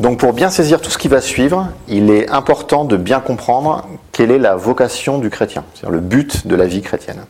Donc 0.00 0.18
pour 0.18 0.32
bien 0.32 0.50
saisir 0.50 0.80
tout 0.80 0.90
ce 0.90 0.98
qui 0.98 1.06
va 1.06 1.20
suivre, 1.20 1.68
il 1.86 2.10
est 2.10 2.28
important 2.30 2.84
de 2.84 2.96
bien 2.96 3.20
comprendre 3.20 3.86
quelle 4.10 4.32
est 4.32 4.38
la 4.38 4.56
vocation 4.56 5.18
du 5.18 5.30
chrétien, 5.30 5.64
c'est-à-dire 5.72 5.90
le 5.90 6.00
but 6.00 6.48
de 6.48 6.56
la 6.56 6.66
vie 6.66 6.82
chrétienne. 6.82 7.24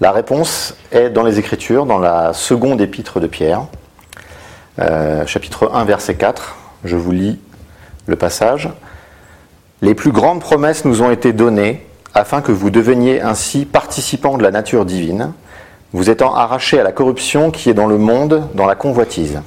La 0.00 0.12
réponse 0.12 0.76
est 0.92 1.10
dans 1.10 1.24
les 1.24 1.40
Écritures, 1.40 1.86
dans 1.86 1.98
la 1.98 2.32
seconde 2.32 2.80
épître 2.80 3.18
de 3.18 3.26
Pierre, 3.26 3.66
euh, 4.78 5.26
chapitre 5.26 5.70
1, 5.72 5.84
verset 5.84 6.14
4. 6.14 6.56
Je 6.84 6.96
vous 6.96 7.12
lis 7.12 7.40
le 8.06 8.16
passage. 8.16 8.68
Les 9.82 9.94
plus 9.94 10.12
grandes 10.12 10.40
promesses 10.40 10.84
nous 10.84 11.02
ont 11.02 11.10
été 11.10 11.32
données 11.32 11.84
afin 12.14 12.40
que 12.40 12.52
vous 12.52 12.70
deveniez 12.70 13.20
ainsi 13.20 13.64
participants 13.64 14.38
de 14.38 14.42
la 14.42 14.50
nature 14.50 14.84
divine, 14.84 15.32
vous 15.92 16.10
étant 16.10 16.34
arrachés 16.34 16.78
à 16.78 16.82
la 16.82 16.92
corruption 16.92 17.50
qui 17.50 17.70
est 17.70 17.74
dans 17.74 17.86
le 17.86 17.98
monde, 17.98 18.48
dans 18.54 18.66
la 18.66 18.74
convoitise. 18.74 19.40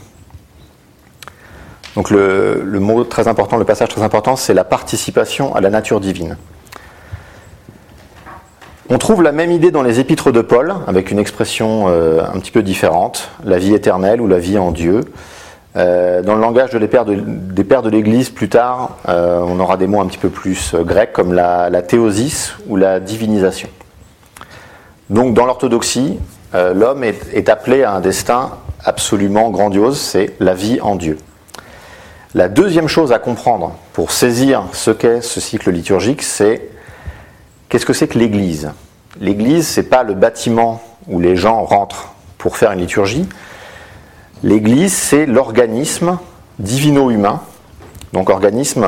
Donc 1.96 2.12
le, 2.12 2.80
mot 2.80 3.04
très 3.04 3.28
important, 3.28 3.58
le 3.58 3.66
passage 3.66 3.90
très 3.90 4.04
important, 4.04 4.36
c'est 4.36 4.54
la 4.54 4.64
participation 4.64 5.56
à 5.56 5.62
la 5.62 5.72
nature 5.72 6.00
divine. 6.00 6.38
On 8.90 9.00
trouve 9.00 9.24
la 9.24 9.32
même 9.32 9.52
idée 9.52 9.72
dans 9.72 9.82
les 9.82 10.00
épîtres 10.00 10.32
de 10.32 10.42
Paul, 10.42 10.76
avec 10.86 11.10
une 11.10 11.20
expression 11.20 11.86
euh, 11.88 12.22
un 12.24 12.40
petit 12.40 12.52
peu 12.52 12.62
différente, 12.62 13.32
la 13.44 13.58
vie 13.58 13.74
éternelle 13.74 14.22
ou 14.22 14.28
la 14.28 14.40
vie 14.40 14.58
en 14.58 14.72
Dieu. 14.72 15.02
Euh, 15.76 16.22
dans 16.22 16.36
le 16.36 16.42
langage 16.42 16.72
des 16.72 16.88
pères 16.88 17.06
de 17.06 17.90
l'Église, 17.90 18.30
plus 18.30 18.50
tard, 18.50 18.98
euh, 19.08 19.40
on 19.42 19.60
aura 19.60 19.78
des 19.78 19.88
mots 19.88 20.02
un 20.02 20.08
petit 20.08 20.18
peu 20.18 20.30
plus 20.30 20.74
euh, 20.74 20.84
grecs, 20.84 21.14
comme 21.14 21.34
la, 21.34 21.82
théosis 21.82 22.56
ou 22.68 22.78
la 22.78 23.00
divinisation. 23.00 23.70
Donc 25.09 25.34
dans 25.34 25.46
l'orthodoxie, 25.46 26.20
l'homme 26.54 27.04
est, 27.04 27.34
est 27.34 27.50
appelé 27.50 27.84
à 27.84 27.94
un 27.94 28.02
destin 28.02 28.52
absolument 28.84 29.50
grandiose, 29.52 30.00
c'est 30.00 30.34
la 30.40 30.54
vie 30.54 30.80
en 30.82 30.96
Dieu. 30.96 31.18
La 32.36 32.50
deuxième 32.50 32.88
chose 32.88 33.14
à 33.14 33.20
comprendre 33.20 33.76
pour 33.94 34.12
saisir 34.12 34.64
ce 34.74 34.92
qu'est 34.92 35.22
ce 35.22 35.40
cycle 35.40 35.72
liturgique, 35.72 36.24
c'est 36.24 36.70
qu'est-ce 37.70 37.86
que 37.86 37.94
c'est 37.94 38.08
que 38.08 38.18
l'Église? 38.18 38.72
L'Église, 39.20 39.68
c'est 39.68 39.90
pas 39.90 40.04
le 40.04 40.14
bâtiment 40.14 40.81
où 41.08 41.20
les 41.20 41.36
gens 41.36 41.64
rentrent 41.64 42.14
pour 42.38 42.58
faire 42.58 42.72
une 42.72 42.80
liturgie. 42.80 43.28
L'Église, 44.44 44.94
c'est 44.94 45.26
l'organisme 45.26 46.20
divino-humain. 46.60 47.42
Donc 48.14 48.30
organisme, 48.30 48.86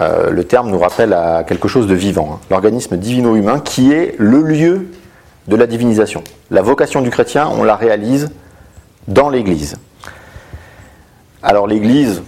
euh, 0.00 0.30
le 0.30 0.44
terme 0.44 0.70
nous 0.70 0.78
rappelle 0.78 1.12
à 1.12 1.44
quelque 1.44 1.68
chose 1.68 1.86
de 1.86 1.94
vivant. 1.94 2.34
hein. 2.34 2.40
L'organisme 2.50 2.96
divino-humain 2.96 3.60
qui 3.60 3.92
est 3.92 4.14
le 4.18 4.42
lieu 4.42 4.88
de 5.48 5.56
la 5.56 5.66
divinisation. 5.66 6.22
La 6.50 6.62
vocation 6.62 7.02
du 7.02 7.10
chrétien, 7.10 7.48
on 7.48 7.64
la 7.64 7.76
réalise 7.76 8.30
dans 9.08 9.28
l'Église. 9.28 9.76
Alors 11.42 11.66
l'Église, 11.66 12.22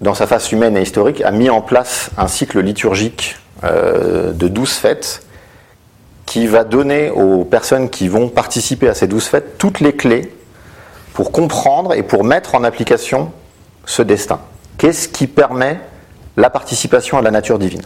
dans 0.00 0.14
sa 0.14 0.26
face 0.26 0.52
humaine 0.52 0.76
et 0.76 0.82
historique, 0.82 1.22
a 1.22 1.30
mis 1.30 1.50
en 1.50 1.60
place 1.60 2.10
un 2.16 2.28
cycle 2.28 2.60
liturgique 2.60 3.36
euh, 3.64 4.32
de 4.32 4.48
douze 4.48 4.72
fêtes 4.72 5.22
qui 6.26 6.46
va 6.46 6.64
donner 6.64 7.10
aux 7.10 7.44
personnes 7.44 7.90
qui 7.90 8.08
vont 8.08 8.28
participer 8.28 8.88
à 8.88 8.94
ces 8.94 9.06
douze 9.06 9.24
fêtes 9.24 9.58
toutes 9.58 9.80
les 9.80 9.94
clés 9.94 10.32
pour 11.14 11.32
comprendre 11.32 11.94
et 11.94 12.02
pour 12.02 12.24
mettre 12.24 12.54
en 12.54 12.64
application 12.64 13.32
ce 13.84 14.02
destin. 14.02 14.40
Qu'est-ce 14.78 15.08
qui 15.08 15.26
permet 15.26 15.80
la 16.36 16.50
participation 16.50 17.18
à 17.18 17.22
la 17.22 17.30
nature 17.30 17.58
divine? 17.58 17.82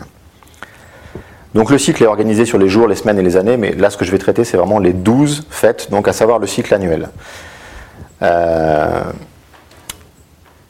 Donc 1.55 1.71
le 1.71 1.79
cycle 1.79 2.03
est 2.03 2.07
organisé 2.07 2.45
sur 2.45 2.59
les 2.59 2.69
jours, 2.69 2.89
les 2.89 2.97
semaines 2.97 3.19
et 3.19 3.23
les 3.23 3.37
années, 3.37 3.57
mais 3.57 3.73
là 3.73 3.91
ce 3.91 3.97
que 3.97 4.05
je 4.05 4.11
vais 4.11 4.19
traiter 4.19 4.45
c'est 4.45 4.57
vraiment 4.57 4.79
les 4.79 4.93
douze 4.93 5.47
fêtes, 5.51 5.91
donc 5.91 6.09
à 6.09 6.13
savoir 6.13 6.39
le 6.39 6.47
cycle 6.47 6.75
annuel. 6.75 7.09
Euh, 8.23 9.03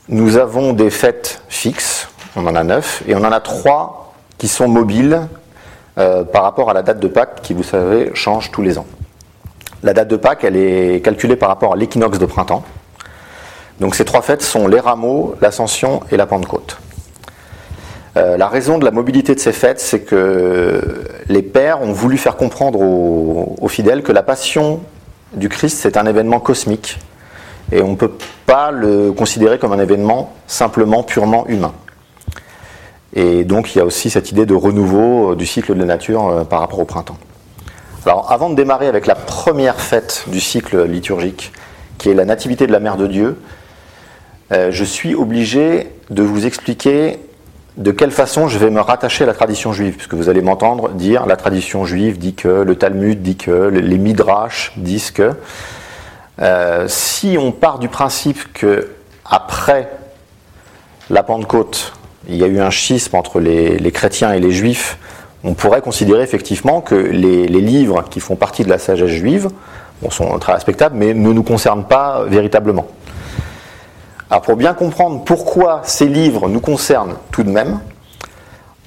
nous 0.09 0.37
avons 0.37 0.75
des 0.75 0.91
fêtes 0.91 1.43
fixes, 1.49 2.09
on 2.37 2.47
en 2.47 2.55
a 2.55 2.63
neuf, 2.63 3.03
et 3.07 3.15
on 3.15 3.25
en 3.25 3.33
a 3.33 3.41
trois 3.41 4.13
qui 4.37 4.49
sont 4.49 4.69
mobiles 4.69 5.23
euh, 5.97 6.25
par 6.25 6.43
rapport 6.43 6.69
à 6.69 6.75
la 6.75 6.83
date 6.83 7.01
de 7.01 7.09
Pâques 7.09 7.41
qui, 7.43 7.55
vous 7.55 7.63
savez, 7.63 8.11
change 8.15 8.51
tous 8.51 8.61
les 8.61 8.77
ans. 8.77 8.87
La 9.85 9.93
date 9.93 10.09
de 10.09 10.17
Pâques, 10.17 10.45
elle 10.45 10.57
est 10.57 11.05
calculée 11.05 11.37
par 11.37 11.51
rapport 11.51 11.75
à 11.75 11.77
l'équinoxe 11.77 12.19
de 12.19 12.25
printemps. 12.25 12.65
Donc 13.81 13.95
ces 13.95 14.07
trois 14.07 14.23
fêtes 14.23 14.41
sont 14.41 14.67
les 14.67 14.81
rameaux, 14.81 15.35
l'ascension 15.43 16.01
et 16.11 16.17
la 16.17 16.25
Pentecôte. 16.25 16.79
Euh, 18.17 18.39
la 18.39 18.49
raison 18.49 18.79
de 18.79 18.85
la 18.87 18.91
mobilité 18.91 19.35
de 19.35 19.41
ces 19.41 19.53
fêtes, 19.53 19.81
c'est 19.81 20.01
que 20.01 21.05
les 21.29 21.43
pères 21.43 21.83
ont 21.83 21.93
voulu 21.93 22.17
faire 22.17 22.37
comprendre 22.37 22.81
aux, 22.81 23.69
fidèles 23.69 24.03
que 24.03 24.13
la 24.13 24.23
passion 24.23 24.81
du 25.35 25.51
Christ, 25.51 25.77
c'est 25.83 25.99
un 25.99 26.07
événement 26.07 26.41
cosmique. 26.41 26.99
Et 27.71 27.83
on 27.83 27.91
ne 27.91 27.97
peut 27.97 28.13
pas 28.47 28.71
le 28.71 29.13
considérer 29.13 29.59
comme 29.59 29.75
un 29.75 29.81
événement 29.81 30.33
simplement 30.47 31.03
purement 31.03 31.47
humain. 31.47 31.75
Et 33.13 33.45
donc 33.45 33.75
il 33.75 33.79
y 33.79 33.81
a 33.83 33.85
aussi 33.85 34.09
cette 34.09 34.33
idée 34.33 34.47
de 34.47 34.55
renouveau 34.55 35.33
euh, 35.33 35.37
du 35.37 35.45
cycle 35.45 35.75
de 35.75 35.81
la 35.81 35.85
nature 35.85 36.27
euh, 36.27 36.45
par 36.45 36.61
rapport 36.61 36.79
au 36.79 36.87
printemps. 36.87 37.19
Alors 38.07 38.31
avant 38.31 38.51
de 38.51 38.55
démarrer 38.55 38.87
avec 38.87 39.07
la 39.07 39.15
première 39.15 39.81
fête 39.81 40.25
du 40.27 40.39
cycle 40.39 40.85
liturgique, 40.85 41.53
qui 41.97 42.11
est 42.11 42.15
la 42.15 42.27
Nativité 42.27 42.67
de 42.67 42.73
la 42.73 42.79
Mère 42.79 42.99
de 42.99 43.07
Dieu, 43.07 43.41
euh, 44.53 44.71
je 44.71 44.85
suis 44.85 45.15
obligé 45.15 45.91
de 46.11 46.23
vous 46.23 46.45
expliquer 46.45 47.19
de 47.79 47.91
quelle 47.93 48.11
façon 48.11 48.47
je 48.47 48.59
vais 48.59 48.69
me 48.69 48.83
rattacher 48.83 49.25
à 49.25 49.27
la 49.27 49.33
tradition 49.33 49.73
juive, 49.73 49.95
puisque 49.95 50.13
vous 50.13 50.29
allez 50.29 50.43
m'entendre 50.43 50.91
dire 50.91 51.25
la 51.25 51.37
tradition 51.37 51.87
juive 51.87 52.19
dit 52.19 52.35
que, 52.35 52.49
le 52.49 52.77
Talmud 52.77 53.23
dit 53.23 53.37
que, 53.37 53.69
les 53.69 53.99
Midrash 53.99 54.73
disent 54.77 55.11
que. 55.11 55.33
Euh, 56.43 56.85
si 56.89 57.37
on 57.39 57.53
part 57.53 57.79
du 57.79 57.89
principe 57.89 58.53
que 58.53 58.91
après 59.25 59.89
la 61.09 61.23
Pentecôte, 61.23 61.95
il 62.29 62.37
y 62.37 62.45
a 62.45 62.49
eu 62.49 62.61
un 62.61 62.71
schisme 62.71 63.17
entre 63.17 63.41
les 63.41 63.93
chrétiens 63.93 64.35
et 64.35 64.41
les 64.41 64.51
juifs, 64.51 64.99
on 65.45 65.53
pourrait 65.53 65.83
considérer 65.83 66.23
effectivement 66.23 66.81
que 66.81 66.95
les, 66.95 67.47
livres 67.47 68.05
qui 68.11 68.21
font 68.21 68.35
partie 68.35 68.65
de 68.65 68.71
la 68.71 68.79
sagesse 68.79 69.11
juive 69.11 69.51
sont 70.11 70.39
très 70.39 70.55
respectables, 70.55 70.97
mais 70.97 71.15
ne 71.15 71.33
nous 71.33 71.43
concernent 71.43 71.85
pas 71.85 72.25
véritablement. 72.25 72.87
Alors 74.31 74.43
pour 74.43 74.57
bien 74.57 74.75
comprendre 74.75 75.23
pourquoi 75.25 75.83
ces 75.85 76.09
livres 76.09 76.49
nous 76.49 76.61
concernent 76.61 77.17
tout 77.31 77.43
de 77.43 77.51
même, 77.51 77.81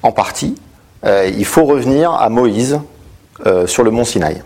en 0.02 0.12
partie, 0.12 0.56
euh, 1.04 1.30
il 1.32 1.44
faut 1.44 1.64
revenir 1.64 2.12
à 2.12 2.28
Moïse 2.28 2.80
euh, 3.46 3.66
sur 3.66 3.84
le 3.84 3.90
mont 3.90 4.04
Sinaï. 4.04 4.42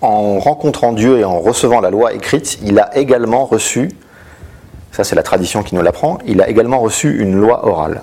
En 0.00 0.40
rencontrant 0.40 0.92
Dieu 0.92 1.20
et 1.20 1.24
en 1.24 1.38
recevant 1.38 1.80
la 1.80 1.90
loi 1.90 2.12
écrite, 2.12 2.58
il 2.64 2.80
a 2.80 2.96
également 2.96 3.44
reçu, 3.44 3.90
ça 4.92 5.04
c'est 5.04 5.16
la 5.16 5.22
tradition 5.22 5.62
qui 5.62 5.74
nous 5.74 5.82
l'apprend, 5.82 6.18
il 6.26 6.40
a 6.40 6.48
également 6.48 6.78
reçu 6.78 7.20
une 7.20 7.34
loi 7.34 7.66
orale. 7.66 8.02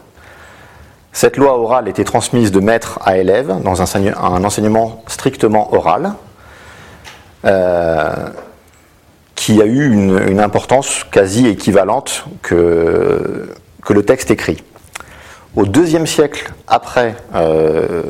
Cette 1.11 1.37
loi 1.37 1.57
orale 1.57 1.87
était 1.87 2.03
transmise 2.03 2.51
de 2.51 2.59
maître 2.59 2.99
à 3.03 3.17
élève 3.17 3.61
dans 3.63 3.81
un, 3.81 3.85
enseign- 3.85 4.15
un 4.21 4.43
enseignement 4.43 5.03
strictement 5.07 5.73
oral. 5.73 6.13
Euh, 7.45 8.13
qui 9.39 9.61
a 9.61 9.65
eu 9.65 9.89
une, 9.89 10.41
importance 10.41 11.05
quasi 11.09 11.47
équivalente 11.47 12.25
que, 12.41 13.55
que 13.85 13.93
le 13.93 14.03
texte 14.03 14.31
écrit. 14.31 14.61
Au 15.55 15.65
deuxième 15.65 16.05
siècle 16.05 16.51
après 16.67 17.15
euh, 17.35 18.03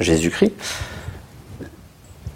Jésus-Christ, 0.00 0.52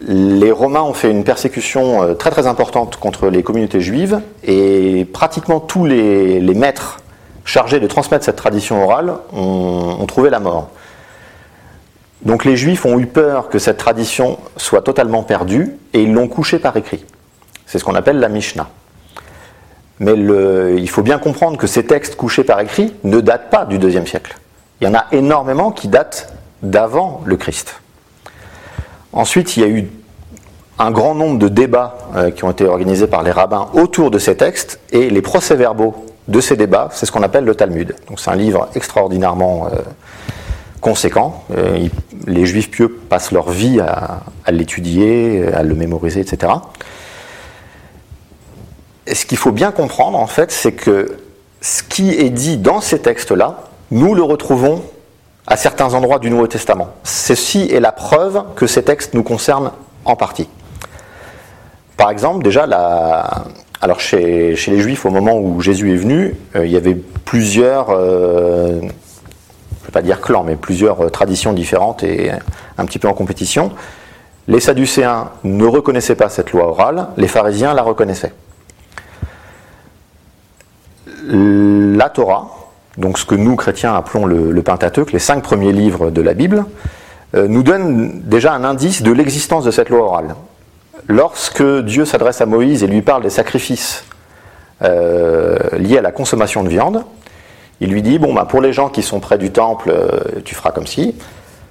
les 0.07 0.51
Romains 0.51 0.83
ont 0.83 0.95
fait 0.95 1.11
une 1.11 1.25
persécution 1.25 2.03
euh, 2.03 2.15
très 2.15 2.31
très 2.31 2.47
importante 2.47 2.97
contre 2.97 3.29
les 3.29 3.43
communautés 3.43 3.81
juives 3.81 4.21
et 4.45 5.07
pratiquement 5.13 5.61
tous 5.61 5.85
les, 5.85 6.41
maîtres 6.55 7.01
chargés 7.45 7.81
de 7.81 7.87
transmettre 7.87 8.25
cette 8.25 8.37
tradition 8.37 8.83
orale 8.83 9.15
ont, 9.33 10.05
trouvé 10.07 10.31
la 10.31 10.41
mort. 10.41 10.69
Donc 12.23 12.45
les 12.45 12.57
Juifs 12.57 12.85
ont 12.85 12.99
eu 12.99 13.07
peur 13.07 13.49
que 13.49 13.59
cette 13.59 13.79
tradition 13.79 14.39
soit 14.57 14.83
totalement 14.83 15.23
perdue 15.23 15.75
et 15.95 16.03
ils 16.03 16.13
l'ont 16.13 16.29
couchée 16.29 16.59
par 16.59 16.77
écrit. 16.77 17.05
C'est 17.67 17.79
ce 17.79 17.85
qu'on 17.85 17.95
appelle 17.95 18.19
la 18.19 18.29
Mishnah. 18.29 18.69
Mais 20.01 20.15
il 20.15 20.89
faut 20.89 21.03
bien 21.03 21.19
comprendre 21.19 21.57
que 21.57 21.67
ces 21.67 21.85
textes 21.87 22.17
couchés 22.17 22.45
par 22.45 22.61
écrit 22.61 22.95
ne 23.05 23.21
datent 23.21 23.51
pas 23.51 23.65
du 23.65 23.79
deuxième 23.79 24.07
siècle. 24.07 24.37
Il 24.81 24.87
y 24.87 24.91
en 24.91 24.95
a 24.95 25.07
énormément 25.13 25.71
qui 25.73 25.89
datent 25.89 26.33
d'avant 26.63 27.23
le 27.25 27.37
Christ. 27.37 27.81
Ensuite, 29.13 29.57
il 29.57 29.63
y 29.63 29.67
a 29.67 29.69
eu 29.69 29.89
un 30.81 30.91
grand 30.91 31.15
nombre 31.15 31.39
de 31.39 31.49
débats 31.49 31.99
euh, 32.17 32.31
qui 32.31 32.43
ont 32.45 32.51
été 32.51 32.65
organisés 32.65 33.07
par 33.07 33.23
les 33.23 33.31
rabbins 33.31 33.69
autour 33.75 34.11
de 34.11 34.19
ces 34.19 34.37
textes 34.37 34.81
et 34.93 35.11
les 35.11 35.21
procès-verbaux 35.21 36.07
de 36.27 36.41
ces 36.41 36.57
débats, 36.57 36.89
c'est 36.93 37.05
ce 37.05 37.13
qu'on 37.13 37.23
appelle 37.23 37.45
le 37.45 37.55
Talmud. 37.55 37.95
Donc 38.09 38.19
c'est 38.19 38.31
un 38.31 38.37
livre 38.37 38.69
extraordinairement 38.75 39.67
euh, 39.67 39.81
conséquent. 40.81 41.45
Euh, 41.55 41.87
les 42.27 42.47
juifs 42.47 42.71
pieux 42.71 42.89
passent 42.89 43.31
leur 43.31 43.51
vie 43.51 43.79
à, 43.79 44.23
l'étudier, 44.51 45.53
à 45.53 45.63
le 45.63 45.75
mémoriser, 45.75 46.21
etc. 46.21 46.53
ce 49.07 49.27
qu'il 49.27 49.39
faut 49.39 49.53
bien 49.53 49.73
comprendre, 49.73 50.19
en 50.19 50.27
fait, 50.27 50.51
c'est 50.51 50.73
que 50.73 51.19
ce 51.61 51.83
qui 51.83 52.11
est 52.11 52.31
dit 52.31 52.57
dans 52.57 52.81
ces 52.81 53.01
textes-là, 53.01 53.65
nous 53.91 54.15
le 54.15 54.23
retrouvons 54.23 54.83
à 55.47 55.57
certains 55.57 55.93
endroits 55.93 56.19
du 56.19 56.31
Nouveau 56.31 56.47
Testament. 56.47 56.89
Ceci 57.05 57.69
est 57.71 57.81
la 57.81 57.93
preuve 57.93 58.45
que 58.57 58.67
ces 58.67 58.83
textes 58.83 59.13
nous 59.13 59.23
concernent 59.23 59.73
en 60.05 60.17
partie. 60.17 60.49
Par 62.01 62.11
exemple, 62.11 62.43
déjà, 62.43 62.67
chez, 63.99 64.57
les 64.57 64.81
Juifs, 64.81 65.05
au 65.05 65.11
moment 65.11 65.39
où 65.39 65.61
Jésus 65.61 65.93
est 65.93 65.97
venu, 65.97 66.35
euh, 66.57 66.65
il 66.65 66.73
y 66.73 66.77
avait 66.79 66.95
plusieurs, 66.95 67.91
euh, 67.91 68.79
je 68.81 68.85
ne 68.87 68.89
vais 69.85 69.93
pas 69.93 70.01
dire 70.01 70.23
clans, 70.23 70.43
mais 70.43 70.57
plusieurs 70.57 71.03
euh, 71.03 71.09
traditions 71.11 71.53
différentes 71.53 72.03
et 72.03 72.31
un 72.79 72.87
petit 72.87 72.99
peu 72.99 73.07
en 73.07 73.13
compétition. 73.13 73.73
Les 74.49 74.61
Sadducéens 74.61 75.29
ne 75.45 75.67
reconnaissaient 75.67 76.15
pas 76.15 76.31
cette 76.31 76.53
loi 76.53 76.69
orale, 76.69 77.09
les 77.19 77.29
pharisiens 77.29 77.75
la 77.75 77.83
reconnaissaient. 77.83 78.33
La 81.29 82.09
Torah, 82.09 82.49
donc 82.97 83.19
ce 83.19 83.27
que 83.27 83.35
nous 83.35 83.57
chrétiens 83.57 83.95
appelons 83.95 84.25
le, 84.25 84.63
Pentateuque, 84.63 85.13
les 85.13 85.19
cinq 85.19 85.43
premiers 85.43 85.73
livres 85.73 86.11
de 86.11 86.23
la 86.23 86.33
Bible, 86.33 86.65
nous 87.35 87.63
donne 87.63 88.23
déjà 88.25 88.55
un 88.55 88.65
indice 88.65 89.03
de 89.03 89.13
l'existence 89.13 89.65
de 89.65 89.71
cette 89.71 89.91
loi 89.91 90.01
orale. 90.01 90.35
Lorsque 91.09 91.63
Dieu 91.63 92.05
s'adresse 92.05 92.41
à 92.41 92.47
Moïse 92.47 92.83
et 92.83 92.87
lui 92.87 93.03
parle 93.03 93.23
des 93.23 93.31
sacrifices 93.31 94.05
euh, 94.83 95.59
liés 95.73 95.99
à 95.99 96.03
la 96.03 96.13
consommation 96.13 96.63
de 96.63 96.69
viande, 96.69 97.05
il 97.81 97.91
lui 97.91 98.03
dit 98.03 98.19
bon 98.19 98.35
bah, 98.35 98.45
pour 98.45 98.61
les 98.61 98.73
gens 98.73 98.89
qui 98.89 99.03
sont 99.03 99.21
près 99.21 99.39
du 99.39 99.51
temple, 99.51 99.91
euh, 99.91 100.41
tu 100.45 100.55
feras 100.55 100.71
comme 100.71 100.87
ci. 100.87 101.17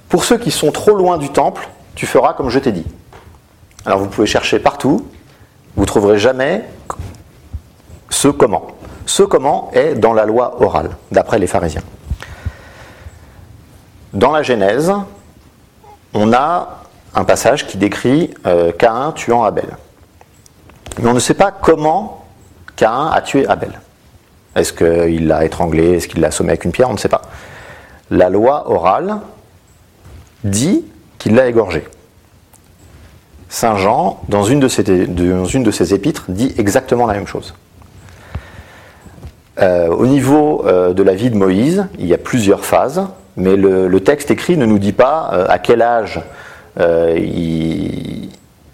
Pour 0.08 0.24
ceux 0.24 0.38
qui 0.38 0.50
sont 0.50 0.72
trop 0.72 0.94
loin 0.94 1.18
du 1.18 1.28
temple, 1.30 1.68
tu 1.94 2.06
feras 2.06 2.32
comme 2.34 2.50
je 2.50 2.58
t'ai 2.58 2.72
dit. 2.72 2.86
Alors 3.86 3.98
vous 3.98 4.08
pouvez 4.08 4.26
chercher 4.26 4.58
partout, 4.58 5.06
vous 5.76 5.86
trouverez 5.86 6.18
jamais 6.18 6.64
ce 8.10 8.28
comment. 8.28 8.66
Ce 9.06 9.22
comment 9.22 9.70
est 9.72 9.94
dans 9.94 10.12
la 10.12 10.24
loi 10.24 10.62
orale, 10.62 10.90
d'après 11.10 11.38
les 11.38 11.46
pharisiens. 11.46 11.82
Dans 14.12 14.32
la 14.32 14.42
Genèse, 14.42 14.92
on 16.14 16.32
a 16.32 16.79
un 17.14 17.24
passage 17.24 17.66
qui 17.66 17.76
décrit 17.76 18.30
euh, 18.46 18.72
Caïn 18.72 19.12
tuant 19.12 19.44
Abel. 19.44 19.76
Mais 21.00 21.08
on 21.08 21.14
ne 21.14 21.20
sait 21.20 21.34
pas 21.34 21.50
comment 21.50 22.24
Caïn 22.76 23.10
a 23.12 23.20
tué 23.20 23.46
Abel. 23.46 23.80
Est-ce 24.56 24.72
qu'il 24.72 25.26
l'a 25.26 25.44
étranglé? 25.44 25.96
Est-ce 25.96 26.08
qu'il 26.08 26.20
l'a 26.20 26.28
assommé 26.28 26.50
avec 26.50 26.64
une 26.64 26.72
pierre? 26.72 26.90
On 26.90 26.94
ne 26.94 26.98
sait 26.98 27.08
pas. 27.08 27.22
La 28.10 28.28
loi 28.28 28.70
orale 28.70 29.18
dit 30.44 30.84
qu'il 31.18 31.34
l'a 31.34 31.46
égorgé. 31.46 31.84
Saint 33.48 33.76
Jean, 33.76 34.20
dans 34.28 34.44
une 34.44 34.60
de, 34.60 34.68
ses, 34.68 35.94
épîtres, 35.94 36.24
dit 36.28 36.54
exactement 36.56 37.06
la 37.06 37.14
même 37.14 37.26
chose. 37.26 37.54
Euh, 39.58 39.88
au 39.88 40.06
niveau 40.06 40.64
euh, 40.66 40.94
de 40.94 41.02
la 41.02 41.14
vie 41.14 41.30
de 41.30 41.36
Moïse, 41.36 41.86
il 41.98 42.06
y 42.06 42.14
a 42.14 42.18
plusieurs 42.18 42.64
phases, 42.64 43.02
mais 43.36 43.56
le, 43.56 44.00
texte 44.00 44.30
écrit 44.30 44.56
ne 44.56 44.66
nous 44.66 44.78
dit 44.78 44.92
pas 44.92 45.46
à 45.48 45.58
quel 45.58 45.82
âge 45.82 46.20
il, 46.78 48.28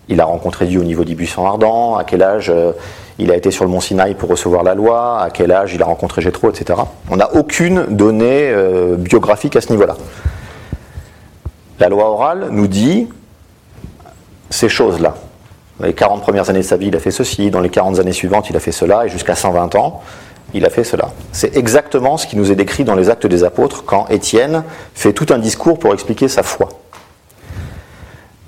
il, 0.09 0.21
a 0.21 0.25
rencontré 0.25 0.67
Dieu 0.67 0.81
au 0.81 0.85
niveau 0.85 1.05
du 1.05 1.15
buisson 1.15 1.47
ardent, 1.47 1.97
à 1.97 2.05
quel 2.05 2.23
âge 2.23 2.51
euh, 2.51 2.73
il 3.19 3.31
a 3.31 3.37
été 3.37 3.51
sur 3.51 3.65
le 3.65 3.71
mont 3.71 3.81
Sinaï 3.81 4.15
pour 4.15 4.29
recevoir 4.29 4.63
la 4.63 4.75
loi, 4.75 5.21
à 5.21 5.31
quel 5.31 5.53
âge 5.53 5.75
il 5.75 5.83
a 5.83 5.87
rencontré 5.87 6.21
Jétro, 6.21 6.51
etc. 6.51 6.81
On 7.11 7.17
n'a 7.17 7.35
aucune 7.35 7.87
donnée 7.89 8.55
biographique 8.99 9.57
à 9.57 9.61
ce 9.61 9.71
niveau-là. 9.71 9.97
La 11.79 11.89
loi 11.89 12.11
orale 12.11 12.49
nous 12.51 12.67
dit 12.67 13.09
ces 14.51 14.69
choses-là. 14.69 15.15
Dans 15.79 15.87
les 15.87 15.93
40 15.93 16.23
premières 16.23 16.49
années 16.49 16.61
de 16.61 16.65
sa 16.65 16.77
vie, 16.77 16.87
il 16.87 16.97
a 16.97 17.01
fait 17.01 17.11
ceci, 17.11 17.51
dans 17.51 17.61
les 17.61 17.69
40 17.69 17.99
années 17.99 18.13
suivantes, 18.13 18.49
il 18.49 18.57
a 18.57 18.61
fait 18.61 18.73
cela, 18.73 19.05
et 19.05 19.09
jusqu'à 19.09 19.35
120 19.35 19.75
ans, 19.75 20.03
il 20.55 20.65
a 20.65 20.71
fait 20.71 20.85
cela. 20.85 21.11
C'est 21.33 21.55
exactement 21.57 22.17
ce 22.17 22.27
qui 22.27 22.37
nous 22.37 22.51
est 22.51 22.55
décrit 22.55 22.85
dans 22.85 22.95
les 22.95 23.11
actes 23.11 23.27
des 23.27 23.45
apôtres 23.45 23.85
quand 23.85 24.07
Étienne 24.09 24.65
fait 24.95 25.13
tout 25.13 25.27
un 25.31 25.39
discours 25.39 25.79
pour 25.79 25.93
expliquer 25.93 26.29
sa 26.29 26.43
foi. 26.43 26.69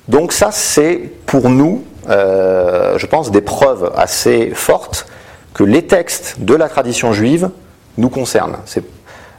Donc 0.08 0.32
ça, 0.32 0.50
c'est 0.50 1.10
pour 1.26 1.50
nous, 1.50 1.84
euh, 2.08 2.98
je 2.98 3.06
pense, 3.06 3.30
des 3.30 3.42
preuves 3.42 3.92
assez 3.96 4.50
fortes 4.54 5.06
que 5.54 5.64
les 5.64 5.86
textes 5.86 6.36
de 6.40 6.54
la 6.54 6.68
tradition 6.68 7.12
juive 7.12 7.50
nous 7.98 8.08
concernent. 8.08 8.56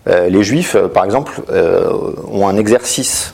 Euh, 0.07 0.30
les 0.30 0.44
juifs, 0.44 0.75
euh, 0.75 0.88
par 0.88 1.06
exemple, 1.06 1.42
ont 2.31 2.48
un 2.48 2.57
exercice 2.57 3.33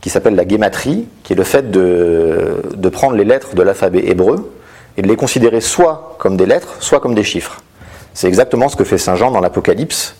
qui 0.00 0.10
s'appelle 0.10 0.36
la 0.36 0.44
guématrie, 0.44 1.08
qui 1.24 1.32
est 1.32 1.36
le 1.36 1.44
fait 1.44 1.70
de, 1.70 2.62
de 2.74 2.88
prendre 2.88 3.16
les 3.16 3.24
lettres 3.24 3.54
de 3.54 3.62
l'alphabet 3.62 4.04
hébreu 4.06 4.52
et 4.96 5.02
de 5.02 5.08
les 5.08 5.16
considérer 5.16 5.60
soit 5.60 6.16
comme 6.18 6.36
des 6.36 6.46
lettres, 6.46 6.76
soit 6.80 7.00
comme 7.00 7.14
des 7.14 7.24
chiffres. 7.24 7.60
C'est 8.14 8.28
exactement 8.28 8.68
ce 8.68 8.76
que 8.76 8.84
fait 8.84 8.98
Saint 8.98 9.16
Jean 9.16 9.30
dans 9.30 9.40
l'Apocalypse. 9.40 10.14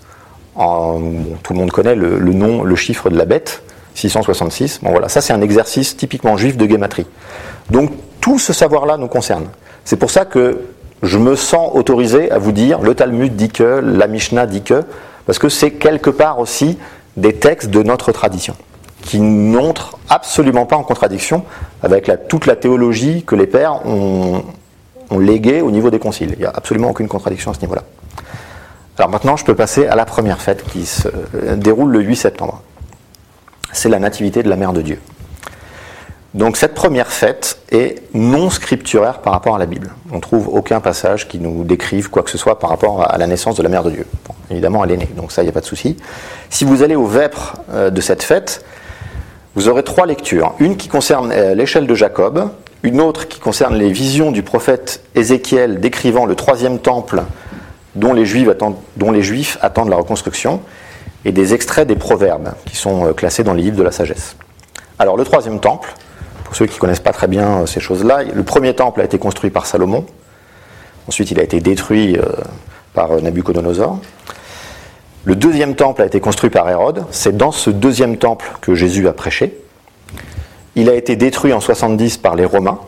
Tout 0.54 1.52
le 1.52 1.54
monde 1.54 1.70
connaît 1.70 1.94
le, 1.94 2.19
nom, 2.32 2.64
le 2.64 2.76
chiffre 2.76 3.10
de 3.10 3.16
la 3.16 3.25
bête, 3.25 3.62
666. 3.99 4.81
Bon 4.83 4.91
voilà, 4.91 5.09
ça 5.09 5.21
c'est 5.21 5.33
un 5.33 5.41
exercice 5.41 5.97
typiquement 5.97 6.37
juif 6.37 6.56
de 6.56 6.67
guématrie. 6.67 7.06
Donc 7.71 7.91
tout 8.21 8.39
ce 8.39 8.53
savoir-là 8.53 8.97
nous 8.97 9.09
concerne. 9.09 9.47
C'est 9.85 9.97
pour 9.97 10.11
ça 10.11 10.25
que 10.25 10.61
je 11.03 11.19
me 11.19 11.37
sens 11.37 11.71
autorisé 11.75 12.31
à 12.31 12.39
vous 12.39 12.53
dire, 12.53 12.81
le 12.81 12.95
Talmud 12.95 13.35
dit 13.37 13.50
que, 13.50 13.81
la 13.83 14.06
Mishnah 14.06 14.47
dit 14.47 14.62
que, 14.62 14.83
parce 15.27 15.39
que 15.39 15.49
c'est 15.49 15.73
quelque 15.73 16.11
part 16.11 16.39
aussi 16.39 16.79
des 17.17 17.35
textes 17.35 17.71
de 17.71 17.83
notre 17.83 18.12
tradition, 18.12 18.55
qui 19.03 19.21
n'entrent 19.21 19.99
absolument 20.09 20.67
pas 20.67 20.77
en 20.77 20.83
contradiction 20.83 21.45
avec 21.83 22.11
toute 22.29 22.47
la 22.47 22.56
théologie 22.56 23.25
que 23.25 23.37
les 23.37 23.47
pères 23.47 23.87
ont, 23.87 24.43
ont 25.11 25.19
légué 25.19 25.61
au 25.61 25.71
niveau 25.71 25.91
des 25.91 25.99
conciles. 25.99 26.33
Il 26.35 26.41
n'y 26.41 26.47
a 26.47 26.53
absolument 26.55 26.91
aucune 26.91 27.09
contradiction 27.09 27.50
à 27.50 27.55
ce 27.55 27.61
niveau-là. 27.61 27.83
Alors 28.99 29.11
maintenant, 29.11 29.37
je 29.37 29.45
peux 29.45 29.55
passer 29.55 29.87
à 29.87 29.95
la 29.95 30.05
première 30.05 30.41
fête 30.41 30.65
qui 30.65 30.85
se 30.85 31.09
déroule 31.55 31.93
le 31.93 32.00
8 32.00 32.17
septembre. 32.17 32.62
C'est 33.73 33.88
la 33.88 33.99
nativité 33.99 34.43
de 34.43 34.49
la 34.49 34.56
Mère 34.56 34.73
de 34.73 34.82
Dieu. 34.82 34.99
Donc 36.35 36.56
cette 36.56 36.75
première 36.75 37.11
fête 37.11 37.59
est 37.70 38.03
non 38.15 38.50
scripturaire 38.50 39.20
par 39.20 39.32
rapport 39.32 39.56
à 39.56 39.59
la 39.59 39.67
Bible. 39.67 39.91
On 40.12 40.17
ne 40.17 40.20
trouve 40.20 40.49
aucun 40.49 40.81
passage 40.81 41.26
qui 41.26 41.38
nous 41.38 41.65
décrive 41.65 42.11
quoi 42.11 42.23
que 42.23 42.31
ce 42.31 42.38
soit 42.38 42.59
par 42.59 42.70
rapport 42.70 43.11
à 43.11 43.17
la 43.17 43.26
naissance 43.26 43.56
de 43.56 43.62
la 43.62 43.69
Mère 43.69 43.82
de 43.82 43.91
Dieu. 43.91 44.06
Évidemment, 44.50 44.85
elle 44.85 44.93
est 44.93 44.97
née, 44.99 45.09
donc 45.17 45.32
ça, 45.32 45.43
il 45.43 45.47
n'y 45.47 45.50
a 45.50 45.53
pas 45.53 45.61
de 45.61 45.67
souci. 45.67 45.97
Si 46.50 46.65
vous 46.65 46.82
allez 46.82 46.97
au 46.97 47.06
vêpres 47.06 47.56
de 47.73 48.00
cette 48.00 48.23
fête, 48.23 48.65
vous 49.55 49.69
aurez 49.69 49.82
trois 49.82 50.06
lectures. 50.06 50.55
Une 50.59 50.76
qui 50.76 50.88
concerne 50.88 51.32
l'échelle 51.55 51.87
de 51.87 51.94
Jacob, 51.94 52.50
une 52.82 53.00
autre 53.00 53.26
qui 53.26 53.41
concerne 53.41 53.75
les 53.75 53.91
visions 53.91 54.31
du 54.31 54.43
prophète 54.43 55.03
Ézéchiel 55.14 55.81
décrivant 55.81 56.26
le 56.26 56.35
troisième 56.35 56.79
temple 56.79 57.23
dont 57.94 58.12
les 58.12 58.25
Juifs 58.25 58.49
attendent 59.61 59.88
la 59.88 59.97
reconstruction, 59.97 60.61
et 61.28 61.32
des 61.32 61.52
extraits 61.52 61.87
des 61.87 61.94
proverbes 61.94 62.54
qui 62.64 62.75
sont 62.75 63.12
classés 63.12 63.44
dans 63.44 63.52
les 63.52 63.62
livres 63.62 63.76
de 63.76 63.82
la 63.82 63.92
sagesse. 63.92 64.35
Alors 64.99 65.16
le 65.18 65.25
troisième 65.25 65.61
temple, 65.61 65.92
pour 66.44 66.56
ceux 66.56 66.64
qui 66.64 66.75
ne 66.75 66.80
connaissent 66.80 67.00
pas 67.00 67.12
très 67.12 67.28
bien 67.28 67.66
ces 67.66 67.80
choses-là, 67.80 68.23
le 68.23 68.42
premier 68.42 68.75
temple 68.75 69.02
a 69.02 69.04
été 69.04 69.18
construit 69.18 69.50
par 69.50 69.66
Salomon, 69.66 70.06
ensuite 71.06 71.30
il 71.30 71.38
a 71.38 71.42
été 71.42 71.61
détruit 71.61 72.16
par 72.94 73.20
Nabucodonosor. 73.20 73.99
Le 75.25 75.37
deuxième 75.37 75.75
temple 75.75 76.00
a 76.00 76.06
été 76.06 76.18
construit 76.18 76.49
par 76.49 76.68
Hérode, 76.70 77.04
c'est 77.11 77.37
dans 77.37 77.52
ce 77.52 77.68
deuxième 77.68 78.16
temple 78.16 78.50
que 78.62 78.75
Jésus 78.75 79.06
a 79.06 79.12
prêché. 79.12 79.54
Il 80.76 80.88
a 80.88 80.94
été 80.94 81.14
détruit 81.14 81.52
en 81.52 81.61
70 81.61 82.16
par 82.16 82.37
les 82.37 82.47
Romains, 82.47 82.78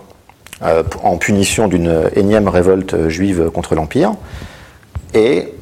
euh, 0.62 0.82
en 1.02 1.18
punition 1.18 1.68
d'une 1.68 2.08
énième 2.16 2.48
révolte 2.48 3.08
juive 3.08 3.50
contre 3.50 3.74
l'Empire. 3.74 4.14
Et 5.12 5.52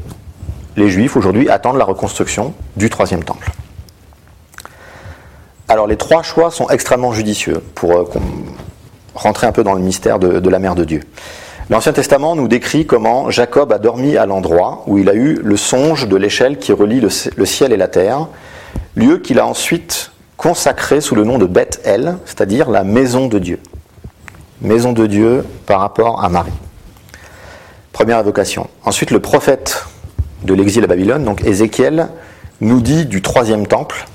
les 0.78 0.88
Juifs 0.88 1.16
aujourd'hui 1.16 1.50
attendent 1.50 1.76
la 1.76 1.84
reconstruction 1.84 2.54
du 2.76 2.88
troisième 2.88 3.24
temple. 3.24 3.50
Alors 5.68 5.86
les 5.86 5.96
trois 5.96 6.22
choix 6.22 6.50
sont 6.50 6.70
extrêmement 6.70 7.12
judicieux 7.12 7.62
pour 7.74 7.92
euh, 7.92 8.04
rentrer 9.14 9.46
un 9.46 9.52
peu 9.52 9.62
dans 9.62 9.74
le 9.74 9.80
mystère 9.80 10.18
de, 10.18 10.48
la 10.48 10.58
mère 10.58 10.74
de 10.74 10.84
Dieu. 10.84 11.02
L'Ancien 11.68 11.92
Testament 11.92 12.34
nous 12.34 12.48
décrit 12.48 12.86
comment 12.86 13.30
Jacob 13.30 13.72
a 13.72 13.78
dormi 13.78 14.16
à 14.16 14.24
l'endroit 14.24 14.84
où 14.86 14.96
il 14.96 15.10
a 15.10 15.14
eu 15.14 15.34
le 15.42 15.56
songe 15.58 16.08
de 16.08 16.16
l'échelle 16.16 16.56
qui 16.56 16.72
relie 16.72 17.00
le, 17.00 17.44
ciel 17.44 17.72
et 17.72 17.76
la 17.76 17.88
terre, 17.88 18.28
lieu 18.96 19.18
qu'il 19.18 19.38
a 19.38 19.46
ensuite 19.46 20.12
consacré 20.38 21.02
sous 21.02 21.14
le 21.14 21.24
nom 21.24 21.36
de 21.36 21.44
Beth 21.44 21.82
El, 21.84 22.16
c'est-à-dire 22.24 22.70
la 22.70 22.84
maison 22.84 23.26
de 23.26 23.38
Dieu. 23.38 23.58
Maison 24.62 24.92
de 24.92 25.06
Dieu 25.06 25.44
par 25.66 25.80
rapport 25.80 26.24
à 26.24 26.30
Marie. 26.30 26.52
Première 27.92 28.20
évocation. 28.20 28.70
Ensuite, 28.84 29.10
le 29.10 29.20
prophète 29.20 29.84
de 30.42 30.54
l'exil 30.54 30.84
à 30.84 30.86
Babylone, 30.86 31.24
donc 31.24 31.44
Ézéchiel, 31.44 32.08
nous 32.60 32.80
dit 32.80 33.06
du 33.06 33.22
troisième 33.22 33.66
temple, 33.66 34.06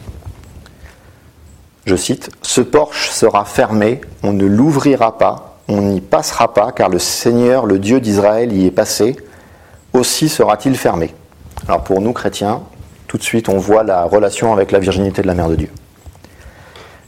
je 1.85 1.95
cite, 1.95 2.29
Ce 2.41 2.61
porche 2.61 3.09
sera 3.09 3.45
fermé, 3.45 4.01
on 4.23 4.33
ne 4.33 4.45
l'ouvrira 4.45 5.17
pas, 5.17 5.57
on 5.67 5.81
n'y 5.81 6.01
passera 6.01 6.53
pas, 6.53 6.71
car 6.71 6.89
le 6.89 6.99
Seigneur, 6.99 7.65
le 7.65 7.79
Dieu 7.79 7.99
d'Israël, 7.99 8.53
y 8.53 8.65
est 8.65 8.71
passé, 8.71 9.17
aussi 9.93 10.29
sera-t-il 10.29 10.77
fermé. 10.77 11.13
Alors 11.67 11.83
pour 11.83 12.01
nous 12.01 12.13
chrétiens, 12.13 12.61
tout 13.07 13.17
de 13.17 13.23
suite 13.23 13.49
on 13.49 13.57
voit 13.57 13.83
la 13.83 14.03
relation 14.03 14.53
avec 14.53 14.71
la 14.71 14.79
virginité 14.79 15.21
de 15.21 15.27
la 15.27 15.35
Mère 15.35 15.49
de 15.49 15.55
Dieu. 15.55 15.69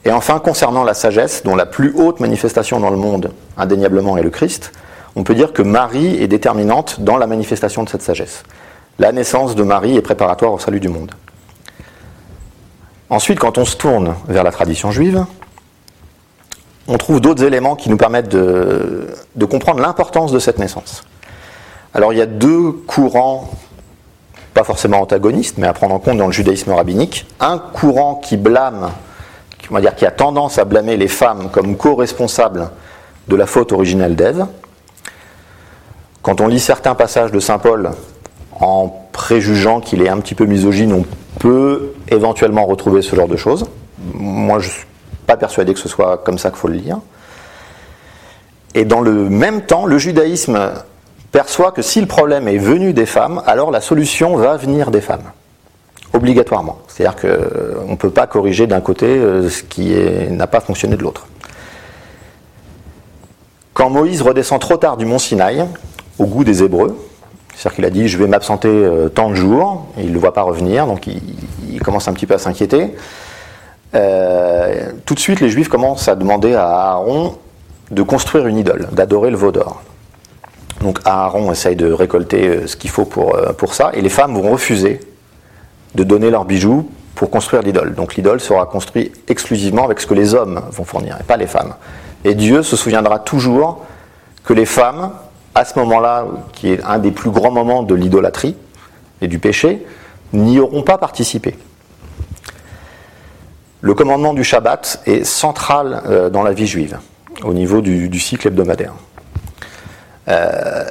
Et 0.05 0.12
enfin, 0.12 0.39
concernant 0.39 0.84
la 0.84 0.93
sagesse, 0.93 1.41
dont 1.43 1.55
la 1.55 1.65
plus 1.65 1.93
haute 1.95 2.19
manifestation 2.19 2.79
dans 2.79 2.91
le 2.91 2.98
monde, 2.98 3.31
indéniablement, 3.57 4.17
est 4.17 4.24
le 4.24 4.29
Christ, 4.29 4.72
on 5.15 5.24
peut 5.24 5.34
dire 5.34 5.51
que 5.51 5.63
Marie 5.63 6.22
est 6.22 6.27
déterminante 6.27 7.01
dans 7.01 7.17
la 7.17 7.25
manifestation 7.25 7.84
de 7.84 7.89
cette 7.89 8.03
sagesse. 8.03 8.43
La 8.97 9.11
naissance 9.11 9.55
de 9.55 9.63
Marie 9.63 9.97
est 9.97 10.01
préparatoire 10.01 10.53
au 10.53 10.59
salut 10.59 10.79
du 10.79 10.87
monde. 10.87 11.11
Ensuite, 13.09 13.39
quand 13.39 13.57
on 13.57 13.65
se 13.65 13.75
tourne 13.75 14.15
vers 14.27 14.43
la 14.43 14.51
tradition 14.51 14.89
juive, 14.89 15.25
on 16.87 16.97
trouve 16.97 17.19
d'autres 17.19 17.43
éléments 17.43 17.75
qui 17.75 17.89
nous 17.89 17.97
permettent 17.97 18.29
de, 18.29 19.15
comprendre 19.49 19.81
l'importance 19.81 20.31
de 20.31 20.39
cette 20.39 20.59
naissance. 20.59 21.03
Alors 21.93 22.13
il 22.13 22.19
y 22.19 22.21
a 22.21 22.25
deux 22.25 22.71
courants, 22.71 23.49
pas 24.53 24.63
forcément 24.63 25.01
antagonistes, 25.01 25.57
mais 25.57 25.67
à 25.67 25.73
prendre 25.73 25.95
en 25.95 25.99
compte 25.99 26.17
dans 26.17 26.27
le 26.27 26.33
judaïsme 26.33 26.71
rabbinique. 26.71 27.25
Un 27.39 27.57
courant 27.57 28.15
qui 28.15 28.37
blâme, 28.37 28.91
on 29.71 29.79
dire, 29.79 29.95
qui 29.95 30.05
a 30.05 30.11
tendance 30.11 30.57
à 30.57 30.65
blâmer 30.65 30.95
les 30.95 31.07
femmes 31.07 31.49
comme 31.51 31.75
co-responsables 31.75 32.69
de 33.27 33.35
la 33.35 33.45
faute 33.45 33.71
originelle 33.71 34.15
d'Ève. 34.15 34.45
Quand 36.21 36.41
on 36.41 36.47
lit 36.47 36.59
certains 36.59 36.95
passages 36.95 37.31
de 37.31 37.39
Saint 37.39 37.59
Paul 37.59 37.91
en 38.55 38.88
préjugeant 39.12 39.79
qu'il 39.79 40.01
est 40.01 40.09
un 40.09 40.19
petit 40.19 40.35
peu 40.35 40.45
misogyne, 40.45 40.93
on 40.93 41.05
peut 41.39 41.93
éventuellement 42.09 42.65
retrouver 42.65 43.01
ce 43.01 43.15
genre 43.15 43.27
de 43.27 43.35
choses. 43.35 43.65
Moi, 44.13 44.59
je 44.59 44.67
ne 44.67 44.74
suis 44.74 44.85
pas 45.27 45.38
persuadé 45.38 45.74
que 45.74 45.79
ce 45.79 45.89
soit 45.89 46.17
comme 46.17 46.38
ça 46.38 46.50
qu'il 46.50 46.59
faut 46.59 46.67
le 46.67 46.75
lire. 46.75 47.00
Et 48.74 48.85
dans 48.85 49.01
le 49.01 49.29
même 49.29 49.62
temps, 49.62 49.85
le 49.85 49.97
judaïsme 49.97 50.71
perçoit 51.31 51.71
que 51.71 51.81
si 51.81 52.00
le 52.01 52.07
problème 52.07 52.47
est 52.47 52.57
venu 52.57 52.93
des 52.93 53.05
femmes, 53.05 53.41
alors 53.45 53.71
la 53.71 53.81
solution 53.81 54.35
va 54.35 54.57
venir 54.57 54.91
des 54.91 55.01
femmes. 55.01 55.31
Obligatoirement. 56.13 56.79
C'est-à-dire 56.88 57.19
qu'on 57.19 57.91
ne 57.91 57.95
peut 57.97 58.09
pas 58.09 58.27
corriger 58.27 58.67
d'un 58.67 58.79
côté 58.79 59.05
euh, 59.05 59.50
ce 59.50 59.63
qui 59.63 59.93
n'a 60.29 60.47
pas 60.47 60.62
fonctionné 60.62 60.95
de 60.95 61.01
l'autre. 61.01 61.27
Quand 63.74 63.89
Moïse 63.89 64.21
redescend 64.21 64.62
trop 64.62 64.77
tard 64.77 64.95
du 64.95 65.05
mont 65.05 65.19
Sinaï, 65.19 65.65
au 66.17 66.25
goût 66.25 66.45
des 66.45 66.63
Hébreux, 66.63 66.97
c'est-à-dire 67.55 67.75
qu'il 67.75 67.85
a 67.85 67.89
dit 67.89 68.07
je 68.07 68.17
vais 68.17 68.27
m'absenter 68.27 68.67
euh, 68.67 69.09
tant 69.09 69.29
de 69.29 69.35
jours, 69.35 69.88
il 69.97 70.09
ne 70.09 70.13
le 70.13 70.19
voit 70.19 70.33
pas 70.33 70.41
revenir, 70.41 70.85
donc 70.88 71.07
il, 71.07 71.81
commence 71.81 72.07
un 72.07 72.13
petit 72.13 72.25
peu 72.25 72.33
à 72.33 72.38
s'inquiéter. 72.38 72.95
Euh, 73.93 74.91
tout 75.05 75.13
de 75.13 75.19
suite, 75.19 75.39
les 75.39 75.50
Juifs 75.50 75.69
commencent 75.69 76.07
à 76.07 76.15
demander 76.15 76.55
à 76.55 76.67
Aaron 76.67 77.38
de 77.91 78.01
construire 78.01 78.47
une 78.47 78.57
idole, 78.57 78.88
d'adorer 78.91 79.29
le 79.29 79.38
veau 79.38 79.51
d'or. 79.51 79.83
Donc 80.81 81.00
Aaron 81.05 81.51
essaye 81.51 81.75
de 81.75 81.91
récolter 81.91 82.47
euh, 82.47 82.67
ce 82.67 82.75
qu'il 82.75 82.89
faut 82.89 83.05
pour, 83.05 83.38
pour 83.57 83.74
ça, 83.74 83.91
et 83.93 84.01
les 84.01 84.09
femmes 84.09 84.33
vont 84.33 84.51
refuser 84.51 85.00
de 85.93 86.03
donner 86.03 86.29
leurs 86.29 86.45
bijoux 86.45 86.89
pour 87.13 87.29
construire 87.29 87.62
l'idole. 87.62 87.93
Donc 87.93 88.15
l'idole 88.15 88.39
sera 88.41 88.65
construite 88.65 89.13
exclusivement 89.29 89.85
avec 89.85 90.01
ce 90.01 90.07
que 90.07 90.13
les 90.13 90.33
hommes 90.33 90.62
vont 90.71 90.83
fournir, 90.83 91.17
et 91.19 91.24
pas 91.24 91.38
les 91.38 91.47
femmes. 91.47 91.75
Et 92.25 92.33
Dieu 92.33 92.63
se 92.63 92.75
souviendra 92.75 93.19
toujours 93.19 93.85
que 94.43 94.53
les 94.53 94.65
femmes, 94.65 95.12
à 95.55 95.63
ce 95.63 95.79
moment-là, 95.79 96.27
qui 96.51 96.69
est 96.69 96.83
un 96.83 97.00
des 97.00 97.12
plus 97.12 97.31
grands 97.31 97.51
moments 97.51 97.81
de 97.81 97.95
l'idolâtrie 97.95 98.57
et 99.21 99.27
du 99.27 99.39
péché, 99.39 99.85
n'y 100.33 100.59
auront 100.59 100.83
pas 100.83 100.97
participé. 100.97 101.55
Le 103.79 103.93
commandement 103.93 104.33
du 104.33 104.43
Shabbat 104.43 105.01
est 105.05 105.24
central 105.24 106.01
euh, 106.07 106.29
dans 106.29 106.43
la 106.43 106.51
vie 106.51 106.67
juive, 106.67 107.00
au 107.43 107.53
niveau 107.53 107.81
du, 107.81 108.19
cycle 108.19 108.50
hebdomadaire. 108.50 108.93
Euh, 110.27 110.85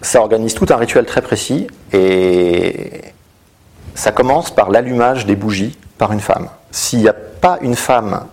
ça 0.00 0.20
organise 0.20 0.54
tout 0.54 0.66
un 0.70 0.76
rituel 0.76 1.06
très 1.06 1.22
précis 1.22 1.66
et 1.92 3.02
ça 3.94 4.12
commence 4.12 4.50
par 4.50 4.70
l'allumage 4.70 5.26
des 5.26 5.34
bougies 5.34 5.76
par 5.96 6.12
une 6.12 6.20
femme. 6.20 6.48
S'il 6.70 7.00
n'y 7.00 7.08
a 7.08 7.14
pas 7.14 7.58
une 7.62 7.74
femme 7.74 8.26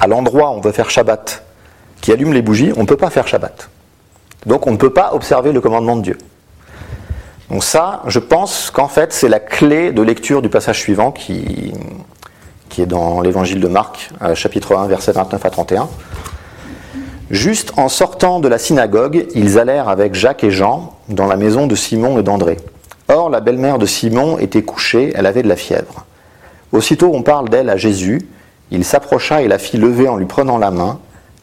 à 0.00 0.06
l'endroit 0.06 0.50
où 0.50 0.54
on 0.54 0.60
veut 0.60 0.72
faire 0.72 0.88
Shabbat 0.88 1.42
qui 2.00 2.12
allume 2.12 2.32
les 2.32 2.42
bougies, 2.42 2.72
on 2.76 2.82
ne 2.82 2.86
peut 2.86 2.96
pas 2.96 3.10
faire 3.10 3.26
Shabbat. 3.26 3.68
Donc 4.46 4.66
on 4.66 4.72
ne 4.72 4.76
peut 4.76 4.92
pas 4.92 5.12
observer 5.14 5.52
le 5.52 5.60
commandement 5.60 5.96
de 5.96 6.02
Dieu. 6.02 6.18
Donc 7.50 7.64
ça, 7.64 8.02
je 8.06 8.18
pense 8.18 8.70
qu'en 8.70 8.88
fait, 8.88 9.12
c'est 9.12 9.28
la 9.28 9.40
clé 9.40 9.92
de 9.92 10.02
lecture 10.02 10.40
du 10.40 10.48
passage 10.48 10.78
suivant 10.78 11.10
qui, 11.10 11.72
est 12.78 12.86
dans 12.86 13.20
l'évangile 13.20 13.60
de 13.60 13.68
Marc, 13.68 14.10
euh, 14.22 14.34
chapitre 14.34 14.76
1, 14.76 14.86
versets 14.86 15.12
29 15.12 15.44
à 15.44 15.50
31. 15.50 15.88
Juste 17.30 17.72
en 17.76 17.88
sortant 17.88 18.40
de 18.40 18.48
la 18.48 18.58
synagogue, 18.58 19.26
ils 19.34 19.58
allèrent 19.58 19.88
avec 19.88 20.14
Jacques 20.14 20.44
et 20.44 20.50
Jean 20.50 20.96
dans 21.08 21.26
la 21.26 21.36
maison 21.36 21.66
de 21.66 21.74
Simon 21.74 22.18
et 22.18 22.22
d'André. 22.22 22.56
Or, 23.08 23.28
la 23.28 23.40
belle-mère 23.40 23.78
de 23.78 23.86
Simon 23.86 24.38
était 24.38 24.62
couchée, 24.62 25.12
elle 25.14 25.26
avait 25.26 25.42
de 25.42 25.48
la 25.48 25.56
fièvre. 25.56 26.06
Aussitôt, 26.72 27.10
on 27.12 27.22
parle 27.22 27.48
d'elle 27.48 27.68
à 27.68 27.76
Jésus. 27.76 28.28
Il 28.70 28.84
s'approcha 28.84 29.42
et 29.42 29.48
la 29.48 29.58
fit 29.58 29.76
lever 29.76 30.08
en 30.08 30.16
lui 30.16 30.26
prenant 30.26 30.58
la 30.58 30.70
main. 30.70 31.00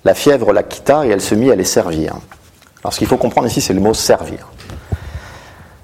La 0.08 0.14
fièvre 0.14 0.54
la 0.54 0.64
quitta 0.64 1.06
et 1.06 1.10
elle 1.10 1.20
se 1.20 1.36
mit 1.36 1.52
à 1.52 1.56
les 1.56 1.66
servir. 1.66 2.16
Alors, 2.82 2.94
ce 2.94 3.00
qu'il 3.00 3.10
faut 3.10 3.18
comprendre 3.18 3.46
ici, 3.46 3.60
c'est 3.60 3.74
le 3.74 3.82
mot 3.82 3.94
servir. 3.94 4.48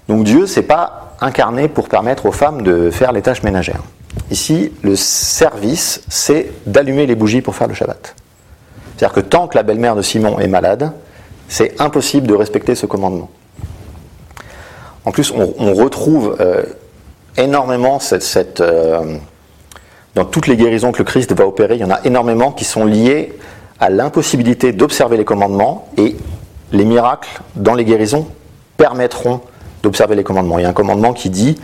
Donc, 0.07 0.23
Dieu 0.23 0.47
s'est 0.47 0.63
pas 0.63 1.17
incarné 1.19 1.67
pour 1.67 1.89
permettre 1.89 2.25
aux 2.25 2.31
femmes 2.31 2.61
de 2.61 2.89
faire 2.89 3.11
les 3.11 3.21
tâches 3.21 3.43
ménagères. 3.43 3.83
Ici, 4.31 4.71
le 4.81 4.95
service, 4.95 6.03
c'est 6.07 6.53
d'allumer 6.65 7.05
les 7.05 7.15
bougies 7.15 7.41
pour 7.41 7.53
faire 7.53 7.67
le 7.67 7.73
Shabbat. 7.73 8.15
C'est-à-dire 8.95 9.13
que 9.13 9.19
tant 9.19 9.49
que 9.49 9.57
la 9.57 9.63
belle-mère 9.63 9.97
de 9.97 10.01
Simon 10.01 10.39
est 10.39 10.47
malade, 10.47 10.93
c'est 11.49 11.81
impossible 11.81 12.25
de 12.25 12.33
respecter 12.33 12.75
ce 12.75 12.85
commandement. 12.85 13.29
En 15.03 15.11
plus, 15.11 15.33
on, 15.35 15.73
retrouve 15.73 16.37
euh, 16.39 16.63
énormément 17.35 17.99
cette 17.99 18.61
euh, 18.61 19.17
dans 20.15 20.23
toutes 20.23 20.47
les 20.47 20.55
guérisons 20.55 20.93
que 20.93 20.99
le 20.99 21.03
Christ 21.03 21.33
va 21.33 21.45
opérer, 21.45 21.75
il 21.75 21.81
y 21.81 21.83
en 21.83 21.91
a 21.91 21.99
énormément 22.05 22.51
qui 22.51 22.63
sont 22.63 22.85
liées 22.85 23.37
à 23.79 23.89
l'impossibilité 23.89 24.71
d'observer 24.71 25.17
les 25.17 25.25
commandements 25.25 25.87
et 25.97 26.15
les 26.71 26.85
miracles 26.85 27.41
dans 27.55 27.73
les 27.73 27.85
guérisons 27.85 28.27
permettront 28.77 29.41
d'observer 29.81 30.15
les 30.15 30.23
commandements. 30.23 30.59
Il 30.59 30.63
y 30.63 30.65
a 30.65 30.69
un 30.69 30.73
commandement 30.73 31.13
qui 31.13 31.29
dit 31.29 31.59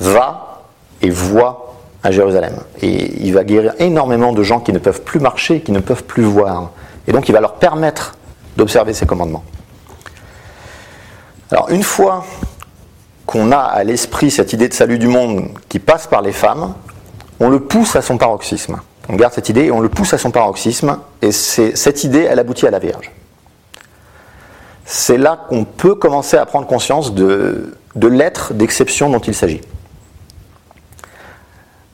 va 0.00 0.64
et 1.00 1.10
vois 1.10 1.74
à 2.02 2.10
Jérusalem. 2.10 2.56
Et 2.82 3.24
il 3.24 3.32
va 3.32 3.44
guérir 3.44 3.74
énormément 3.78 4.32
de 4.32 4.42
gens 4.42 4.60
qui 4.60 4.72
ne 4.72 4.78
peuvent 4.78 5.02
plus 5.02 5.20
marcher, 5.20 5.60
qui 5.60 5.72
ne 5.72 5.80
peuvent 5.80 6.04
plus 6.04 6.24
voir. 6.24 6.70
Et 7.06 7.12
donc 7.12 7.28
il 7.28 7.32
va 7.32 7.40
leur 7.40 7.54
permettre 7.54 8.16
d'observer 8.56 8.92
ces 8.92 9.06
commandements. 9.06 9.44
Alors 11.50 11.70
une 11.70 11.82
fois 11.82 12.24
qu'on 13.26 13.52
a 13.52 13.58
à 13.58 13.84
l'esprit 13.84 14.30
cette 14.30 14.52
idée 14.52 14.68
de 14.68 14.74
salut 14.74 14.98
du 14.98 15.08
monde 15.08 15.48
qui 15.68 15.78
passe 15.78 16.06
par 16.06 16.20
les 16.20 16.32
femmes, 16.32 16.74
on 17.40 17.48
le 17.48 17.60
pousse 17.60 17.96
à 17.96 18.02
son 18.02 18.18
paroxysme. 18.18 18.80
On 19.08 19.16
garde 19.16 19.34
cette 19.34 19.48
idée 19.48 19.64
et 19.64 19.70
on 19.70 19.80
le 19.80 19.88
pousse 19.88 20.14
à 20.14 20.18
son 20.18 20.30
paroxysme, 20.30 20.98
et 21.20 21.32
cette 21.32 22.04
idée, 22.04 22.20
elle 22.22 22.38
aboutit 22.38 22.66
à 22.66 22.70
la 22.70 22.78
Vierge. 22.78 23.10
C'est 24.84 25.18
là 25.18 25.38
qu'on 25.48 25.64
peut 25.64 25.94
commencer 25.94 26.36
à 26.36 26.46
prendre 26.46 26.66
conscience 26.66 27.14
de, 27.14 27.74
l'être 27.96 28.54
d'exception 28.54 29.10
dont 29.10 29.18
il 29.18 29.34
s'agit. 29.34 29.60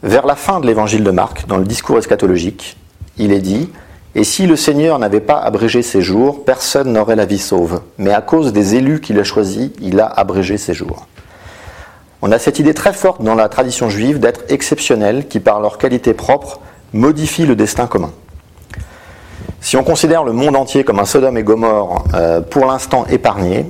Vers 0.03 0.27
la 0.27 0.35
fin 0.35 0.61
de 0.61 0.67
l'évangile 0.67 1.05
de 1.05 1.11
Marc, 1.11 1.47
dans 1.47 1.59
le 1.59 1.65
discours 1.65 1.99
eschatologique, 1.99 2.77
il 3.17 3.33
est 3.33 3.41
dit 3.41 3.71
Et 4.15 4.25
si 4.25 4.47
le 4.47 4.57
Seigneur 4.57 4.99
n'avait 4.99 5.21
pas 5.21 5.39
abrégé 5.39 5.83
ses 5.83 6.01
jours, 6.01 6.45
personne 6.45 6.93
n'aurait 6.93 7.17
la 7.17 7.27
vie 7.27 7.39
sauve. 7.39 7.83
Mais 7.99 8.13
à 8.13 8.23
cause 8.23 8.53
des 8.53 8.77
élus 8.77 9.01
qu'il 9.01 9.19
a 9.19 9.25
choisis, 9.25 9.71
il 9.81 10.01
a 10.01 10.07
abrégé 10.07 10.57
ses 10.57 10.75
jours. 10.75 11.07
On 12.23 12.33
a 12.33 12.39
cette 12.39 12.59
idée 12.59 12.75
très 12.75 12.93
forte 12.93 13.23
dans 13.23 13.35
la 13.35 13.49
tradition 13.49 13.89
juive 13.89 14.19
d'être 14.19 14.43
exceptionnels 14.49 15.29
qui, 15.29 15.39
par 15.41 15.61
leur 15.61 15.79
qualité 15.79 16.13
propre, 16.13 16.61
modifient 16.93 17.47
le 17.47 17.57
destin 17.57 17.87
commun. 17.87 18.11
Si 19.61 19.77
on 19.77 19.85
considère 19.85 20.25
le 20.25 20.33
monde 20.33 20.57
entier 20.57 20.85
comme 20.85 20.99
un 20.99 21.05
Sodome 21.05 21.37
et 21.37 21.43
Gomorre, 21.43 22.05
euh, 22.15 22.41
pour 22.41 22.67
l'instant 22.67 23.05
épargné, 23.07 23.67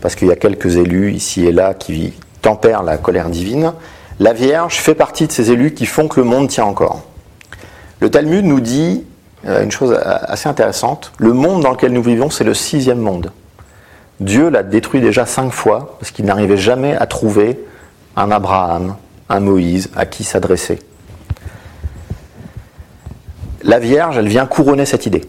parce 0.00 0.16
qu'il 0.16 0.28
y 0.28 0.32
a 0.32 0.36
quelques 0.36 0.76
élus 0.76 1.12
ici 1.12 1.46
et 1.46 1.52
là 1.52 1.74
qui 1.74 2.12
tempèrent 2.42 2.82
la 2.82 2.98
colère 2.98 3.30
divine, 3.30 3.72
la 4.20 4.32
Vierge 4.32 4.76
fait 4.76 4.94
partie 4.94 5.26
de 5.26 5.32
ces 5.32 5.50
élus 5.50 5.74
qui 5.74 5.86
font 5.86 6.08
que 6.08 6.20
le 6.20 6.26
monde 6.26 6.48
tient 6.48 6.64
encore. 6.64 7.02
Le 8.00 8.10
Talmud 8.10 8.44
nous 8.44 8.60
dit 8.60 9.04
euh, 9.46 9.62
une 9.62 9.70
chose 9.70 9.98
assez 10.02 10.48
intéressante, 10.48 11.12
le 11.18 11.32
monde 11.32 11.62
dans 11.62 11.70
lequel 11.70 11.92
nous 11.92 12.02
vivons, 12.02 12.30
c'est 12.30 12.44
le 12.44 12.54
sixième 12.54 12.98
monde. 12.98 13.32
Dieu 14.20 14.48
l'a 14.48 14.62
détruit 14.62 15.00
déjà 15.00 15.26
cinq 15.26 15.50
fois 15.50 15.96
parce 15.98 16.10
qu'il 16.10 16.24
n'arrivait 16.24 16.56
jamais 16.56 16.96
à 16.96 17.06
trouver 17.06 17.58
un 18.16 18.30
Abraham, 18.30 18.96
un 19.28 19.40
Moïse 19.40 19.90
à 19.96 20.06
qui 20.06 20.24
s'adresser. 20.24 20.80
La 23.64 23.78
Vierge, 23.78 24.18
elle 24.18 24.28
vient 24.28 24.44
couronner 24.44 24.84
cette 24.84 25.06
idée 25.06 25.24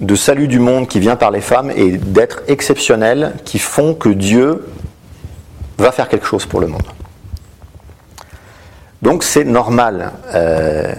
de 0.00 0.14
salut 0.14 0.48
du 0.48 0.58
monde 0.58 0.88
qui 0.88 1.00
vient 1.00 1.16
par 1.16 1.30
les 1.30 1.42
femmes 1.42 1.70
et 1.70 1.98
d'être 1.98 2.40
exceptionnel 2.48 3.34
qui 3.44 3.58
font 3.58 3.94
que 3.94 4.08
Dieu 4.08 4.66
va 5.76 5.92
faire 5.92 6.08
quelque 6.08 6.26
chose 6.26 6.46
pour 6.46 6.60
le 6.60 6.66
monde. 6.66 6.86
Donc 9.02 9.22
c'est 9.22 9.44
normal 9.44 10.12
euh, 10.34 10.94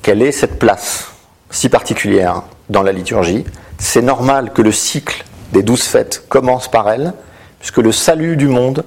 qu'elle 0.00 0.22
ait 0.22 0.32
cette 0.32 0.58
place 0.58 1.12
si 1.50 1.68
particulière 1.68 2.42
dans 2.70 2.82
la 2.82 2.92
liturgie. 2.92 3.44
C'est 3.76 4.02
normal 4.02 4.52
que 4.54 4.62
le 4.62 4.72
cycle 4.72 5.24
des 5.52 5.62
douze 5.62 5.82
fêtes 5.82 6.24
commence 6.30 6.70
par 6.70 6.88
elle, 6.90 7.12
puisque 7.58 7.78
le 7.78 7.92
salut 7.92 8.38
du 8.38 8.48
monde 8.48 8.82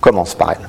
commence 0.00 0.34
par 0.34 0.52
elle. 0.52 0.68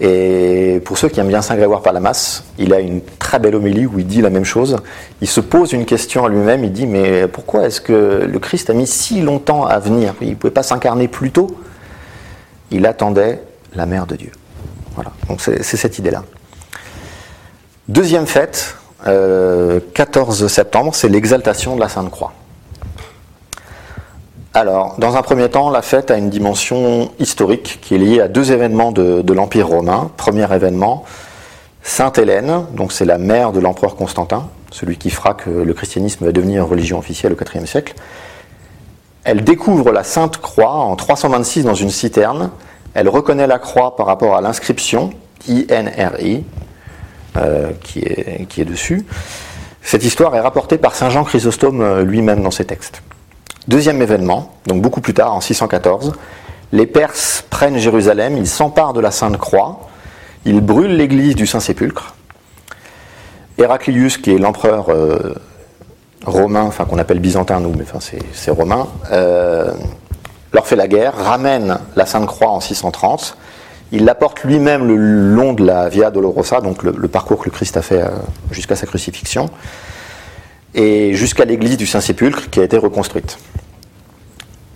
Et 0.00 0.80
pour 0.86 0.96
ceux 0.96 1.08
qui 1.08 1.20
aiment 1.20 1.28
bien 1.28 1.42
Saint 1.42 1.56
Grégoire 1.56 1.82
par 1.82 1.92
la 1.92 2.00
masse, 2.00 2.44
il 2.58 2.72
a 2.72 2.80
une 2.80 3.02
très 3.18 3.38
belle 3.38 3.54
homélie 3.54 3.84
où 3.84 3.98
il 3.98 4.06
dit 4.06 4.22
la 4.22 4.30
même 4.30 4.46
chose. 4.46 4.78
Il 5.20 5.28
se 5.28 5.40
pose 5.40 5.72
une 5.72 5.84
question 5.84 6.24
à 6.24 6.28
lui-même, 6.30 6.64
il 6.64 6.72
dit 6.72 6.86
mais 6.86 7.28
pourquoi 7.28 7.66
est-ce 7.66 7.82
que 7.82 8.26
le 8.26 8.38
Christ 8.38 8.70
a 8.70 8.72
mis 8.72 8.86
si 8.86 9.20
longtemps 9.20 9.66
à 9.66 9.78
venir? 9.78 10.14
Il 10.22 10.30
ne 10.30 10.34
pouvait 10.36 10.52
pas 10.52 10.62
s'incarner 10.62 11.06
plus 11.06 11.30
tôt? 11.30 11.48
Il 12.70 12.86
attendait 12.86 13.42
la 13.74 13.84
mère 13.84 14.06
de 14.06 14.16
Dieu. 14.16 14.32
Voilà, 14.94 15.12
donc 15.28 15.42
c'est 15.42 15.62
cette 15.62 15.98
idée-là. 15.98 16.24
Deuxième 17.88 18.26
fête, 18.26 18.76
14 19.04 19.08
euh, 19.08 20.48
septembre, 20.48 20.94
c'est 20.94 21.08
l'exaltation 21.08 21.74
de 21.74 21.80
la 21.80 21.88
Sainte 21.88 22.10
Croix. 22.10 22.32
Alors, 24.52 24.96
dans 24.98 25.16
un 25.16 25.22
premier 25.22 25.48
temps, 25.48 25.70
la 25.70 25.80
fête 25.80 26.10
a 26.10 26.16
une 26.16 26.28
dimension 26.28 27.12
historique 27.20 27.78
qui 27.80 27.94
est 27.94 27.98
liée 27.98 28.20
à 28.20 28.26
deux 28.26 28.50
événements 28.50 28.90
de, 28.90 29.32
l'Empire 29.32 29.68
romain. 29.68 30.10
Premier 30.16 30.52
événement, 30.52 31.04
Sainte 31.84 32.18
Hélène, 32.18 32.64
donc 32.74 32.90
c'est 32.92 33.04
la 33.04 33.18
mère 33.18 33.52
de 33.52 33.60
l'empereur 33.60 33.94
Constantin, 33.94 34.48
celui 34.72 34.96
qui 34.96 35.10
fera 35.10 35.34
que 35.34 35.50
le 35.50 35.72
christianisme 35.72 36.24
va 36.24 36.32
devenir 36.32 36.66
religion 36.66 36.98
officielle 36.98 37.32
au 37.32 37.36
IVe 37.36 37.66
siècle. 37.66 37.94
Elle 39.22 39.44
découvre 39.44 39.92
la 39.92 40.02
Sainte 40.02 40.38
Croix 40.38 40.72
en 40.72 40.96
326 40.96 41.64
dans 41.64 41.74
une 41.74 41.90
citerne. 41.90 42.50
Elle 42.94 43.08
reconnaît 43.08 43.46
la 43.46 43.60
croix 43.60 43.94
par 43.94 44.06
rapport 44.06 44.34
à 44.34 44.40
l'inscription 44.40 45.10
INRI, 45.48 46.44
euh, 47.36 47.70
qui, 47.84 48.00
est, 48.00 48.64
dessus. 48.64 49.06
Cette 49.80 50.02
histoire 50.02 50.34
est 50.34 50.40
rapportée 50.40 50.76
par 50.76 50.96
Saint 50.96 51.10
Jean 51.10 51.22
Chrysostome 51.22 51.82
euh, 51.82 52.02
lui-même 52.02 52.42
dans 52.42 52.50
ses 52.50 52.64
textes. 52.64 53.00
Deuxième 53.70 54.02
événement, 54.02 54.50
donc 54.66 54.82
beaucoup 54.82 55.00
plus 55.00 55.14
tard, 55.14 55.32
en 55.32 55.40
614, 55.40 56.14
les 56.72 56.86
Perses 56.86 57.44
prennent 57.50 57.78
Jérusalem, 57.78 58.36
ils 58.36 58.48
s'emparent 58.48 58.94
de 58.94 59.00
la 59.00 59.12
Sainte 59.12 59.36
Croix, 59.36 59.88
ils 60.44 60.60
brûlent 60.60 60.96
l'église 60.96 61.36
du 61.36 61.46
Saint-Sépulcre. 61.46 62.16
Héraclius, 63.58 64.18
qui 64.18 64.34
est 64.34 64.38
l'empereur 64.38 64.88
euh, 64.88 65.36
romain, 66.26 66.62
enfin 66.62 66.84
qu'on 66.84 66.98
appelle 66.98 67.20
byzantin 67.20 67.60
nous, 67.60 67.72
mais 67.78 67.84
c'est 68.32 68.50
romain, 68.50 68.88
euh, 69.12 69.72
leur 70.52 70.66
fait 70.66 70.74
la 70.74 70.88
guerre, 70.88 71.14
ramène 71.14 71.78
la 71.94 72.06
Sainte 72.06 72.26
Croix 72.26 72.50
en 72.50 72.58
630. 72.58 73.36
Il 73.92 74.04
la 74.04 74.16
porte 74.16 74.42
lui-même 74.42 74.84
le 74.88 74.96
long 74.96 75.52
de 75.52 75.64
la 75.64 75.88
Via 75.88 76.10
Dolorosa, 76.10 76.60
donc 76.60 76.82
le, 76.82 77.06
parcours 77.06 77.38
que 77.38 77.44
le 77.44 77.52
Christ 77.52 77.76
a 77.76 77.82
fait 77.82 78.02
euh, 78.02 78.08
jusqu'à 78.50 78.74
sa 78.74 78.88
crucifixion, 78.88 79.48
et 80.74 81.14
jusqu'à 81.14 81.44
l'église 81.44 81.76
du 81.76 81.86
Saint-Sépulcre 81.86 82.50
qui 82.50 82.60
a 82.60 82.64
été 82.64 82.76
reconstruite. 82.76 83.38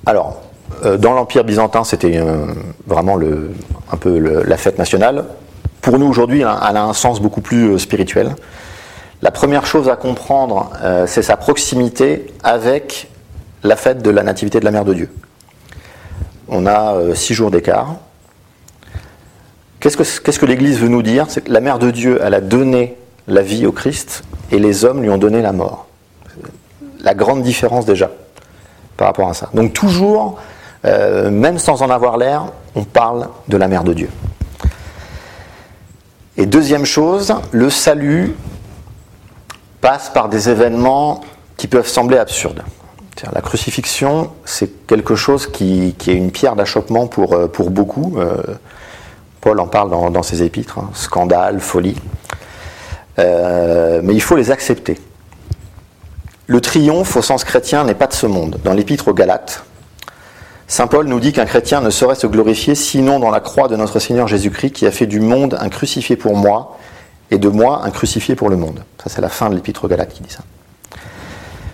Alors, 0.07 0.43
euh, 0.85 0.97
dans 0.97 1.13
l'Empire 1.13 1.45
byzantin, 1.45 1.85
c'était 1.85 2.19
euh, 2.19 2.47
vraiment 2.87 3.19
un 3.19 3.97
peu 3.97 4.19
la 4.19 4.57
fête 4.57 4.79
nationale. 4.79 5.25
Pour 5.81 5.99
nous 5.99 6.07
aujourd'hui, 6.07 6.41
elle 6.41 6.47
a 6.77 6.85
un 6.85 6.93
sens 6.93 7.21
beaucoup 7.21 7.41
plus 7.41 7.71
euh, 7.71 7.79
spirituel. 7.79 8.35
La 9.23 9.31
première 9.31 9.65
chose 9.65 9.89
à 9.89 9.97
comprendre, 9.97 10.71
c'est 11.07 11.23
sa 11.23 11.39
proximité 11.39 12.27
avec 12.43 13.09
la 13.63 13.75
fête 13.75 14.03
de 14.03 14.11
la 14.11 14.23
Nativité 14.23 14.61
de 14.61 14.67
la 14.67 14.71
Mère 14.71 14.85
de 14.85 14.93
Dieu. 14.93 15.09
On 16.49 16.67
a 16.67 17.15
six 17.15 17.33
jours 17.33 17.51
d'écart. 17.51 17.95
Qu'est-ce 19.81 19.97
que, 20.39 20.45
l'Église 20.45 20.79
veut 20.79 20.89
nous 20.89 21.03
dire? 21.03 21.25
C'est 21.29 21.45
que 21.45 21.53
la 21.53 21.61
Mère 21.61 21.79
de 21.79 21.91
Dieu, 21.91 22.21
elle 22.23 22.35
a 22.35 22.43
donné 22.43 22.99
la 23.27 23.41
vie 23.41 23.65
au 23.65 23.73
Christ 23.73 24.25
et 24.51 24.59
les 24.59 24.85
hommes 24.85 25.03
lui 25.03 25.11
ont 25.11 25.19
donné 25.19 25.43
la 25.43 25.53
mort. 25.53 25.87
La 27.01 27.15
grande 27.15 27.43
différence 27.43 27.85
déjà 27.85 28.11
par 28.97 29.09
rapport 29.09 29.29
à 29.29 29.35
ça. 29.35 29.51
Donc 29.55 29.73
toujours, 29.73 30.39
euh, 30.85 31.31
même 31.31 31.59
sans 31.59 31.83
en 31.83 31.91
avoir 31.91 32.17
l'air, 32.17 32.47
on 32.75 32.85
parle 32.85 33.29
de 33.49 33.57
la 33.57 33.69
mère 33.69 33.85
de 33.85 33.93
Dieu. 33.93 34.09
Et 36.37 36.47
deuxième 36.47 36.85
chose, 36.85 37.35
le 37.53 37.71
salut 37.71 38.35
passe 39.81 40.11
par 40.11 40.29
des 40.29 40.49
événements 40.49 41.21
qui 41.57 41.69
peuvent 41.69 41.87
sembler 41.87 42.19
absurdes. 42.19 42.63
La 43.33 43.41
crucifixion, 43.41 44.33
c'est 44.45 44.87
quelque 44.87 45.15
chose 45.15 45.47
qui, 45.47 45.95
est 46.07 46.13
une 46.13 46.31
pierre 46.31 46.57
d'achoppement 46.57 47.07
pour, 47.07 47.35
euh, 47.35 47.49
beaucoup. 47.69 48.15
Euh, 48.19 48.43
Paul 49.41 49.61
en 49.61 49.67
parle 49.67 49.91
dans, 49.91 50.23
ses 50.23 50.43
épîtres, 50.43 50.79
hein. 50.79 50.91
scandale, 50.95 51.61
folie. 51.61 51.97
Mais 53.19 54.15
il 54.15 54.21
faut 54.23 54.37
les 54.37 54.51
accepter. 54.51 54.99
Le 56.47 56.61
triomphe 56.61 57.17
au 57.17 57.23
sens 57.23 57.45
chrétien 57.45 57.85
n'est 57.85 57.95
pas 57.95 58.07
de 58.07 58.13
ce 58.13 58.27
monde. 58.27 58.59
Dans 58.65 58.75
l'épître 58.75 59.09
aux 59.09 59.15
Galates, 59.15 59.65
Saint 60.67 60.87
Paul 60.87 61.07
nous 61.07 61.21
dit 61.21 61.33
qu'un 61.33 61.45
chrétien 61.45 61.81
ne 61.81 61.91
saurait 61.91 62.15
se 62.15 62.27
glorifier 62.27 62.75
sinon 62.75 63.19
dans 63.19 63.31
la 63.31 63.41
croix 63.41 63.69
de 63.69 63.77
notre 63.77 63.99
Seigneur 63.99 64.29
Jésus-Christ 64.29 64.73
qui 64.73 64.87
a 64.87 64.91
fait 64.91 65.07
du 65.07 65.21
monde 65.21 65.57
un 65.61 65.69
crucifié 65.69 66.17
pour 66.17 66.37
moi 66.37 66.79
et 67.31 67.39
de 67.39 67.49
moi 67.49 67.83
un 67.85 67.91
crucifié 67.91 68.35
pour 68.35 68.49
le 68.49 68.57
monde. 68.57 68.83
Ça 69.03 69.11
c'est 69.11 69.21
la 69.21 69.29
fin 69.29 69.51
de 69.51 69.55
l'épître 69.55 69.85
aux 69.85 69.89
Galates 69.89 70.13
qui 70.13 70.23
dit 70.23 70.31
ça. 70.31 70.43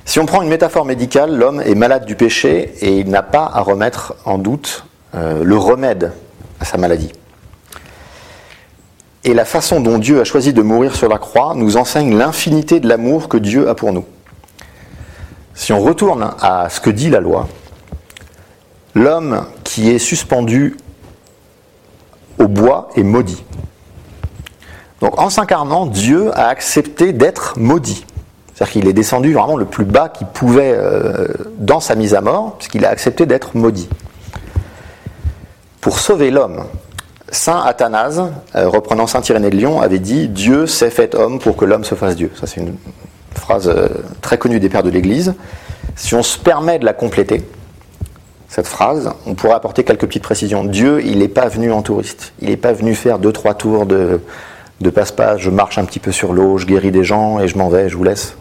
Si 0.04 0.18
on 0.18 0.26
prend 0.26 0.42
une 0.42 0.48
métaphore 0.48 0.84
médicale, 0.84 1.36
l'homme 1.36 1.60
est 1.60 1.76
malade 1.76 2.04
du 2.04 2.16
péché 2.16 2.74
et 2.80 2.98
il 2.98 3.08
n'a 3.10 3.22
pas 3.22 3.48
à 3.52 3.60
remettre 3.60 4.14
en 4.24 4.38
doute 4.38 4.84
euh, 5.14 5.44
le 5.44 5.56
remède 5.56 6.12
à 6.58 6.64
sa 6.64 6.76
maladie. 6.78 7.12
Et 9.24 9.34
la 9.34 9.44
façon 9.44 9.80
dont 9.80 9.98
Dieu 9.98 10.20
a 10.20 10.24
choisi 10.24 10.52
de 10.52 10.62
mourir 10.62 10.94
sur 10.94 11.08
la 11.08 11.18
croix 11.18 11.54
nous 11.54 11.76
enseigne 11.76 12.16
l'infinité 12.16 12.80
de 12.80 12.88
l'amour 12.88 13.28
que 13.28 13.36
Dieu 13.36 13.68
a 13.68 13.74
pour 13.74 13.92
nous. 13.92 14.06
Si 15.54 15.72
on 15.74 15.80
retourne 15.80 16.30
à 16.40 16.70
ce 16.70 16.80
que 16.80 16.88
dit 16.88 17.10
la 17.10 17.20
loi, 17.20 17.46
l'homme 18.94 19.44
qui 19.62 19.90
est 19.90 19.98
suspendu 19.98 20.76
au 22.38 22.48
bois 22.48 22.88
est 22.96 23.02
maudit. 23.02 23.44
Donc 25.02 25.20
en 25.20 25.28
s'incarnant, 25.28 25.84
Dieu 25.84 26.30
a 26.38 26.48
accepté 26.48 27.12
d'être 27.12 27.58
maudit. 27.58 28.06
C'est-à-dire 28.54 28.72
qu'il 28.72 28.88
est 28.88 28.94
descendu 28.94 29.34
vraiment 29.34 29.56
le 29.56 29.66
plus 29.66 29.84
bas 29.84 30.08
qu'il 30.08 30.26
pouvait 30.28 30.74
euh, 30.74 31.28
dans 31.58 31.80
sa 31.80 31.94
mise 31.94 32.14
à 32.14 32.22
mort, 32.22 32.56
puisqu'il 32.56 32.86
a 32.86 32.90
accepté 32.90 33.26
d'être 33.26 33.54
maudit. 33.54 33.88
Pour 35.80 35.98
sauver 35.98 36.30
l'homme, 36.30 36.64
Saint 37.30 37.62
Athanase, 37.62 38.22
euh, 38.56 38.68
reprenant 38.68 39.06
Saint 39.06 39.22
Irénée 39.22 39.50
de 39.50 39.56
Lyon, 39.56 39.80
avait 39.80 39.98
dit 39.98 40.28
Dieu 40.28 40.66
s'est 40.66 40.90
fait 40.90 41.14
homme 41.14 41.38
pour 41.38 41.56
que 41.56 41.64
l'homme 41.64 41.84
se 41.84 41.94
fasse 41.94 42.16
Dieu. 42.16 42.30
Ça, 42.38 42.46
c'est 42.46 42.60
une 42.60 42.74
phrase 43.34 43.68
euh, 43.68 43.88
très 44.20 44.38
connue 44.38 44.58
des 44.58 44.68
pères 44.68 44.82
de 44.82 44.90
l'Église. 44.90 45.34
Si 45.96 46.14
on 46.14 46.22
se 46.22 46.38
permet 46.38 46.78
de 46.78 46.84
la 46.84 46.92
compléter, 46.92 47.44
cette 48.48 48.66
phrase, 48.66 49.12
on 49.26 49.34
pourrait 49.34 49.54
apporter 49.54 49.84
quelques 49.84 50.06
petites 50.06 50.24
précisions. 50.24 50.64
Dieu, 50.64 51.00
il 51.04 51.18
n'est 51.18 51.28
pas 51.28 51.48
venu 51.48 51.70
en 51.70 51.82
touriste. 51.82 52.32
Il 52.40 52.48
n'est 52.48 52.56
pas 52.56 52.72
venu 52.72 52.96
faire 52.96 53.20
deux, 53.20 53.32
trois 53.32 53.54
tours 53.54 53.86
de, 53.86 54.20
de 54.80 54.90
passe-passe, 54.90 55.38
je 55.38 55.50
marche 55.50 55.78
un 55.78 55.84
petit 55.84 56.00
peu 56.00 56.10
sur 56.10 56.32
l'eau, 56.32 56.58
je 56.58 56.66
guéris 56.66 56.90
des 56.90 57.04
gens 57.04 57.38
et 57.38 57.48
je 57.48 57.56
m'en 57.56 57.68
vais, 57.68 57.88
je 57.88 57.96
vous 57.96 58.04
laisse. 58.04 58.34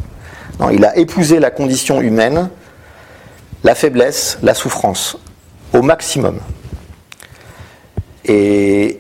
Non, 0.60 0.69
il 0.69 0.84
a 0.84 0.97
épousé 0.97 1.39
la 1.39 1.52
condition 1.52 2.02
humaine, 2.02 2.49
la 3.63 3.75
faiblesse, 3.75 4.39
la 4.41 4.54
souffrance, 4.54 5.17
au 5.73 5.82
maximum. 5.82 6.39
Et 8.30 9.00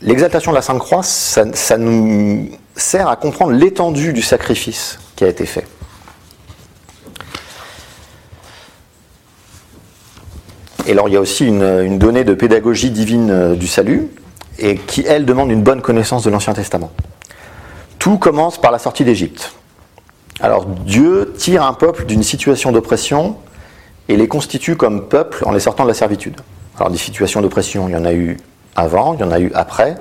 l'exaltation 0.00 0.52
de 0.52 0.56
la 0.56 0.62
Sainte 0.62 0.78
Croix, 0.78 1.02
ça 1.02 1.76
nous 1.76 2.48
sert 2.74 3.08
à 3.08 3.16
comprendre 3.16 3.52
l'étendue 3.52 4.14
du 4.14 4.22
sacrifice 4.22 4.98
qui 5.16 5.24
a 5.24 5.28
été 5.28 5.44
fait. 5.44 5.66
Et 10.86 10.92
alors 10.92 11.08
il 11.08 11.12
y 11.12 11.16
a 11.16 11.20
aussi 11.20 11.46
une, 11.46 11.98
donnée 11.98 12.24
de 12.24 12.32
pédagogie 12.32 12.90
divine 12.90 13.30
euh, 13.30 13.54
du 13.54 13.68
salut, 13.68 14.08
et 14.58 14.76
qui, 14.76 15.04
elle, 15.06 15.26
demande 15.26 15.50
une 15.50 15.62
bonne 15.62 15.82
connaissance 15.82 16.24
de 16.24 16.30
l'Ancien 16.30 16.54
Testament. 16.54 16.90
Tout 17.98 18.16
commence 18.16 18.60
par 18.60 18.72
la 18.72 18.78
sortie 18.78 19.04
d'Égypte. 19.04 19.52
Alors 20.40 20.64
Dieu 20.64 21.34
tire 21.36 21.62
un 21.62 21.74
peuple 21.74 22.06
d'une 22.06 22.22
situation 22.22 22.72
d'oppression 22.72 23.36
et 24.08 24.16
les 24.16 24.26
constitue 24.26 24.74
comme 24.74 25.06
peuple 25.08 25.44
en 25.44 25.52
les 25.52 25.60
sortant 25.60 25.84
de 25.84 25.88
la 25.88 25.94
servitude. 25.94 26.40
Alors 26.78 26.90
des 26.90 26.98
situations 26.98 27.40
d'oppression, 27.40 27.88
il 27.88 27.92
y 27.92 27.96
en 27.96 28.04
a 28.04 28.12
eu 28.12 28.36
avant, 28.76 29.14
il 29.14 29.20
y 29.20 29.24
en 29.24 29.30
a 29.30 29.40
eu 29.40 29.50
après. 29.54 29.96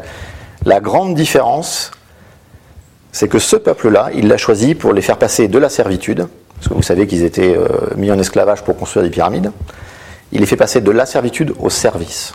La 0.65 0.79
grande 0.79 1.15
différence, 1.15 1.91
c'est 3.11 3.27
que 3.27 3.39
ce 3.39 3.55
peuple-là, 3.55 4.09
il 4.13 4.27
l'a 4.27 4.37
choisi 4.37 4.75
pour 4.75 4.93
les 4.93 5.01
faire 5.01 5.17
passer 5.17 5.47
de 5.47 5.57
la 5.57 5.69
servitude, 5.69 6.27
parce 6.55 6.69
que 6.69 6.73
vous 6.73 6.83
savez 6.83 7.07
qu'ils 7.07 7.23
étaient 7.23 7.55
euh, 7.57 7.67
mis 7.97 8.11
en 8.11 8.19
esclavage 8.19 8.63
pour 8.63 8.77
construire 8.77 9.03
des 9.03 9.09
pyramides, 9.09 9.51
il 10.31 10.39
les 10.39 10.45
fait 10.45 10.55
passer 10.55 10.79
de 10.79 10.91
la 10.91 11.05
servitude 11.05 11.53
au 11.59 11.69
service, 11.69 12.33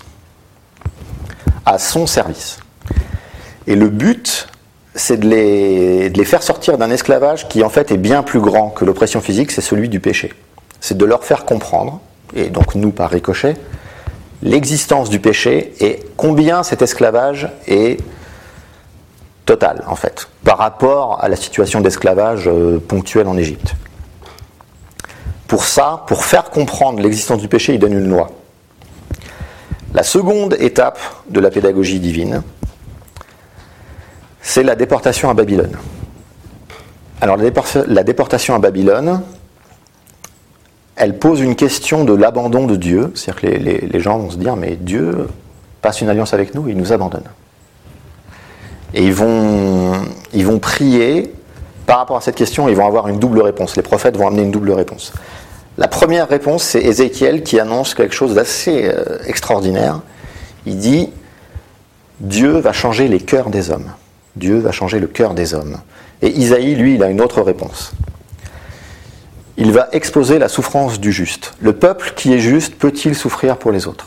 à 1.64 1.78
son 1.78 2.06
service. 2.06 2.58
Et 3.66 3.74
le 3.74 3.88
but, 3.88 4.48
c'est 4.94 5.18
de 5.18 5.28
les, 5.28 6.10
de 6.10 6.18
les 6.18 6.24
faire 6.24 6.42
sortir 6.42 6.76
d'un 6.76 6.90
esclavage 6.90 7.48
qui 7.48 7.62
en 7.62 7.70
fait 7.70 7.90
est 7.90 7.96
bien 7.96 8.22
plus 8.22 8.40
grand 8.40 8.68
que 8.68 8.84
l'oppression 8.84 9.20
physique, 9.20 9.50
c'est 9.50 9.62
celui 9.62 9.88
du 9.88 10.00
péché. 10.00 10.34
C'est 10.80 10.98
de 10.98 11.04
leur 11.04 11.24
faire 11.24 11.44
comprendre, 11.46 12.00
et 12.34 12.50
donc 12.50 12.74
nous 12.74 12.90
par 12.90 13.10
ricochet, 13.10 13.56
l'existence 14.46 15.10
du 15.10 15.18
péché 15.18 15.74
et 15.80 16.00
combien 16.16 16.62
cet 16.62 16.80
esclavage 16.80 17.50
est 17.66 18.00
Total, 19.44 19.84
en 19.86 19.94
fait, 19.94 20.28
par 20.42 20.58
rapport 20.58 21.22
à 21.22 21.28
la 21.28 21.36
situation 21.36 21.80
d'esclavage 21.80 22.48
euh, 22.48 22.80
ponctuelle 22.80 23.28
en 23.28 23.36
Égypte. 23.36 23.76
Pour 25.46 25.62
ça, 25.62 26.02
pour 26.08 26.24
faire 26.24 26.50
comprendre 26.50 27.00
l'existence 27.00 27.40
du 27.40 27.46
péché, 27.46 27.74
il 27.74 27.78
donne 27.78 27.92
une 27.92 28.08
loi. 28.08 28.28
La 29.94 30.02
seconde 30.02 30.56
étape 30.58 30.98
de 31.30 31.38
la 31.38 31.50
pédagogie 31.50 32.00
divine, 32.00 32.42
c'est 34.42 34.64
la 34.64 34.74
déportation 34.74 35.30
à 35.30 35.34
Babylone. 35.34 35.76
Alors 37.20 37.36
la 37.36 38.02
déportation 38.02 38.56
à 38.56 38.58
Babylone, 38.58 39.22
elle 40.96 41.18
pose 41.18 41.40
une 41.40 41.54
question 41.54 42.04
de 42.04 42.14
l'abandon 42.14 42.66
de 42.66 42.74
Dieu. 42.74 43.12
C'est-à-dire 43.14 43.40
que 43.42 43.46
les, 43.46 44.00
gens 44.00 44.18
vont 44.18 44.30
se 44.30 44.38
dire, 44.38 44.56
mais 44.56 44.76
Dieu 44.76 45.28
passe 45.82 46.00
une 46.00 46.08
alliance 46.08 46.32
avec 46.32 46.54
nous, 46.54 46.68
il 46.68 46.76
nous 46.76 46.92
abandonne. 46.92 47.24
Et 48.94 49.04
ils 49.04 49.12
vont, 49.12 49.92
ils 50.32 50.46
vont 50.46 50.58
prier 50.58 51.32
par 51.84 51.98
rapport 51.98 52.16
à 52.16 52.20
cette 52.20 52.34
question, 52.34 52.68
ils 52.68 52.74
vont 52.74 52.86
avoir 52.86 53.08
une 53.08 53.18
double 53.18 53.40
réponse. 53.42 53.76
Les 53.76 53.82
prophètes 53.82 54.16
vont 54.16 54.26
amener 54.26 54.42
une 54.42 54.50
double 54.50 54.72
réponse. 54.72 55.12
La 55.78 55.86
première 55.86 56.28
réponse, 56.28 56.62
c'est 56.62 56.80
Ézéchiel 56.80 57.42
qui 57.42 57.60
annonce 57.60 57.94
quelque 57.94 58.14
chose 58.14 58.34
d'assez 58.34 58.86
euh, 58.86 59.18
extraordinaire. 59.26 60.00
Il 60.64 60.78
dit, 60.78 61.10
Dieu 62.20 62.58
va 62.58 62.72
changer 62.72 63.06
les 63.08 63.20
cœurs 63.20 63.50
des 63.50 63.70
hommes. 63.70 63.92
Dieu 64.34 64.58
va 64.58 64.72
changer 64.72 64.98
le 64.98 65.06
cœur 65.06 65.34
des 65.34 65.54
hommes. 65.54 65.76
Et 66.22 66.30
Isaïe, 66.30 66.74
lui, 66.74 66.94
il 66.94 67.02
a 67.02 67.08
une 67.08 67.20
autre 67.20 67.42
réponse. 67.42 67.92
Il 69.58 69.72
va 69.72 69.88
exposer 69.92 70.38
la 70.38 70.48
souffrance 70.48 71.00
du 71.00 71.12
juste. 71.12 71.54
Le 71.60 71.72
peuple 71.72 72.12
qui 72.14 72.32
est 72.32 72.38
juste 72.38 72.74
peut-il 72.74 73.14
souffrir 73.14 73.56
pour 73.56 73.72
les 73.72 73.86
autres? 73.86 74.06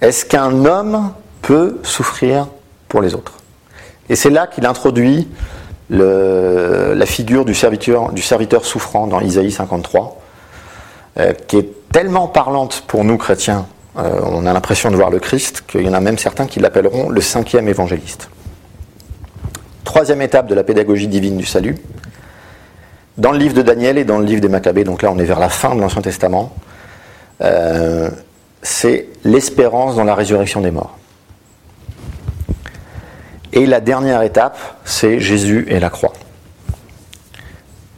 Est-ce 0.00 0.24
qu'un 0.24 0.64
homme 0.64 1.12
peut 1.42 1.78
souffrir 1.82 2.46
pour 2.88 3.02
les 3.02 3.14
autres? 3.14 3.34
Et 4.08 4.16
c'est 4.16 4.30
là 4.30 4.46
qu'il 4.46 4.66
introduit 4.66 5.28
la 5.90 7.06
figure 7.06 7.44
du 7.44 7.54
serviteur, 7.54 8.64
souffrant 8.64 9.06
dans 9.06 9.20
Isaïe 9.20 9.50
53, 9.50 10.20
euh, 11.18 11.32
qui 11.46 11.58
est 11.58 11.68
tellement 11.92 12.28
parlante 12.28 12.84
pour 12.86 13.04
nous 13.04 13.18
chrétiens. 13.18 13.66
Euh, 13.98 14.20
on 14.24 14.46
a 14.46 14.52
l'impression 14.52 14.90
de 14.90 14.96
voir 14.96 15.10
le 15.10 15.18
Christ, 15.18 15.64
qu'il 15.66 15.82
y 15.82 15.88
en 15.88 15.92
a 15.92 16.00
même 16.00 16.18
certains 16.18 16.46
qui 16.46 16.60
l'appelleront 16.60 17.10
le 17.10 17.20
cinquième 17.20 17.68
évangéliste. 17.68 18.30
Troisième 19.84 20.22
étape 20.22 20.46
de 20.46 20.54
la 20.54 20.64
pédagogie 20.64 21.08
divine 21.08 21.36
du 21.36 21.44
salut. 21.44 21.76
Dans 23.18 23.32
le 23.32 23.38
livre 23.38 23.54
de 23.54 23.62
Daniel 23.62 23.98
et 23.98 24.04
dans 24.04 24.18
le 24.18 24.24
livre 24.24 24.40
des 24.40 24.48
Maccabées, 24.48 24.84
donc 24.84 25.02
là 25.02 25.10
on 25.12 25.18
est 25.18 25.24
vers 25.24 25.40
la 25.40 25.50
fin 25.50 25.74
de 25.74 25.80
l'Ancien 25.80 26.00
Testament, 26.02 26.54
euh, 27.42 28.10
c'est 28.62 29.08
l'espérance 29.24 29.96
dans 29.96 30.04
la 30.04 30.14
résurrection 30.14 30.60
des 30.60 30.70
morts. 30.70 30.96
Et 33.52 33.66
la 33.66 33.80
dernière 33.80 34.22
étape, 34.22 34.58
c'est 34.84 35.20
Jésus 35.20 35.66
et 35.68 35.78
la 35.78 35.90
croix. 35.90 36.14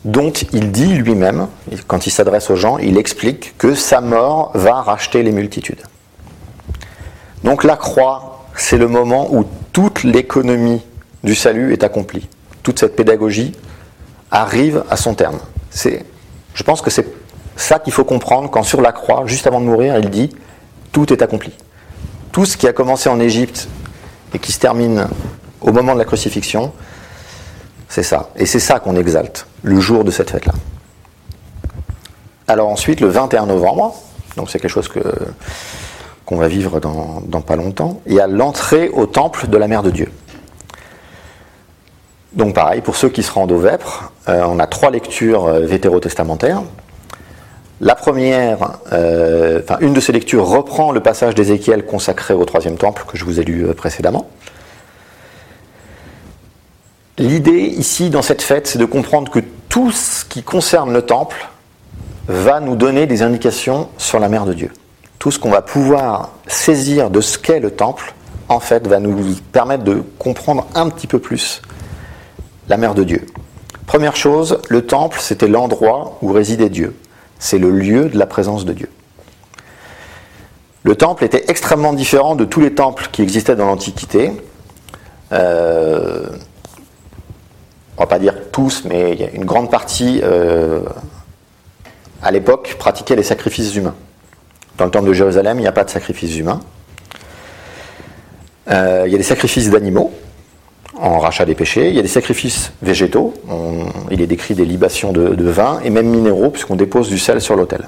Donc 0.05 0.47
il 0.53 0.73
dit 0.73 0.95
lui-même, 0.95 1.47
quand 1.87 2.07
il 2.07 2.11
s'adresse 2.11 2.51
aux 2.51 2.57
gens, 2.57 2.79
il 2.79 2.99
explique 2.99 3.57
que 3.57 3.75
sa 3.75 4.01
mort 4.01 4.51
va 4.55 4.83
racheter 4.83 5.23
les 5.23 5.33
multitudes. 5.33 5.83
Donc 7.45 7.63
la 7.63 7.77
croix, 7.77 8.45
c'est 8.57 8.79
le 8.79 8.89
moment 8.89 9.33
où 9.33 9.45
toute 9.73 10.03
l'économie 10.03 10.83
du 11.23 11.35
salut 11.35 11.73
est 11.73 11.85
accompli. 11.85 12.29
Toute 12.63 12.81
cette 12.81 12.97
pédagogie 12.97 13.53
arrive 14.35 14.85
à 14.91 14.97
son 14.97 15.15
terme. 15.15 15.39
C'est, 15.71 16.05
je 16.55 16.63
pense 16.65 16.83
que 16.83 16.91
c'est 16.91 17.07
ça 17.57 17.79
qu'il 17.79 17.93
faut 17.93 18.05
comprendre 18.05 18.51
quand 18.51 18.65
sur 18.65 18.81
la 18.81 18.93
croix, 18.93 19.23
juste 19.27 19.47
avant 19.47 19.61
de 19.61 19.67
mourir, 19.67 19.97
il 19.99 20.11
dit 20.11 20.31
tout 20.93 21.13
est 21.13 21.23
accompli. 21.23 21.53
Tout 22.33 22.45
ce 22.45 22.57
qui 22.57 22.67
a 22.67 22.73
commencé 22.73 23.09
en 23.09 23.21
Égypte 23.21 23.69
et 24.35 24.41
qui 24.41 24.51
se 24.51 24.59
termine 24.59 25.07
au 25.61 25.73
moment 25.73 25.95
de 25.95 25.99
la 25.99 26.05
crucifixion, 26.05 26.73
c'est 27.89 28.03
ça. 28.03 28.31
Et 28.37 28.45
c'est 28.45 28.59
ça 28.59 28.81
qu'on 28.81 28.97
exalte 28.97 29.47
le 29.63 29.79
jour 29.79 30.03
de 30.03 30.11
cette 30.11 30.31
fête-là. 30.31 30.53
Alors 32.49 32.69
ensuite, 32.69 33.01
le 33.01 33.09
21 33.09 33.47
novembre, 33.47 33.95
donc 34.37 34.51
c'est 34.51 34.59
quelque 34.59 34.71
chose 34.71 34.91
qu'on 36.27 36.37
va 36.37 36.49
vivre 36.49 36.81
dans, 36.81 37.23
dans 37.25 37.41
pas 37.41 37.55
longtemps, 37.55 38.01
il 38.07 38.15
y 38.15 38.21
a 38.21 38.27
l'entrée 38.27 38.89
au 38.89 39.07
temple 39.07 39.47
de 39.47 39.57
la 39.57 39.69
Mère 39.69 39.85
de 39.85 39.93
Dieu. 39.93 40.11
Donc 42.35 42.55
pareil, 42.55 42.81
pour 42.81 42.97
ceux 42.97 43.09
qui 43.09 43.23
se 43.23 43.31
rendent 43.31 43.53
au 43.53 43.59
Vêpres, 43.59 44.13
euh, 44.29 44.45
on 44.49 44.59
a 44.59 44.67
trois 44.67 44.91
lectures 44.91 45.47
euh, 45.47 45.61
vétérotestamentaires. 45.61 46.63
La 47.81 47.95
première, 47.95 48.79
euh, 48.93 49.61
enfin 49.63 49.79
une 49.81 49.93
de 49.93 50.01
ces 50.01 50.13
lectures 50.13 50.45
reprend 50.45 50.91
le 50.91 51.01
passage 51.01 51.35
d'Ézéchiel 51.35 51.85
consacré 51.85 52.35
au 52.35 52.45
troisième 52.45 52.77
temple 52.77 53.05
que 53.07 53.17
je 53.17 53.25
vous 53.25 53.41
ai 53.41 53.45
lu 53.45 53.67
précédemment. 53.75 54.29
L'idée 57.19 57.61
ici 57.61 58.11
dans 58.11 58.23
cette 58.23 58.43
fête, 58.43 58.67
c'est 58.67 58.79
de 58.79 58.85
comprendre 58.85 59.31
que 59.31 59.41
tout 59.69 59.93
ce 59.93 60.25
qui 60.25 60.43
concerne 60.43 60.93
le 60.93 61.03
temple 61.03 61.49
va 62.27 62.59
nous 62.59 62.75
donner 62.75 63.07
des 63.07 63.23
indications 63.23 63.89
sur 63.99 64.19
la 64.19 64.29
mère 64.29 64.47
de 64.47 64.55
Dieu. 64.55 64.73
Tout 65.21 65.31
ce 65.31 65.39
qu'on 65.39 65.51
va 65.51 65.63
pouvoir 65.63 66.31
saisir 66.49 67.11
de 67.11 67.21
ce 67.21 67.39
qu'est 67.39 67.61
le 67.61 67.71
temple, 67.71 68.15
en 68.49 68.61
fait, 68.61 68.87
va 68.87 68.99
nous 68.99 69.37
permettre 69.53 69.85
de 69.85 70.03
comprendre 70.19 70.67
un 70.75 70.89
petit 70.89 71.07
peu 71.07 71.19
plus 71.19 71.63
la 72.69 72.77
mère 72.77 72.95
de 72.95 73.05
Dieu. 73.05 73.27
Première 73.87 74.17
chose, 74.17 74.61
le 74.69 74.87
temple, 74.87 75.19
c'était 75.21 75.49
l'endroit 75.49 76.19
où 76.23 76.33
résidait 76.33 76.71
Dieu. 76.71 76.97
C'est 77.39 77.59
le 77.59 77.71
lieu 77.71 78.09
de 78.09 78.19
la 78.19 78.27
présence 78.27 78.65
de 78.65 78.73
Dieu. 78.73 78.89
Le 80.83 80.95
temple 80.97 81.25
était 81.25 81.45
extrêmement 81.49 81.93
différent 81.93 82.35
de 82.35 82.45
tous 82.45 82.61
les 82.61 82.75
temples 82.75 83.09
qui 83.11 83.23
existaient 83.23 83.57
dans 83.57 83.67
l'Antiquité. 83.67 84.33
Euh, 85.33 86.29
on 87.97 88.03
va 88.03 88.07
pas 88.07 88.19
dire 88.19 88.35
tous, 88.53 88.85
mais 88.85 89.31
une 89.35 89.45
grande 89.45 89.71
partie 89.71 90.21
euh, 90.23 90.81
à 92.23 92.31
l'époque 92.31 92.77
pratiquait 92.79 93.17
les 93.17 93.23
sacrifices 93.23 93.75
humains. 93.75 93.95
Dans 94.77 94.85
le 94.85 94.91
temple 94.91 95.09
de 95.09 95.13
Jérusalem, 95.13 95.59
il 95.59 95.63
n'y 95.63 95.69
a 95.69 95.73
pas 95.73 95.85
de 95.85 95.91
sacrifices 95.91 96.37
humains. 96.37 96.61
Euh, 98.71 99.05
il 99.07 99.13
y 99.13 99.15
a 99.15 99.19
des 99.19 99.25
sacrifices 99.25 99.71
d'animaux, 99.71 100.13
en 101.05 101.19
rachat 101.19 101.45
des 101.45 101.55
péchés. 101.55 101.91
Il 101.91 101.95
y 101.95 101.99
a 101.99 102.03
des 102.03 102.09
sacrifices 102.09 102.73
végétaux, 102.83 103.35
il 104.11 104.23
est 104.23 104.27
décrit 104.27 104.55
des 104.55 104.65
libations 104.65 105.13
de, 105.13 105.49
vin, 105.49 105.81
et 105.85 105.91
même 105.91 106.07
minéraux, 106.07 106.51
puisqu'on 106.51 106.77
dépose 106.77 107.09
du 107.09 107.19
sel 107.19 107.41
sur 107.41 107.57
l'autel. 107.57 107.87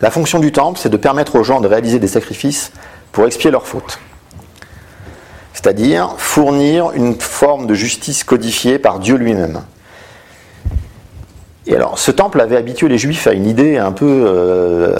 La 0.00 0.10
fonction 0.10 0.38
du 0.38 0.52
temple, 0.52 0.78
c'est 0.80 0.88
de 0.88 0.96
permettre 0.96 1.36
aux 1.36 1.44
gens 1.44 1.60
de 1.60 1.68
réaliser 1.68 1.98
des 1.98 2.08
sacrifices 2.08 2.72
pour 3.12 3.24
expier 3.24 3.50
leurs 3.50 3.66
fautes. 3.66 3.98
C'est-à-dire 5.52 6.14
fournir 6.18 6.92
une 6.92 7.18
forme 7.18 7.66
de 7.66 7.74
justice 7.74 8.24
codifiée 8.24 8.78
par 8.78 8.98
Dieu 8.98 9.16
lui-même. 9.16 9.62
Et 11.66 11.74
alors, 11.74 11.98
ce 11.98 12.10
temple 12.10 12.40
avait 12.40 12.56
habitué 12.56 12.88
les 12.88 12.98
Juifs 12.98 13.26
à 13.26 13.32
une 13.32 13.46
idée 13.46 13.76
un 13.76 13.92
peu, 13.92 14.24
euh, 14.26 14.96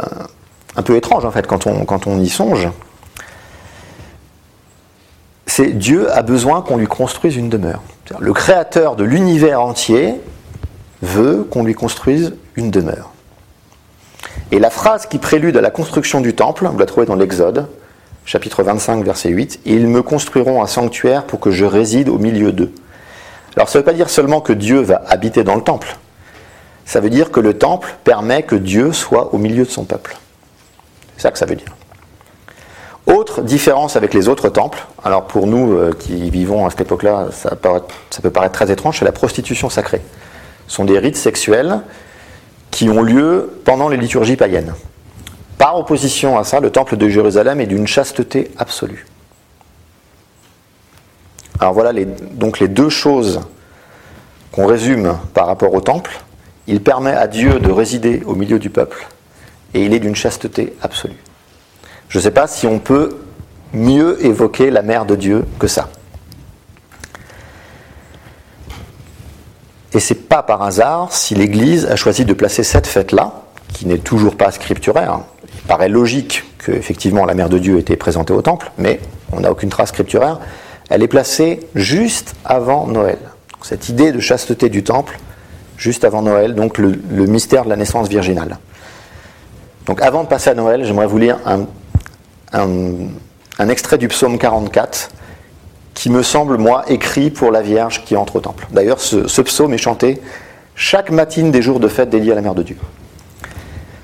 étrange, 0.91 1.25
en 1.25 1.31
fait, 1.31 1.47
quand 1.47 1.67
on 1.67 2.21
y 2.21 2.29
songe 2.29 2.69
c'est 5.59 5.77
Dieu 5.77 6.09
a 6.16 6.23
besoin 6.23 6.62
qu'on 6.62 6.77
lui 6.77 6.87
construise 6.87 7.35
une 7.35 7.49
demeure. 7.49 7.83
Le 8.21 8.33
créateur 8.33 8.94
de 8.94 9.03
l'univers 9.03 9.61
entier 9.61 10.14
veut 11.03 11.42
qu'on 11.42 11.64
lui 11.64 11.75
construise 11.75 12.37
une 12.55 12.71
demeure. 12.71 13.11
Et 14.53 14.61
la 14.61 14.71
phrase 14.71 15.07
qui 15.07 15.18
prélude 15.18 15.57
à 15.57 15.61
la 15.61 15.73
construction 15.73 16.21
du 16.21 16.33
temple, 16.37 16.68
vous 16.71 16.79
la 16.79 16.87
trouvez 16.87 17.07
dans 17.07 17.16
l'Exode, 17.16 17.66
chapitre 18.25 18.62
25, 18.62 19.05
verset 19.05 19.31
8, 19.31 19.59
Ils 19.64 19.88
me 19.88 20.01
construiront 20.01 20.62
un 20.62 20.68
sanctuaire 20.68 21.25
pour 21.25 21.40
que 21.40 21.51
je 21.51 21.64
réside 21.64 22.09
au 22.09 22.18
milieu 22.18 22.53
d'eux. 22.53 22.73
Alors 23.57 23.68
ça 23.68 23.81
ne 23.81 23.83
veut 23.83 23.87
pas 23.87 23.94
dire 23.94 24.11
seulement 24.11 24.40
que 24.40 24.53
Dieu 24.53 24.79
va 24.79 25.03
habiter 25.09 25.42
dans 25.42 25.57
le 25.57 25.62
temple, 25.62 25.97
ça 26.85 27.01
veut 27.01 27.11
dire 27.11 27.33
que 27.33 27.40
le 27.40 27.59
temple 27.59 27.97
permet 28.05 28.44
que 28.44 28.55
Dieu 28.55 28.92
soit 28.92 29.35
au 29.35 29.38
milieu 29.38 29.64
de 29.64 29.71
son 29.71 29.83
peuple. 29.83 30.16
C'est 31.16 31.23
ça 31.23 31.31
que 31.33 31.38
ça 31.38 31.47
veut 31.47 31.57
dire. 31.57 31.75
Autre 33.09 33.40
différence 33.40 33.97
avec 33.97 34.12
les 34.12 34.29
autres 34.29 34.51
temples, 34.51 34.87
alors 35.03 35.25
pour 35.25 35.47
nous 35.47 35.73
euh, 35.73 35.94
qui 35.99 36.29
vivons 36.29 36.66
à 36.66 36.71
cette 36.71 36.83
époque-là, 36.83 37.29
ça, 37.33 37.57
peut 37.57 38.31
paraître 38.31 38.53
très 38.53 38.71
étrange, 38.71 38.99
c'est 38.99 39.07
la 39.07 39.12
prostitution 39.12 39.71
sacrée. 39.71 40.03
Ce 40.66 40.77
sont 40.77 40.85
des 40.85 40.99
rites 40.99 41.16
sexuels 41.16 41.81
qui 42.71 42.90
ont 42.90 43.01
lieu 43.01 43.61
pendant 43.64 43.88
les 43.88 43.97
liturgies 43.97 44.37
païennes. 44.37 44.75
Par 45.57 45.79
opposition 45.79 46.37
à 46.37 46.44
ça, 46.44 46.61
le 46.61 46.71
temple 46.71 46.99
de 46.99 47.09
Jérusalem 47.09 47.62
est 47.62 47.66
d'une 47.66 47.87
chasteté 47.87 48.51
absolue. 48.59 49.07
Alors 51.61 51.73
voilà 51.73 51.92
donc 52.33 52.61
les 52.61 52.68
deux 52.68 52.90
choses 52.90 53.40
qu'on 54.53 54.66
résume 54.66 55.16
par 55.33 55.47
rapport 55.47 55.73
au 55.73 55.81
temple. 55.81 56.21
Il 56.66 56.83
permet 56.83 57.12
à 57.12 57.27
Dieu 57.27 57.59
de 57.59 57.71
résider 57.71 58.23
au 58.27 58.35
milieu 58.35 58.59
du 58.59 58.68
peuple 58.68 59.09
et 59.73 59.83
il 59.83 59.94
est 59.94 59.99
d'une 59.99 60.14
chasteté 60.14 60.77
absolue. 60.83 61.16
Je 62.09 62.18
ne 62.18 62.23
sais 62.23 62.31
pas 62.31 62.47
si 62.47 62.66
on 62.66 62.79
peut 62.79 63.18
mieux 63.73 64.25
évoquer 64.25 64.71
la 64.71 64.83
mère 64.83 65.05
de 65.05 65.14
Dieu 65.14 65.44
que 65.59 65.66
ça. 65.66 65.88
Et 69.92 70.01
c'est 70.01 70.29
pas 70.29 70.42
par 70.42 70.62
hasard 70.62 71.12
si 71.12 71.35
l'Église 71.35 71.87
a 71.87 71.97
choisi 71.97 72.25
de 72.25 72.33
placer 72.33 72.62
cette 72.62 72.87
fête-là, 72.87 73.33
qui 73.73 73.87
n'est 73.87 73.99
toujours 73.99 74.37
pas 74.37 74.51
scripturaire. 74.51 75.21
Il 75.55 75.62
paraît 75.62 75.88
logique 75.88 76.44
que 76.59 76.73
effectivement 76.73 77.25
la 77.25 77.35
mère 77.35 77.49
de 77.49 77.59
Dieu 77.59 77.79
était 77.79 77.97
présentée 77.97 78.33
au 78.33 78.42
temple, 78.42 78.71
mais 78.79 79.01
on 79.33 79.40
n'a 79.40 79.51
aucune 79.51 79.68
trace 79.68 79.90
scripturaire. 79.90 80.40
Elle 80.90 81.03
est 81.03 81.09
placée 81.09 81.61
juste 81.75 82.35
avant 82.44 82.87
Noël. 82.87 83.18
Cette 83.62 83.88
idée 83.88 84.12
de 84.12 84.21
chasteté 84.21 84.68
du 84.68 84.83
temple, 84.83 85.18
juste 85.77 86.05
avant 86.05 86.23
Noël, 86.23 86.55
donc 86.55 86.79
le, 86.79 86.99
le 87.11 87.27
mystère 87.27 87.64
de 87.64 87.68
la 87.68 87.77
naissance 87.77 88.09
virginale. 88.09 88.59
Donc 89.87 90.01
avant 90.03 90.23
de 90.23 90.29
passer 90.29 90.51
à 90.51 90.55
Noël, 90.55 90.85
j'aimerais 90.85 91.07
vous 91.07 91.18
lire 91.18 91.38
un 91.44 91.66
un, 92.53 93.69
extrait 93.69 93.99
du 93.99 94.09
psaume 94.09 94.39
44 94.39 95.11
qui 95.95 96.11
me 96.11 96.23
semble, 96.23 96.59
moi, 96.59 96.85
écrit 96.89 97.31
pour 97.31 97.51
la 97.51 97.61
Vierge 97.61 98.05
qui 98.05 98.17
entre 98.17 98.37
au 98.37 98.41
temple. 98.41 98.69
D'ailleurs, 98.71 99.01
ce, 99.01 99.43
psaume 99.43 99.75
est 99.75 99.79
chanté 99.79 100.21
chaque 100.77 101.11
matine 101.11 101.51
des 101.51 101.61
jours 101.61 101.81
de 101.81 101.89
fête 101.89 102.09
dédiés 102.11 102.33
à 102.33 102.35
la 102.37 102.41
Mère 102.41 102.55
de 102.55 102.63
Dieu. 102.63 102.77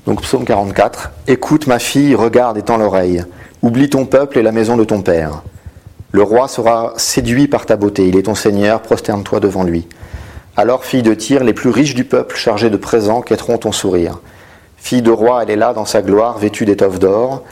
Donc 0.07 0.21
psaume 0.23 0.45
44, 0.45 1.13
Écoute 1.29 1.67
ma 1.67 1.79
fille, 1.79 2.15
regarde 2.15 2.59
et 2.59 2.63
tends 2.63 2.77
l'oreille, 2.77 3.25
oublie 3.63 3.89
ton 3.89 4.07
peuple 4.07 4.39
et 4.39 4.43
la 4.43 4.53
maison 4.53 4.77
de 4.77 4.85
ton 4.85 5.01
père. 5.01 5.43
Le 6.11 6.23
roi 6.23 6.49
sera 6.49 6.93
séduit 6.97 7.49
par 7.49 7.65
ta 7.65 7.77
beauté, 7.77 8.09
il 8.09 8.17
est 8.17 8.25
ton 8.25 8.35
Seigneur, 8.35 8.83
prosterne-toi 8.83 9.41
devant 9.41 9.63
lui. 9.63 9.87
Alors, 10.57 10.85
fille 10.85 11.03
de 11.03 11.15
Tyr, 11.15 11.43
les 11.43 11.55
plus 11.55 11.71
riches 11.71 11.95
du 11.95 12.05
peuple, 12.05 12.37
chargés 12.37 12.71
de 12.71 12.77
présents, 12.77 13.23
quêteront 13.23 13.59
ton 13.59 13.73
sourire. 13.73 14.21
Fille 14.77 15.03
de 15.03 15.11
roi, 15.11 15.43
elle 15.43 15.51
est 15.51 15.57
là 15.57 15.73
dans 15.73 15.87
sa 15.87 16.03
gloire, 16.03 16.39
vêtue 16.39 16.65
d'étoffes 16.65 16.99
d'or. 16.99 17.43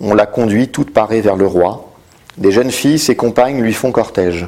On 0.00 0.14
la 0.14 0.26
conduit 0.26 0.68
toute 0.68 0.92
parée 0.92 1.20
vers 1.20 1.36
le 1.36 1.46
roi. 1.46 1.92
Des 2.36 2.50
jeunes 2.50 2.70
filles, 2.70 2.98
ses 2.98 3.16
compagnes, 3.16 3.60
lui 3.60 3.72
font 3.72 3.92
cortège. 3.92 4.46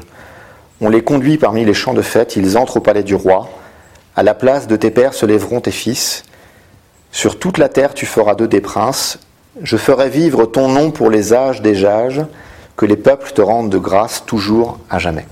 On 0.80 0.88
les 0.88 1.02
conduit 1.02 1.38
parmi 1.38 1.64
les 1.64 1.74
champs 1.74 1.94
de 1.94 2.02
fête, 2.02 2.36
ils 2.36 2.58
entrent 2.58 2.78
au 2.78 2.80
palais 2.80 3.02
du 3.02 3.14
roi. 3.14 3.48
À 4.16 4.22
la 4.22 4.34
place 4.34 4.66
de 4.66 4.76
tes 4.76 4.90
pères 4.90 5.14
se 5.14 5.24
lèveront 5.24 5.60
tes 5.60 5.70
fils. 5.70 6.24
Sur 7.12 7.38
toute 7.38 7.58
la 7.58 7.68
terre 7.68 7.94
tu 7.94 8.06
feras 8.06 8.34
d'eux 8.34 8.48
des 8.48 8.60
princes. 8.60 9.18
Je 9.62 9.76
ferai 9.76 10.10
vivre 10.10 10.44
ton 10.44 10.68
nom 10.68 10.90
pour 10.90 11.10
les 11.10 11.32
âges 11.32 11.62
des 11.62 11.84
âges, 11.86 12.22
que 12.76 12.84
les 12.84 12.96
peuples 12.96 13.32
te 13.32 13.40
rendent 13.40 13.70
de 13.70 13.78
grâce 13.78 14.24
toujours 14.26 14.78
à 14.90 14.98
jamais. 14.98 15.26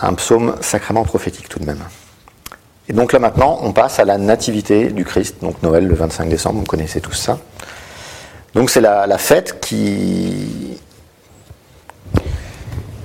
Un 0.00 0.14
psaume 0.14 0.56
sacrément 0.60 1.04
prophétique 1.04 1.48
tout 1.48 1.58
de 1.58 1.66
même. 1.66 1.82
Et 2.88 2.92
donc 2.92 3.12
là 3.12 3.18
maintenant, 3.18 3.58
on 3.62 3.72
passe 3.72 3.98
à 3.98 4.04
la 4.04 4.18
nativité 4.18 4.90
du 4.90 5.04
Christ, 5.04 5.36
donc 5.40 5.62
Noël 5.62 5.86
le 5.86 5.94
25 5.94 6.28
décembre, 6.28 6.58
vous 6.60 6.64
connaissez 6.64 7.00
tous 7.00 7.14
ça. 7.14 7.38
Donc 8.54 8.70
c'est 8.70 8.80
la, 8.80 9.18
fête 9.18 9.60
qui, 9.60 10.78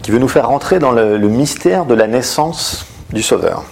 qui 0.02 0.12
veut 0.12 0.20
nous 0.20 0.28
faire 0.28 0.50
rentrer 0.50 0.80
dans 0.80 0.92
le, 0.92 1.18
le 1.18 1.28
mystère 1.30 1.86
de 1.86 1.94
la 1.94 2.08
naissance 2.08 2.86
du 3.12 3.22
Sauveur. 3.22 3.64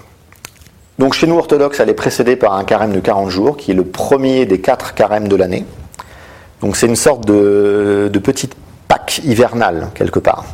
Donc 0.98 1.14
chez 1.14 1.28
nous 1.28 1.38
orthodoxes, 1.38 1.80
elle 1.82 1.90
est 1.90 1.94
précédée 1.94 2.38
par 2.38 2.54
un 2.54 2.64
carême 2.64 2.94
de 2.94 3.00
40 3.00 3.30
jours, 3.30 3.58
qui 3.58 3.72
est 3.72 3.76
le 3.76 3.84
premier 3.84 4.46
des 4.46 4.62
quatre 4.62 4.94
carèmes 4.94 5.28
de 5.28 5.36
l'année. 5.36 5.66
Donc 6.62 6.78
c'est 6.78 6.88
une 6.88 6.96
sorte 6.96 7.26
de, 7.26 8.10
de, 8.12 8.20
petite 8.20 8.56
Pâque 8.88 9.20
hivernale, 9.24 9.90
quelque 9.96 10.20
part. 10.20 10.46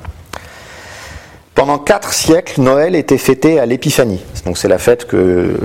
Pendant 1.56 1.78
quatre 1.78 2.14
siècles, 2.14 2.62
Noël 2.62 2.96
était 2.96 3.18
fêté 3.18 3.60
à 3.60 3.66
l'Épiphanie. 3.66 4.24
Donc 4.46 4.58
c'est 4.58 4.70
la 4.70 4.78
fête 4.78 5.06
que, 5.06 5.56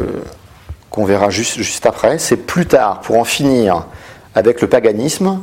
qu'on 0.90 1.04
verra 1.04 1.30
juste, 1.30 1.86
après. 1.86 2.18
C'est 2.18 2.36
plus 2.36 2.66
tard, 2.66 3.00
pour 3.00 3.18
en 3.18 3.24
finir 3.24 3.86
avec 4.34 4.60
le 4.60 4.68
paganisme, 4.68 5.40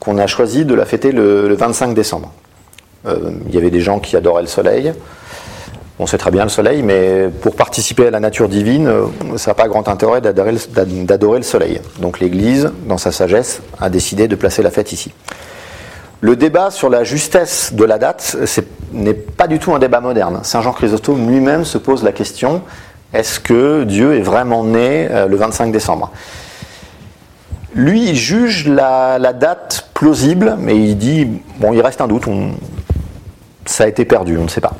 qu'on 0.00 0.18
a 0.18 0.26
choisi 0.26 0.64
de 0.64 0.74
la 0.74 0.86
fêter 0.86 1.12
le, 1.12 1.48
le 1.48 1.54
25 1.54 1.94
décembre. 1.94 2.32
Euh, 3.06 3.32
il 3.48 3.54
y 3.54 3.58
avait 3.58 3.70
des 3.70 3.80
gens 3.80 4.00
qui 4.00 4.16
adoraient 4.16 4.42
le 4.42 4.48
soleil. 4.48 4.92
On 5.98 6.06
sait 6.06 6.18
très 6.18 6.30
bien 6.30 6.42
le 6.44 6.48
soleil, 6.48 6.82
mais 6.82 7.28
pour 7.42 7.54
participer 7.54 8.06
à 8.06 8.10
la 8.10 8.18
nature 8.18 8.48
divine, 8.48 8.90
ça 9.36 9.50
n'a 9.50 9.54
pas 9.54 9.68
grand 9.68 9.88
intérêt 9.88 10.20
d'adorer 10.20 11.38
le 11.38 11.44
soleil. 11.44 11.80
Donc 12.00 12.18
l'Église, 12.18 12.72
dans 12.86 12.98
sa 12.98 13.12
sagesse, 13.12 13.60
a 13.80 13.90
décidé 13.90 14.26
de 14.26 14.34
placer 14.34 14.62
la 14.62 14.70
fête 14.70 14.90
ici. 14.92 15.12
Le 16.22 16.36
débat 16.36 16.70
sur 16.70 16.88
la 16.88 17.04
justesse 17.04 17.74
de 17.74 17.84
la 17.84 17.98
date 17.98 18.36
n'est 18.92 19.12
pas 19.12 19.48
du 19.48 19.58
tout 19.58 19.74
un 19.74 19.78
débat 19.78 20.00
moderne. 20.00 20.40
Saint 20.44 20.62
Jean 20.62 20.72
Chrysostome 20.72 21.28
lui-même 21.28 21.64
se 21.64 21.78
pose 21.78 22.02
la 22.02 22.12
question 22.12 22.62
est-ce 23.12 23.40
que 23.40 23.84
Dieu 23.84 24.16
est 24.16 24.22
vraiment 24.22 24.64
né 24.64 25.06
euh, 25.10 25.26
le 25.26 25.36
25 25.36 25.70
décembre? 25.70 26.10
Lui, 27.74 28.08
il 28.08 28.16
juge 28.16 28.68
la, 28.68 29.18
date 29.32 29.90
plausible, 29.94 30.56
mais 30.58 30.76
il 30.76 30.96
dit 30.96 31.28
bon, 31.58 31.72
il 31.72 31.80
reste 31.80 32.00
un 32.00 32.08
doute, 32.08 32.24
ça 33.66 33.84
a 33.84 33.86
été 33.86 34.04
perdu, 34.04 34.38
on 34.38 34.44
ne 34.44 34.48
sait 34.48 34.60
pas. 34.60 34.74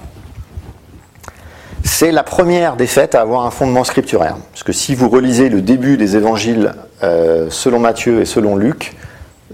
C'est 1.85 2.13
la 2.13 2.23
première 2.23 2.77
des 2.77 2.87
fêtes 2.87 3.15
à 3.15 3.21
avoir 3.21 3.45
un 3.45 3.51
fondement 3.51 3.85
scripturaire. 3.85 4.37
Parce 4.53 4.63
que 4.63 4.73
si 4.73 4.95
vous 4.95 5.09
relisez 5.09 5.49
le 5.49 5.61
début 5.61 5.97
des 5.97 6.17
évangiles 6.17 6.73
euh, 7.03 7.49
selon 7.51 7.81
Matthieu 7.81 8.21
et 8.21 8.25
selon 8.25 8.57
Luc, 8.57 8.95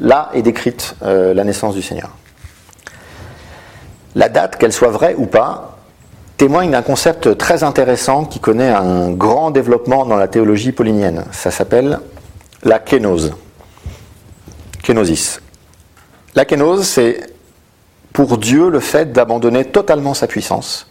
là 0.00 0.30
est 0.34 0.42
décrite 0.42 0.94
euh, 1.02 1.34
la 1.34 1.44
naissance 1.44 1.74
du 1.74 1.82
Seigneur. 1.82 2.10
La 4.14 4.28
date, 4.28 4.56
qu'elle 4.56 4.72
soit 4.72 4.90
vraie 4.90 5.14
ou 5.16 5.26
pas, 5.26 5.78
témoigne 6.36 6.70
d'un 6.70 6.82
concept 6.82 7.36
très 7.36 7.64
intéressant 7.64 8.24
qui 8.24 8.40
connaît 8.40 8.70
un 8.70 9.10
grand 9.10 9.50
développement 9.50 10.06
dans 10.06 10.16
la 10.16 10.28
théologie 10.28 10.72
paulinienne. 10.72 11.24
Ça 11.32 11.50
s'appelle 11.50 12.00
la 12.62 12.78
kénose. 12.78 13.34
Kénosis. 14.82 15.40
La 16.34 16.44
kénose, 16.44 16.86
c'est 16.86 17.20
pour 18.12 18.38
Dieu 18.38 18.70
le 18.70 18.80
fait 18.80 19.12
d'abandonner 19.12 19.64
totalement 19.64 20.14
sa 20.14 20.26
puissance, 20.26 20.90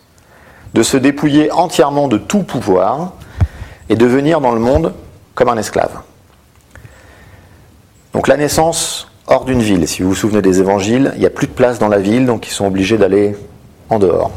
de 0.73 0.83
se 0.83 0.97
dépouiller 0.97 1.51
entièrement 1.51 2.07
de 2.07 2.17
tout 2.17 2.43
pouvoir 2.43 3.13
et 3.89 3.95
de 3.95 4.05
venir 4.05 4.41
dans 4.41 4.51
le 4.51 4.59
monde 4.59 4.93
comme 5.35 5.49
un 5.49 5.57
esclave. 5.57 6.01
Donc 8.17 8.27
la 8.27 8.35
naissance 8.35 9.09
hors 9.27 9.45
d'une 9.45 9.61
ville, 9.61 9.87
si 9.87 10.01
vous 10.01 10.09
vous 10.09 10.15
souvenez 10.15 10.41
des 10.41 10.59
évangiles, 10.59 11.11
il 11.13 11.19
n'y 11.19 11.27
a 11.27 11.29
plus 11.29 11.45
de 11.45 11.51
place 11.51 11.77
dans 11.77 11.87
la 11.87 11.99
ville, 11.99 12.25
donc 12.25 12.47
ils 12.47 12.51
sont 12.51 12.65
obligés 12.65 12.97
d'aller 12.97 13.35
en 13.91 13.99
dehors, 13.99 14.31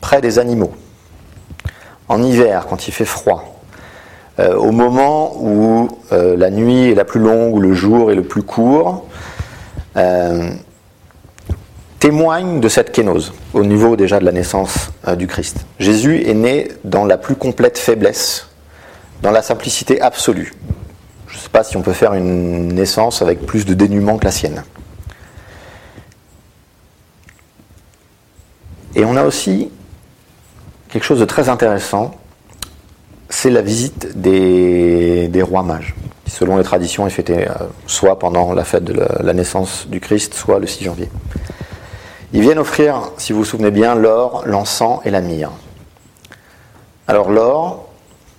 près 0.00 0.20
des 0.20 0.40
animaux, 0.40 0.72
en 2.08 2.20
hiver, 2.20 2.66
quand 2.68 2.88
il 2.88 2.90
fait 2.90 3.04
froid, 3.04 3.60
euh, 4.40 4.56
au 4.56 4.72
moment 4.72 5.34
où 5.40 5.88
euh, 6.10 6.36
la 6.36 6.50
nuit 6.50 6.90
est 6.90 6.96
la 6.96 7.04
plus 7.04 7.20
longue, 7.20 7.54
ou 7.54 7.60
le 7.60 7.74
jour 7.74 8.10
est 8.10 8.16
le 8.16 8.24
plus 8.24 8.42
court, 8.42 9.06
euh, 9.96 10.50
témoigne 12.00 12.58
de 12.58 12.68
cette 12.68 12.90
kénose, 12.90 13.34
au 13.54 13.62
niveau 13.62 13.94
déjà 13.94 14.18
de 14.18 14.24
la 14.24 14.32
naissance 14.32 14.90
du 15.16 15.28
Christ. 15.28 15.64
Jésus 15.78 16.28
est 16.28 16.34
né 16.34 16.72
dans 16.82 17.04
la 17.04 17.18
plus 17.18 17.36
complète 17.36 17.78
faiblesse, 17.78 18.48
dans 19.22 19.30
la 19.30 19.42
simplicité 19.42 20.00
absolue. 20.00 20.54
Si 21.64 21.76
on 21.76 21.82
peut 21.82 21.92
faire 21.92 22.14
une 22.14 22.68
naissance 22.68 23.22
avec 23.22 23.46
plus 23.46 23.64
de 23.64 23.74
dénuement 23.74 24.18
que 24.18 24.24
la 24.24 24.30
sienne. 24.30 24.62
Et 28.94 29.04
on 29.04 29.16
a 29.16 29.24
aussi 29.24 29.70
quelque 30.88 31.04
chose 31.04 31.20
de 31.20 31.24
très 31.24 31.48
intéressant, 31.48 32.14
c'est 33.28 33.50
la 33.50 33.60
visite 33.60 34.18
des, 34.18 35.42
rois 35.42 35.62
mages, 35.62 35.94
qui 36.24 36.30
selon 36.30 36.56
les 36.56 36.64
traditions 36.64 37.06
est 37.06 37.10
fêtée 37.10 37.48
euh, 37.48 37.54
soit 37.86 38.18
pendant 38.18 38.54
la 38.54 38.64
fête 38.64 38.84
de 38.84 38.94
la, 38.94 39.08
la 39.20 39.34
naissance 39.34 39.86
du 39.88 40.00
Christ, 40.00 40.34
soit 40.34 40.58
le 40.58 40.66
6 40.66 40.84
janvier. 40.84 41.10
Ils 42.32 42.40
viennent 42.40 42.58
offrir, 42.58 43.10
si 43.18 43.32
vous 43.32 43.40
vous 43.40 43.44
souvenez 43.44 43.70
bien, 43.70 43.94
l'or, 43.94 44.42
l'encens 44.46 45.00
et 45.04 45.10
la 45.10 45.20
myrrhe. 45.20 45.52
Alors 47.06 47.30
l'or, 47.30 47.88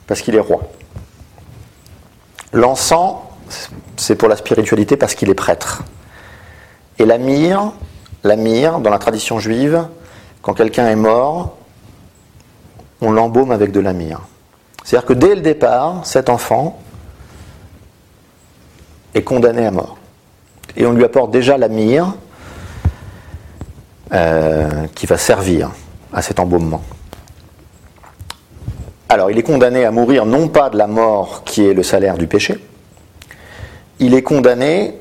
parce 0.07 0.21
qu'il 0.21 0.35
est 0.35 0.39
roi. 0.39 0.61
L'encens, 2.53 3.17
c'est 3.97 4.15
pour 4.15 4.29
la 4.29 4.35
spiritualité 4.35 4.97
parce 4.97 5.15
qu'il 5.15 5.29
est 5.29 5.35
prêtre. 5.35 5.83
Et 6.99 7.05
la 7.05 7.17
myrrhe, 7.17 7.71
dans 8.23 8.89
la 8.89 8.99
tradition 8.99 9.39
juive, 9.39 9.87
quand 10.41 10.53
quelqu'un 10.53 10.87
est 10.87 10.95
mort, 10.95 11.57
on 13.01 13.11
l'embaume 13.11 13.51
avec 13.51 13.71
de 13.71 13.79
la 13.79 13.93
myrrhe. 13.93 14.21
C'est-à-dire 14.83 15.05
que 15.07 15.13
dès 15.13 15.35
le 15.35 15.41
départ, 15.41 16.05
cet 16.05 16.29
enfant 16.29 16.79
est 19.13 19.23
condamné 19.23 19.65
à 19.65 19.71
mort. 19.71 19.97
Et 20.75 20.85
on 20.85 20.93
lui 20.93 21.03
apporte 21.03 21.31
déjà 21.31 21.57
la 21.57 21.67
myrrhe 21.67 22.13
euh, 24.13 24.87
qui 24.95 25.05
va 25.05 25.17
servir 25.17 25.71
à 26.13 26.21
cet 26.21 26.39
embaumement. 26.39 26.81
Alors, 29.09 29.31
il 29.31 29.37
est 29.37 29.43
condamné 29.43 29.85
à 29.85 29.91
mourir 29.91 30.25
non 30.25 30.47
pas 30.47 30.69
de 30.69 30.77
la 30.77 30.87
mort 30.87 31.43
qui 31.45 31.65
est 31.65 31.73
le 31.73 31.83
salaire 31.83 32.17
du 32.17 32.27
péché, 32.27 32.59
il 33.99 34.13
est 34.13 34.21
condamné 34.21 34.95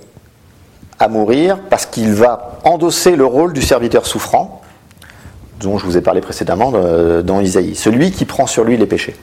à 0.98 1.08
mourir 1.08 1.58
parce 1.68 1.86
qu'il 1.86 2.12
va 2.14 2.58
endosser 2.64 3.16
le 3.16 3.26
rôle 3.26 3.52
du 3.52 3.62
serviteur 3.62 4.06
souffrant, 4.06 4.62
dont 5.60 5.78
je 5.78 5.84
vous 5.84 5.96
ai 5.96 6.00
parlé 6.00 6.20
précédemment 6.20 6.72
dans 7.22 7.40
Isaïe, 7.40 7.74
celui 7.74 8.10
qui 8.10 8.24
prend 8.24 8.46
sur 8.46 8.64
lui 8.64 8.76
les 8.76 8.86
péchés. 8.86 9.16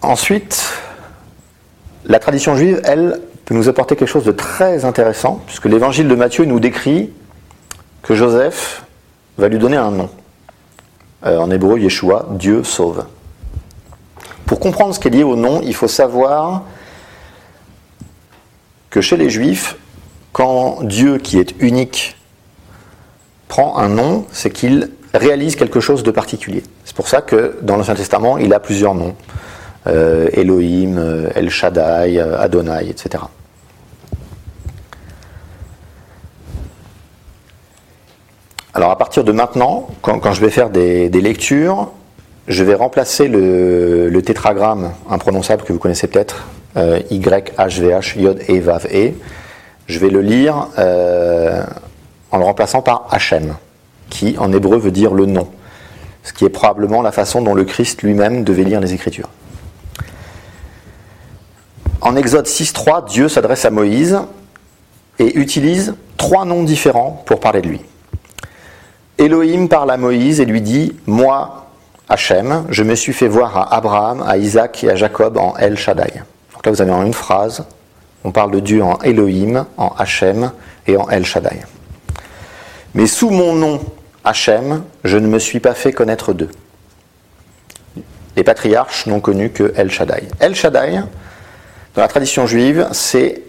Ensuite, 0.00 0.62
la 2.06 2.18
tradition 2.18 2.56
juive, 2.56 2.80
elle, 2.84 3.20
peut 3.44 3.54
nous 3.54 3.68
apporter 3.68 3.96
quelque 3.96 4.08
chose 4.08 4.24
de 4.24 4.32
très 4.32 4.84
intéressant, 4.84 5.42
puisque 5.46 5.66
l'évangile 5.66 6.08
de 6.08 6.14
Matthieu 6.14 6.44
nous 6.44 6.60
décrit 6.60 7.10
que 8.02 8.14
Joseph 8.14 8.84
va 9.38 9.48
lui 9.48 9.58
donner 9.58 9.76
un 9.76 9.90
nom. 9.90 10.10
Euh, 11.26 11.38
en 11.38 11.50
hébreu, 11.50 11.78
Yeshua, 11.78 12.26
Dieu 12.32 12.64
sauve. 12.64 13.06
Pour 14.44 14.60
comprendre 14.60 14.94
ce 14.94 15.00
qui 15.00 15.08
est 15.08 15.10
lié 15.10 15.22
au 15.22 15.36
nom, 15.36 15.62
il 15.62 15.74
faut 15.74 15.88
savoir 15.88 16.64
que 18.90 19.00
chez 19.00 19.16
les 19.16 19.30
Juifs, 19.30 19.76
quand 20.32 20.82
Dieu, 20.82 21.16
qui 21.18 21.38
est 21.38 21.54
unique, 21.60 22.16
prend 23.48 23.78
un 23.78 23.88
nom, 23.88 24.26
c'est 24.32 24.50
qu'il 24.50 24.90
réalise 25.14 25.56
quelque 25.56 25.80
chose 25.80 26.02
de 26.02 26.10
particulier. 26.10 26.62
C'est 26.84 26.94
pour 26.94 27.08
ça 27.08 27.22
que 27.22 27.56
dans 27.62 27.76
l'Ancien 27.76 27.94
Testament, 27.94 28.36
il 28.36 28.52
a 28.52 28.60
plusieurs 28.60 28.94
noms 28.94 29.14
euh, 29.86 30.28
Elohim, 30.32 31.30
El 31.34 31.48
Shaddai, 31.48 32.18
Adonai, 32.18 32.88
etc. 32.90 33.24
Alors 38.76 38.90
à 38.90 38.98
partir 38.98 39.22
de 39.22 39.30
maintenant, 39.30 39.86
quand, 40.02 40.32
je 40.32 40.40
vais 40.40 40.50
faire 40.50 40.68
des, 40.68 41.08
lectures, 41.08 41.92
je 42.48 42.64
vais 42.64 42.74
remplacer 42.74 43.28
le, 43.28 44.08
le 44.08 44.22
tétragramme 44.22 44.92
imprononçable 45.08 45.62
que 45.62 45.72
vous 45.72 45.78
connaissez 45.78 46.08
peut-être, 46.08 46.48
euh, 46.76 47.00
YHVH, 47.08 48.16
Yod 48.16 48.42
E 48.50 48.60
Vav 48.60 48.88
E. 48.92 49.12
Je 49.86 49.98
vais 50.00 50.10
le 50.10 50.20
lire 50.20 50.68
euh, 50.78 51.62
en 52.32 52.38
le 52.38 52.44
remplaçant 52.44 52.82
par 52.82 53.06
Hachem, 53.12 53.54
qui 54.10 54.36
en 54.38 54.52
hébreu 54.52 54.76
veut 54.78 54.90
dire 54.90 55.14
le 55.14 55.26
nom, 55.26 55.46
ce 56.24 56.32
qui 56.32 56.44
est 56.44 56.50
probablement 56.50 57.00
la 57.00 57.12
façon 57.12 57.42
dont 57.42 57.54
le 57.54 57.64
Christ 57.64 58.02
lui-même 58.02 58.42
devait 58.42 58.64
lire 58.64 58.80
les 58.80 58.92
Écritures. 58.92 59.28
En 62.00 62.16
Exode 62.16 62.46
6.3, 62.46 63.06
Dieu 63.08 63.28
s'adresse 63.28 63.64
à 63.64 63.70
Moïse 63.70 64.18
et 65.20 65.38
utilise 65.38 65.94
trois 66.16 66.44
noms 66.44 66.64
différents 66.64 67.22
pour 67.24 67.38
parler 67.38 67.62
de 67.62 67.68
lui. 67.68 67.80
Elohim 69.18 69.68
parle 69.68 69.90
à 69.92 69.96
Moïse 69.96 70.40
et 70.40 70.44
lui 70.44 70.60
dit 70.60 70.92
Moi, 71.06 71.66
Hachem, 72.08 72.64
je 72.70 72.82
me 72.82 72.94
suis 72.94 73.12
fait 73.12 73.28
voir 73.28 73.56
à 73.56 73.74
Abraham, 73.76 74.24
à 74.26 74.36
Isaac 74.36 74.82
et 74.82 74.90
à 74.90 74.96
Jacob 74.96 75.36
en 75.36 75.56
El 75.56 75.78
Shaddai. 75.78 76.22
Donc 76.52 76.66
là, 76.66 76.72
vous 76.72 76.82
avez 76.82 76.90
en 76.90 77.04
une 77.04 77.14
phrase, 77.14 77.64
on 78.24 78.32
parle 78.32 78.50
de 78.50 78.60
Dieu 78.60 78.82
en 78.82 78.98
Elohim, 79.02 79.66
en 79.76 79.88
Hachem 79.96 80.50
et 80.86 80.96
en 80.96 81.08
El 81.08 81.24
Shaddai. 81.24 81.60
Mais 82.94 83.06
sous 83.06 83.30
mon 83.30 83.54
nom, 83.54 83.80
Hachem, 84.24 84.82
je 85.04 85.16
ne 85.16 85.28
me 85.28 85.38
suis 85.38 85.60
pas 85.60 85.74
fait 85.74 85.92
connaître 85.92 86.32
d'eux. 86.32 86.50
Les 88.36 88.42
patriarches 88.42 89.06
n'ont 89.06 89.20
connu 89.20 89.50
que 89.50 89.72
El 89.76 89.92
Shaddai. 89.92 90.24
El 90.40 90.56
Shaddai, 90.56 91.02
dans 91.94 92.02
la 92.02 92.08
tradition 92.08 92.48
juive, 92.48 92.88
c'est 92.90 93.42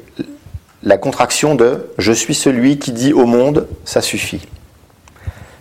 la 0.83 0.97
contraction 0.97 1.55
de 1.55 1.87
Je 1.97 2.11
suis 2.11 2.35
celui 2.35 2.77
qui 2.77 2.91
dit 2.91 3.13
au 3.13 3.25
monde, 3.25 3.67
ça 3.83 4.01
suffit. 4.01 4.47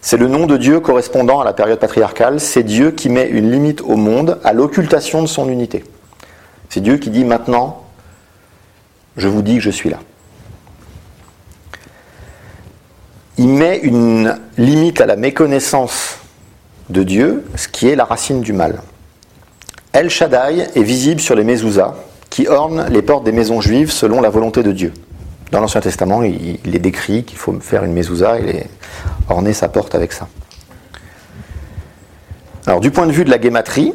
C'est 0.07 0.19
le 0.19 0.29
nom 0.29 0.45
de 0.45 0.59
Dieu 0.59 0.81
correspondant 0.81 1.41
à 1.41 1.47
la 1.47 1.55
période 1.55 1.79
patriarcale, 1.79 2.39
c'est 2.39 2.63
Dieu 2.63 2.91
qui 2.91 3.09
met 3.09 3.27
une 3.27 3.51
limite 3.51 3.81
au 3.81 3.97
monde 3.97 4.39
à 4.45 4.53
l'occultation 4.53 5.23
de 5.23 5.27
son 5.27 5.49
unité. 5.49 5.83
C'est 6.69 6.83
Dieu 6.83 6.99
qui 6.99 7.09
dit 7.09 7.25
maintenant, 7.25 7.87
je 9.17 9.29
vous 9.29 9.41
dis 9.41 9.55
que 9.55 9.63
je 9.63 9.71
suis 9.71 9.89
là. 9.89 10.01
Il 13.39 13.49
met 13.49 13.79
une 13.79 14.39
limite 14.59 15.01
à 15.01 15.07
la 15.07 15.17
méconnaissance 15.17 16.19
de 16.91 17.03
Dieu, 17.03 17.47
ce 17.57 17.67
qui 17.69 17.89
est 17.89 17.97
la 17.97 18.05
racine 18.05 18.43
du 18.43 18.53
mal. 18.53 18.83
El 19.95 20.11
Shaddai 20.11 20.67
est 20.75 20.83
visible 20.83 21.23
sur 21.23 21.35
les 21.35 21.45
mezuzahs 21.45 21.95
qui 22.29 22.47
ornent 22.47 22.89
les 22.91 23.01
portes 23.01 23.25
des 23.25 23.33
maisons 23.33 23.63
juives 23.63 23.91
selon 23.91 24.21
la 24.21 24.29
volonté 24.29 24.63
de 24.63 24.73
Dieu. 24.73 24.93
Dans 25.51 25.61
l'Ancien 25.61 25.81
Testament, 25.81 26.23
il, 26.23 26.75
est 26.75 26.81
décrit 26.81 27.25
qu'il 27.25 27.39
faut 27.39 27.59
faire 27.61 27.85
une 27.85 27.93
mezouza 27.93 28.39
et 28.41 28.67
orner 29.29 29.53
sa 29.53 29.69
porte 29.69 29.95
avec 29.95 30.13
ça. 30.13 30.29
Alors, 32.67 32.81
du 32.81 32.91
point 32.91 33.07
de 33.07 33.13
vue 33.13 33.25
de 33.25 33.31
la 33.31 33.39
guématrie, 33.39 33.93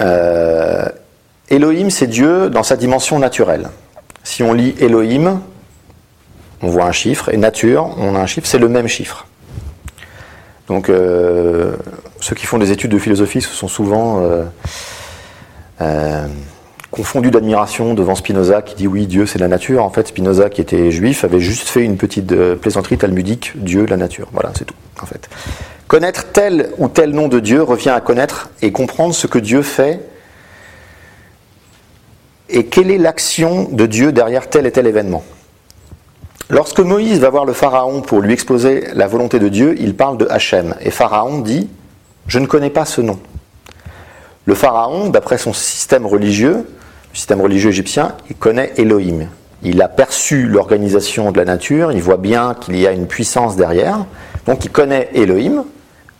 euh, 0.00 0.88
Elohim, 1.48 1.90
c'est 1.90 2.06
Dieu 2.06 2.48
dans 2.48 2.62
sa 2.62 2.76
dimension 2.76 3.18
naturelle. 3.18 3.68
Si 4.22 4.42
on 4.42 4.52
lit 4.52 4.74
Elohim, 4.80 5.40
on 6.62 6.68
voit 6.68 6.84
un 6.84 6.92
chiffre, 6.92 7.28
et 7.28 7.36
nature, 7.36 7.94
on 7.98 8.14
a 8.14 8.20
un 8.20 8.26
chiffre, 8.26 8.46
c'est 8.46 8.58
le 8.58 8.68
même 8.68 8.86
chiffre. 8.86 9.26
Donc, 10.68 10.88
euh, 10.88 11.76
ceux 12.20 12.36
qui 12.36 12.46
font 12.46 12.58
des 12.58 12.70
études 12.70 12.92
de 12.92 12.98
philosophie 12.98 13.42
se 13.42 13.50
sont 13.50 13.68
souvent 13.68 14.22
euh, 15.80 16.26
confondus 16.92 17.30
d'admiration 17.30 17.94
devant 17.94 18.14
Spinoza 18.14 18.62
qui 18.62 18.76
dit 18.76 18.86
oui, 18.86 19.06
Dieu 19.06 19.26
c'est 19.26 19.38
la 19.38 19.48
nature. 19.48 19.82
En 19.82 19.90
fait, 19.90 20.06
Spinoza, 20.06 20.50
qui 20.50 20.60
était 20.60 20.92
juif, 20.92 21.24
avait 21.24 21.40
juste 21.40 21.68
fait 21.68 21.82
une 21.82 21.96
petite 21.96 22.30
euh, 22.30 22.54
plaisanterie 22.54 22.98
talmudique 22.98 23.52
Dieu, 23.56 23.86
la 23.86 23.96
nature. 23.96 24.28
Voilà, 24.32 24.52
c'est 24.56 24.66
tout, 24.66 24.74
en 25.02 25.06
fait. 25.06 25.28
Connaître 25.88 26.26
tel 26.32 26.70
ou 26.78 26.88
tel 26.88 27.10
nom 27.10 27.28
de 27.28 27.40
Dieu 27.40 27.62
revient 27.62 27.90
à 27.90 28.00
connaître 28.00 28.50
et 28.60 28.70
comprendre 28.70 29.14
ce 29.14 29.26
que 29.26 29.38
Dieu 29.38 29.62
fait 29.62 30.00
et 32.50 32.66
quelle 32.66 32.90
est 32.90 32.98
l'action 32.98 33.68
de 33.72 33.86
Dieu 33.86 34.12
derrière 34.12 34.50
tel 34.50 34.66
et 34.66 34.70
tel 34.70 34.86
événement. 34.86 35.24
Lorsque 36.50 36.80
Moïse 36.80 37.20
va 37.20 37.30
voir 37.30 37.46
le 37.46 37.54
Pharaon 37.54 38.02
pour 38.02 38.20
lui 38.20 38.34
exposer 38.34 38.88
la 38.92 39.06
volonté 39.06 39.38
de 39.38 39.48
Dieu, 39.48 39.74
il 39.78 39.96
parle 39.96 40.18
de 40.18 40.26
Hachem. 40.28 40.74
Et 40.82 40.90
Pharaon 40.90 41.38
dit 41.38 41.70
Je 42.26 42.38
ne 42.38 42.46
connais 42.46 42.68
pas 42.68 42.84
ce 42.84 43.00
nom. 43.00 43.18
Le 44.44 44.54
Pharaon, 44.54 45.08
d'après 45.08 45.38
son 45.38 45.54
système 45.54 46.04
religieux, 46.04 46.66
le 47.12 47.16
système 47.16 47.40
religieux 47.40 47.70
égyptien, 47.70 48.16
il 48.30 48.36
connaît 48.36 48.72
Elohim. 48.76 49.28
Il 49.62 49.80
a 49.80 49.88
perçu 49.88 50.48
l'organisation 50.48 51.30
de 51.30 51.38
la 51.38 51.44
nature, 51.44 51.92
il 51.92 52.02
voit 52.02 52.16
bien 52.16 52.54
qu'il 52.54 52.76
y 52.76 52.86
a 52.86 52.92
une 52.92 53.06
puissance 53.06 53.54
derrière. 53.56 54.06
Donc 54.46 54.64
il 54.64 54.70
connaît 54.70 55.10
Elohim, 55.14 55.64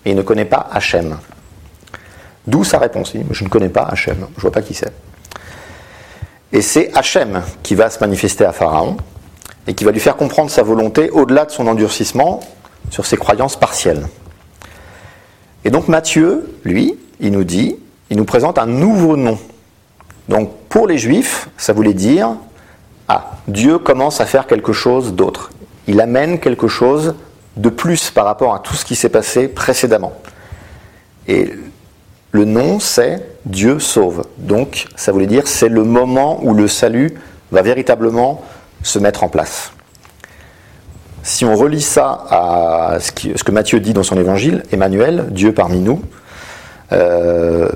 mais 0.05 0.13
il 0.13 0.17
ne 0.17 0.23
connaît 0.23 0.45
pas 0.45 0.69
Hachem. 0.71 1.17
D'où 2.47 2.63
sa 2.63 2.79
réponse. 2.79 3.13
Il 3.15 3.23
dit, 3.23 3.29
Je 3.33 3.45
ne 3.45 3.49
connais 3.49 3.69
pas 3.69 3.83
Hachem, 3.83 4.17
je 4.19 4.37
ne 4.37 4.41
vois 4.41 4.53
pas 4.53 4.63
qui 4.63 4.75
c'est. 4.75 4.93
Et 6.53 6.61
c'est 6.61 6.91
Hachem 6.95 7.43
qui 7.63 7.75
va 7.75 7.89
se 7.89 7.99
manifester 7.99 8.45
à 8.45 8.53
Pharaon 8.53 8.97
et 9.67 9.75
qui 9.75 9.85
va 9.85 9.91
lui 9.91 10.01
faire 10.01 10.17
comprendre 10.17 10.51
sa 10.51 10.63
volonté 10.63 11.11
au-delà 11.11 11.47
de 11.47 11.51
son 11.51 11.67
endurcissement 11.67 12.41
sur 12.91 13.07
ses 13.07 13.17
croyances 13.17 13.57
partielles. 13.57 14.07
Et 15.65 15.71
donc 15.71 15.89
Matthieu, 15.89 16.53
lui, 16.65 16.99
il 17.21 17.33
nous 17.33 17.45
dit, 17.45 17.77
il 18.11 18.17
nous 18.17 18.25
présente 18.25 18.59
un 18.59 18.67
nouveau 18.67 19.17
nom. 19.17 19.39
Donc 20.29 20.51
pour 20.69 20.87
les 20.87 20.99
Juifs, 20.99 21.49
ça 21.57 21.73
voulait 21.73 21.95
dire, 21.95 22.35
ah, 23.09 23.33
Dieu 23.49 23.79
commence 23.79 24.21
à 24.21 24.27
faire 24.27 24.47
quelque 24.47 24.73
chose 24.73 25.15
d'autre. 25.15 25.51
Il 25.87 26.01
amène 26.01 26.39
quelque 26.39 26.69
chose 26.69 27.15
de 27.57 27.69
plus 27.69 28.11
par 28.11 28.25
rapport 28.25 28.55
à 28.55 28.61
tout 28.61 28.75
ce 28.75 28.85
qui 28.85 28.97
s'est 28.97 29.09
passé 29.09 29.49
précédemment. 29.49 30.13
Et 31.29 31.53
le 32.31 32.45
nom, 32.45 32.81
c'est 32.81 33.23
Dieu 33.45 33.79
sauve. 33.79 34.25
Donc, 34.39 34.87
ça 34.97 35.13
voulait 35.13 35.27
dire 35.27 35.47
c'est 35.47 35.69
le 35.69 35.85
moment 35.85 36.41
où 36.43 36.55
le 36.55 36.69
salut 36.69 37.15
va 37.51 37.63
véritablement 37.63 38.43
se 38.83 38.99
mettre 38.99 39.23
en 39.23 39.29
place. 39.29 39.73
Si 41.23 41.45
on 41.45 41.55
relie 41.55 41.83
ça 41.83 42.25
à 42.31 42.97
ce, 42.99 43.13
que 43.13 43.53
Matthieu 43.53 43.79
dit 43.79 43.93
dans 43.93 44.03
son 44.03 44.17
évangile, 44.17 44.65
Emmanuel, 44.73 45.27
Dieu 45.31 45.53
parmi 45.53 45.79
nous, 45.81 46.03
euh, 46.91 47.69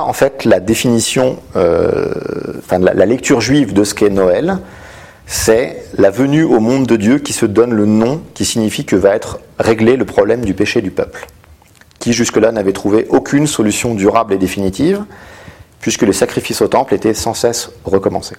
en 0.00 0.12
fait 0.12 0.44
la 0.44 0.60
définition, 0.60 1.38
euh, 1.56 2.12
enfin 2.58 2.78
la, 2.78 3.06
lecture 3.06 3.40
juive 3.40 3.72
de 3.72 3.84
ce 3.84 3.94
qu'est 3.94 4.10
Noël, 4.10 4.58
c'est 5.26 5.84
la 5.96 6.10
venue 6.10 6.44
au 6.44 6.60
monde 6.60 6.86
de 6.86 6.96
Dieu 6.96 7.18
qui 7.18 7.32
se 7.32 7.46
donne 7.46 7.72
le 7.72 7.86
nom 7.86 8.22
qui 8.34 8.44
signifie 8.44 8.84
que 8.84 8.96
va 8.96 9.14
être 9.14 9.38
réglé 9.58 9.96
le 9.96 10.04
problème 10.04 10.44
du 10.44 10.54
péché 10.54 10.82
du 10.82 10.90
peuple, 10.90 11.26
qui 11.98 12.12
jusque-là 12.12 12.52
n'avait 12.52 12.72
trouvé 12.72 13.06
aucune 13.10 13.46
solution 13.46 13.94
durable 13.94 14.34
et 14.34 14.38
définitive, 14.38 15.04
puisque 15.80 16.02
les 16.02 16.12
sacrifices 16.12 16.62
au 16.62 16.68
temple 16.68 16.94
étaient 16.94 17.14
sans 17.14 17.34
cesse 17.34 17.70
recommencés. 17.84 18.36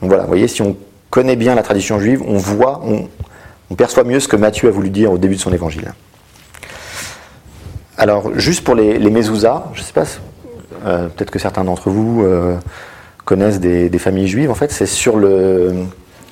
Donc 0.00 0.10
voilà, 0.10 0.22
vous 0.22 0.28
voyez, 0.28 0.48
si 0.48 0.62
on 0.62 0.76
connaît 1.10 1.36
bien 1.36 1.54
la 1.54 1.62
tradition 1.62 1.98
juive, 2.00 2.22
on 2.26 2.36
voit, 2.36 2.82
on, 2.84 3.08
perçoit 3.74 4.04
mieux 4.04 4.20
ce 4.20 4.28
que 4.28 4.36
Matthieu 4.36 4.68
a 4.68 4.70
voulu 4.70 4.90
dire 4.90 5.10
au 5.10 5.18
début 5.18 5.34
de 5.34 5.40
son 5.40 5.52
évangile. 5.52 5.92
Alors, 7.96 8.38
juste 8.38 8.62
pour 8.64 8.74
les, 8.74 8.98
les 8.98 9.22
je 9.22 9.30
ne 9.30 9.84
sais 9.84 9.92
pas, 9.92 10.04
euh, 10.84 11.08
peut-être 11.08 11.30
que 11.30 11.38
certains 11.38 11.64
d'entre 11.64 11.90
vous 11.90 12.22
euh, 12.22 12.56
connaissent 13.24 13.60
des, 13.60 13.98
familles 13.98 14.28
juives, 14.28 14.50
en 14.50 14.54
fait, 14.54 14.70
c'est 14.70 14.86
sur 14.86 15.16
le 15.16 15.84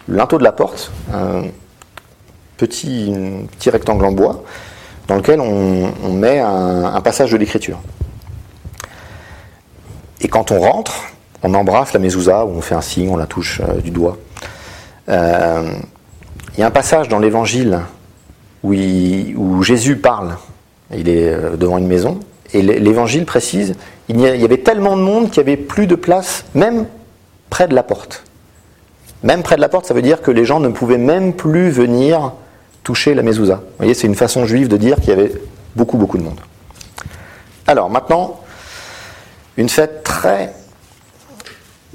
linteau 0.08 0.38
de 0.38 0.44
la 0.44 0.52
porte, 0.52 0.92
un 1.12 1.44
petit, 2.58 3.14
petit 3.58 3.70
rectangle 3.70 4.04
en 4.04 4.12
bois, 4.12 4.44
dans 5.08 5.16
lequel 5.16 5.40
on, 5.40 6.12
met 6.12 6.38
un, 6.38 7.00
passage 7.00 7.32
de 7.32 7.36
l'écriture. 7.36 7.80
Et 10.20 10.28
quand 10.28 10.50
on 10.50 10.60
rentre, 10.60 11.04
on 11.42 11.54
embrasse 11.54 11.92
la 11.92 11.98
mezouza, 11.98 12.44
ou 12.44 12.50
on 12.50 12.60
fait 12.60 12.74
un 12.74 12.82
signe, 12.82 13.08
on 13.08 13.16
la 13.16 13.26
touche 13.26 13.60
euh, 13.60 13.80
du 13.80 13.90
doigt. 13.90 14.18
Il 15.08 16.60
y 16.60 16.62
a 16.62 16.66
un 16.66 16.70
passage 16.70 17.08
dans 17.08 17.18
l'évangile 17.18 17.80
où, 18.62 19.62
Jésus 19.62 19.96
parle. 19.96 20.36
Il 20.94 21.08
est 21.08 21.56
devant 21.56 21.78
une 21.78 21.86
maison. 21.86 22.20
Et 22.52 22.60
l'é- 22.60 22.78
l'évangile 22.78 23.24
précise 23.24 23.74
il 24.08 24.20
y, 24.20 24.26
avait 24.26 24.58
tellement 24.58 24.96
de 24.96 25.02
monde 25.02 25.30
qu'il 25.30 25.44
n'y 25.44 25.52
avait 25.52 25.62
plus 25.62 25.86
de 25.86 25.94
place, 25.94 26.44
même 26.54 26.86
près 27.50 27.68
de 27.68 27.74
la 27.74 27.82
porte. 27.82 28.24
Même 29.22 29.42
près 29.42 29.56
de 29.56 29.60
la 29.60 29.68
porte, 29.68 29.86
ça 29.86 29.94
veut 29.94 30.02
dire 30.02 30.22
que 30.22 30.30
les 30.30 30.44
gens 30.44 30.60
ne 30.60 30.68
pouvaient 30.68 30.98
même 30.98 31.32
plus 31.34 31.70
venir 31.70 32.32
toucher 32.82 33.14
la 33.14 33.22
mezouza. 33.22 33.56
Vous 33.56 33.76
voyez, 33.78 33.94
c'est 33.94 34.08
une 34.08 34.16
façon 34.16 34.44
juive 34.44 34.68
de 34.68 34.76
dire 34.76 34.96
qu'il 34.96 35.10
y 35.10 35.12
avait 35.12 35.32
beaucoup, 35.76 35.96
beaucoup 35.96 36.18
de 36.18 36.24
monde. 36.24 36.40
Alors 37.66 37.90
maintenant, 37.90 38.40
une 39.56 39.68
fête 39.68 40.02
très, 40.02 40.52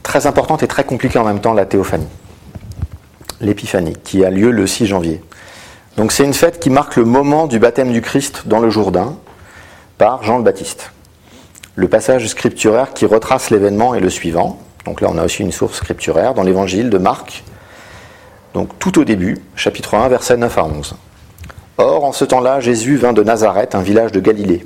très 0.01 0.27
importante 0.27 0.63
et 0.63 0.67
très 0.67 0.85
compliquée 0.85 1.19
en 1.19 1.25
même 1.25 1.41
temps, 1.41 1.53
la 1.53 1.65
théophanie, 1.65 2.07
l'épiphanie, 3.41 3.97
qui 4.03 4.23
a 4.23 4.29
lieu 4.29 4.51
le 4.51 4.65
6 4.65 4.85
janvier. 4.85 5.21
Donc 5.97 6.11
c'est 6.11 6.23
une 6.23 6.33
fête 6.33 6.59
qui 6.59 6.69
marque 6.69 6.95
le 6.95 7.05
moment 7.05 7.47
du 7.47 7.59
baptême 7.59 7.91
du 7.91 8.01
Christ 8.01 8.43
dans 8.45 8.59
le 8.59 8.69
Jourdain 8.69 9.17
par 9.97 10.23
Jean 10.23 10.37
le 10.37 10.43
Baptiste. 10.43 10.91
Le 11.79 11.87
passage 11.87 12.27
scripturaire 12.27 12.95
qui 12.95 13.05
retrace 13.05 13.51
l'événement 13.51 13.93
est 13.93 13.99
le 13.99 14.09
suivant. 14.09 14.57
Donc 14.85 14.99
là 14.99 15.09
on 15.11 15.17
a 15.19 15.23
aussi 15.23 15.43
une 15.43 15.51
source 15.51 15.77
scripturaire 15.77 16.33
dans 16.33 16.41
l'évangile 16.41 16.89
de 16.89 16.97
Marc. 16.97 17.43
Donc 18.55 18.79
tout 18.79 18.97
au 18.97 19.03
début, 19.03 19.37
chapitre 19.55 19.93
1, 19.93 20.07
versets 20.07 20.37
9 20.37 20.57
à 20.57 20.65
11. 20.65 20.95
Or, 21.77 22.03
en 22.03 22.13
ce 22.13 22.25
temps-là, 22.25 22.61
Jésus 22.61 22.97
vint 22.97 23.13
de 23.13 23.21
Nazareth, 23.21 23.75
un 23.75 23.83
village 23.83 24.11
de 24.11 24.19
Galilée. 24.19 24.65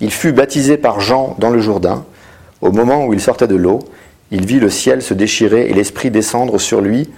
Il 0.00 0.10
fut 0.10 0.32
baptisé 0.32 0.76
par 0.78 0.98
Jean 0.98 1.36
dans 1.38 1.50
le 1.50 1.60
Jourdain. 1.60 2.04
Au 2.60 2.72
moment 2.72 3.04
où 3.04 3.14
il 3.14 3.20
sortait 3.20 3.46
de 3.46 3.54
l'eau, 3.54 3.78
il 4.32 4.44
vit 4.44 4.58
le 4.58 4.68
ciel 4.68 5.00
se 5.00 5.14
déchirer 5.14 5.70
et 5.70 5.74
l'Esprit 5.74 6.10
descendre 6.10 6.58
sur 6.58 6.80
lui 6.80 7.08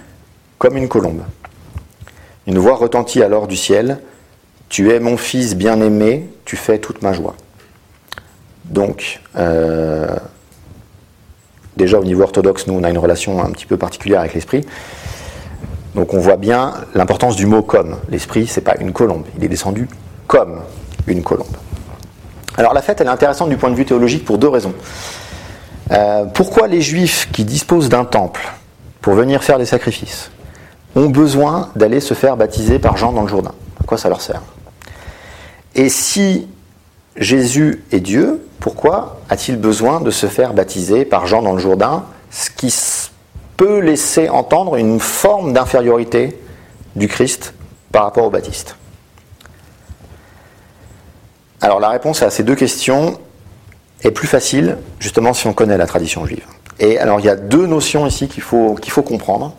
comme 0.59 0.77
une 0.77 0.87
colombe. 0.87 1.23
Une 2.45 2.59
voix 2.59 2.75
retentit 2.75 3.23
alors 3.23 3.47
du 3.47 3.55
ciel, 3.57 3.97
Tu 4.69 4.91
es 4.91 4.99
mon 4.99 5.17
Fils 5.17 5.55
bien-aimé, 5.55 6.29
tu 6.45 6.57
fais 6.57 6.77
toute 6.77 7.01
ma 7.01 7.13
joie. 7.13 7.35
Donc, 8.65 9.19
euh, 9.37 10.15
déjà 11.77 11.99
au 11.99 12.03
niveau 12.03 12.23
orthodoxe, 12.23 12.67
nous, 12.67 12.73
on 12.73 12.83
a 12.83 12.89
une 12.89 12.97
relation 12.97 13.43
un 13.43 13.49
petit 13.51 13.65
peu 13.65 13.77
particulière 13.77 14.21
avec 14.21 14.33
l'Esprit. 14.33 14.65
Donc 15.95 16.13
on 16.13 16.19
voit 16.19 16.37
bien 16.37 16.73
l'importance 16.95 17.35
du 17.35 17.45
mot 17.45 17.61
comme. 17.61 17.97
L'Esprit, 18.09 18.47
c'est 18.47 18.61
pas 18.61 18.75
une 18.79 18.93
colombe, 18.93 19.25
il 19.37 19.43
est 19.43 19.49
descendu 19.49 19.89
comme 20.27 20.61
une 21.07 21.21
colombe. 21.21 21.55
Alors 22.57 22.73
la 22.73 22.81
fête, 22.81 23.01
elle 23.01 23.07
est 23.07 23.11
intéressante 23.11 23.49
du 23.49 23.57
point 23.57 23.69
de 23.69 23.75
vue 23.75 23.85
théologique 23.85 24.23
pour 24.23 24.37
deux 24.37 24.47
raisons. 24.47 24.73
Euh, 25.91 26.25
pourquoi 26.25 26.67
les 26.67 26.81
Juifs 26.81 27.29
qui 27.31 27.43
disposent 27.43 27.89
d'un 27.89 28.05
temple 28.05 28.41
pour 29.01 29.13
venir 29.13 29.43
faire 29.43 29.57
des 29.57 29.65
sacrifices 29.65 30.31
ont 30.95 31.09
besoin 31.09 31.69
d'aller 31.75 31.99
se 31.99 32.13
faire 32.13 32.37
baptiser 32.37 32.79
par 32.79 32.95
Jean 32.95 33.11
dans 33.11 33.23
le 33.23 33.27
Jourdain? 33.27 33.53
À 33.81 33.83
quoi 33.85 33.97
ça 33.97 34.07
leur 34.07 34.21
sert? 34.21 34.41
Et 35.75 35.89
si 35.89 36.47
Jésus 37.17 37.83
est 37.91 37.99
Dieu, 37.99 38.41
pourquoi 38.61 39.19
a-t-il 39.29 39.57
besoin 39.57 39.99
de 39.99 40.11
se 40.11 40.27
faire 40.27 40.53
baptiser 40.53 41.03
par 41.03 41.27
Jean 41.27 41.41
dans 41.41 41.53
le 41.53 41.59
Jourdain 41.59 42.05
Ce 42.29 42.49
qui 42.49 42.73
peut 43.57 43.79
laisser 43.79 44.29
entendre 44.29 44.77
une 44.77 45.01
forme 45.01 45.51
d'infériorité 45.51 46.39
du 46.95 47.09
Christ 47.09 47.53
par 47.91 48.03
rapport 48.03 48.25
au 48.25 48.29
Baptiste? 48.29 48.77
Alors 51.59 51.79
la 51.79 51.89
réponse 51.89 52.23
à 52.23 52.29
ces 52.29 52.43
deux 52.43 52.55
questions 52.55 53.19
est 54.03 54.11
plus 54.11 54.27
facile, 54.27 54.77
justement, 54.99 55.33
si 55.33 55.47
on 55.47 55.53
connaît 55.53 55.77
la 55.77 55.85
tradition 55.85 56.25
juive. 56.25 56.45
Et 56.79 56.97
alors, 56.97 57.19
il 57.19 57.25
y 57.27 57.29
a 57.29 57.35
deux 57.35 57.67
notions 57.67 58.07
ici 58.07 58.27
qu'il 58.27 58.41
faut, 58.41 58.75
comprendre. 59.05 59.55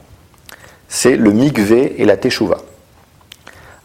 C'est 0.88 1.16
le 1.16 1.30
mikvé 1.30 2.00
et 2.02 2.04
la 2.04 2.16
teshuva. 2.16 2.58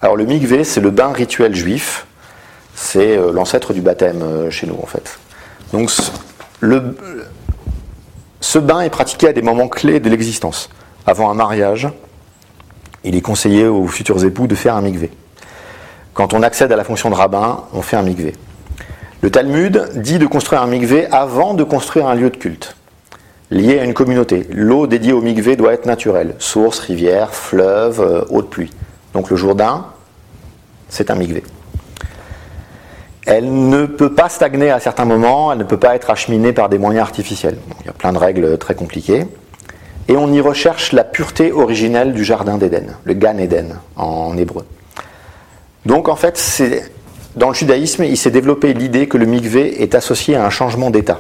Alors, 0.02 0.16
le 0.16 0.26
mikvé, 0.26 0.64
c'est 0.64 0.82
le 0.82 0.90
bain 0.90 1.12
rituel 1.12 1.54
juif. 1.54 2.07
C'est 2.80 3.18
euh, 3.18 3.32
l'ancêtre 3.32 3.74
du 3.74 3.82
baptême 3.82 4.22
euh, 4.22 4.52
chez 4.52 4.68
nous, 4.68 4.78
en 4.82 4.86
fait. 4.86 5.18
Donc, 5.74 5.90
ce 8.40 8.60
bain 8.60 8.82
est 8.82 8.92
pratiqué 8.92 9.28
à 9.28 9.34
des 9.34 9.42
moments 9.42 9.68
clés 9.68 10.00
de 10.00 10.08
l'existence. 10.10 10.70
Avant 11.08 11.32
un 11.32 11.34
mariage, 11.34 11.90
il 13.04 13.16
est 13.16 13.22
conseillé 13.22 13.66
aux 13.66 13.88
futurs 13.88 14.24
époux 14.24 14.46
de 14.46 14.54
faire 14.54 14.76
un 14.76 14.82
mikvé. 14.82 15.10
Quand 16.14 16.36
on 16.36 16.44
accède 16.44 16.72
à 16.72 16.76
la 16.76 16.84
fonction 16.84 17.10
de 17.10 17.16
rabbin, 17.16 17.64
on 17.74 17.82
fait 17.82 17.98
un 17.98 18.04
mikvé. 18.04 18.36
Le 19.22 19.32
Talmud 19.32 19.90
dit 19.96 20.20
de 20.20 20.28
construire 20.28 20.62
un 20.62 20.68
mikvé 20.68 21.08
avant 21.08 21.56
de 21.56 21.64
construire 21.64 22.08
un 22.08 22.14
lieu 22.14 22.30
de 22.30 22.38
culte, 22.38 22.76
lié 23.50 23.80
à 23.80 23.86
une 23.86 23.96
communauté. 23.96 24.46
L'eau 24.52 24.86
dédiée 24.86 25.14
au 25.14 25.22
mikvé 25.22 25.56
doit 25.56 25.74
être 25.74 25.88
naturelle, 25.88 26.36
source, 26.38 26.78
rivière, 26.78 27.34
fleuve, 27.34 28.02
euh, 28.02 28.22
eau 28.30 28.44
de 28.44 28.48
pluie. 28.48 28.70
Donc 29.14 29.32
le 29.32 29.36
Jourdain, 29.36 29.88
c'est 30.90 31.10
un 31.10 31.16
mikvé. 31.16 31.44
Elle 33.28 33.68
ne 33.68 33.86
peut 33.86 34.14
pas 34.14 34.30
stagner 34.30 34.72
à 34.72 34.80
certains 34.80 35.04
moments, 35.04 35.52
elle 35.52 35.58
ne 35.58 35.66
peut 35.66 35.78
pas 35.78 35.96
être 35.96 36.10
acheminée 36.10 36.54
par 36.54 36.70
des 36.70 36.78
moyens 36.78 37.04
artificiels. 37.04 37.58
il 37.82 37.86
y 37.86 37.90
a 37.90 37.94
plein 37.94 38.14
de 38.14 38.18
règles 38.18 38.58
très 38.58 38.74
compliquées. 38.74 39.26
Et 40.08 40.16
on 40.16 40.32
y 40.32 40.40
recherche 40.40 40.94
la 40.94 41.04
pureté 41.04 41.52
originelle 41.52 42.14
du 42.14 42.24
jardin 42.24 42.58
d'Éden, 42.58 42.96
le 43.04 43.14
Gan 43.14 43.38
Eden 43.38 43.80
en 43.98 44.38
hébreu. 44.38 44.66
Donc 45.86 46.08
en 46.08 46.16
fait, 46.16 46.42
dans 47.36 47.50
le 47.50 47.54
judaïsme, 47.54 48.06
il 48.06 48.16
s'est 48.16 48.32
développé 48.32 48.74
l'idée 48.74 49.10
que 49.10 49.18
le 49.18 49.26
mikvé 49.26 49.84
est 49.84 49.94
associé 49.94 50.38
à 50.38 50.46
un 50.46 50.50
changement 50.50 50.90
d'état. 50.90 51.20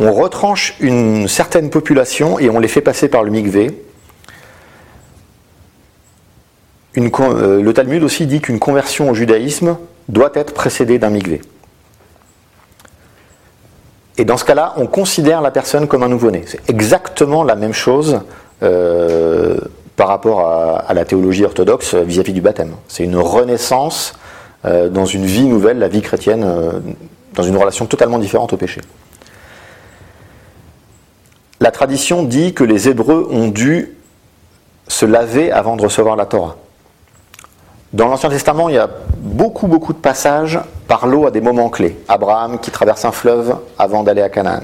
On 0.00 0.12
retranche 0.12 0.74
une 0.80 1.28
certaine 1.28 1.70
population 1.70 2.40
et 2.40 2.50
on 2.50 2.58
les 2.58 2.66
fait 2.66 2.80
passer 2.80 3.06
par 3.06 3.22
le 3.22 3.30
mikvé. 3.30 3.70
Euh, 6.96 7.62
le 7.62 7.72
Talmud 7.72 8.02
aussi 8.02 8.26
dit 8.26 8.40
qu'une 8.40 8.58
conversion 8.58 9.10
au 9.10 9.14
judaïsme 9.14 9.76
doit 10.08 10.30
être 10.34 10.54
précédée 10.54 10.98
d'un 10.98 11.10
mikvé. 11.10 11.40
Et 14.16 14.24
dans 14.24 14.36
ce 14.36 14.44
cas-là, 14.44 14.74
on 14.76 14.86
considère 14.86 15.40
la 15.40 15.50
personne 15.50 15.88
comme 15.88 16.02
un 16.02 16.08
nouveau-né. 16.08 16.44
C'est 16.46 16.60
exactement 16.70 17.42
la 17.42 17.56
même 17.56 17.72
chose 17.72 18.20
euh, 18.62 19.56
par 19.96 20.08
rapport 20.08 20.40
à, 20.86 20.94
la 20.94 21.04
théologie 21.04 21.44
orthodoxe 21.44 21.94
vis 21.94 22.20
à 22.20 22.22
-vis 22.22 22.32
du 22.32 22.40
baptême. 22.40 22.74
C'est 22.88 23.04
une 23.04 23.16
renaissance 23.16 24.14
euh, 24.64 24.88
dans 24.88 25.04
une 25.04 25.26
vie 25.26 25.44
nouvelle, 25.44 25.78
la 25.78 25.88
vie 25.88 26.00
chrétienne, 26.00 26.42
euh, 26.44 26.80
dans 27.34 27.42
une 27.42 27.56
relation 27.56 27.86
totalement 27.86 28.18
différente 28.18 28.52
au 28.52 28.56
péché. 28.56 28.80
La 31.60 31.70
tradition 31.70 32.22
dit 32.22 32.54
que 32.54 32.64
les 32.64 32.88
Hébreux 32.88 33.28
ont 33.30 33.48
dû 33.48 33.96
se 34.88 35.06
laver 35.06 35.52
avant 35.52 35.76
de 35.76 35.82
recevoir 35.82 36.16
la 36.16 36.26
Torah. 36.26 36.56
Dans 37.94 38.08
l'Ancien 38.08 38.28
Testament, 38.28 38.68
il 38.68 38.74
y 38.74 38.78
a 38.78 38.90
beaucoup, 39.18 39.68
beaucoup 39.68 39.92
de 39.92 39.98
passages 39.98 40.58
par 40.88 41.06
l'eau 41.06 41.28
à 41.28 41.30
des 41.30 41.40
moments 41.40 41.68
clés. 41.68 41.96
Abraham 42.08 42.58
qui 42.58 42.72
traverse 42.72 43.04
un 43.04 43.12
fleuve 43.12 43.54
avant 43.78 44.02
d'aller 44.02 44.20
à 44.20 44.28
Canaan. 44.28 44.62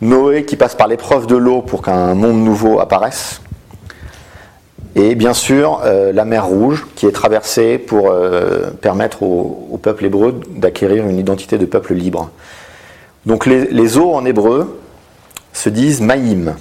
Noé 0.00 0.46
qui 0.46 0.56
passe 0.56 0.74
par 0.74 0.88
l'épreuve 0.88 1.26
de 1.26 1.36
l'eau 1.36 1.60
pour 1.60 1.82
qu'un 1.82 2.14
monde 2.14 2.38
nouveau 2.38 2.80
apparaisse. 2.80 3.42
Et 4.94 5.14
bien 5.16 5.34
sûr, 5.34 5.82
euh, 5.84 6.14
la 6.14 6.24
mer 6.24 6.46
Rouge, 6.46 6.86
qui 6.96 7.04
est 7.04 7.12
traversée 7.12 7.76
pour 7.76 8.08
euh, 8.08 8.70
permettre 8.70 9.22
au, 9.22 9.78
peuple 9.82 10.06
hébreu 10.06 10.40
d'acquérir 10.48 11.06
une 11.06 11.18
identité 11.18 11.58
de 11.58 11.66
peuple 11.66 11.92
libre. 11.92 12.30
Donc 13.26 13.44
les, 13.44 13.98
eaux 13.98 14.14
en 14.14 14.24
hébreu 14.24 14.80
se 15.52 15.68
disent 15.68 16.00
maïm, 16.00 16.54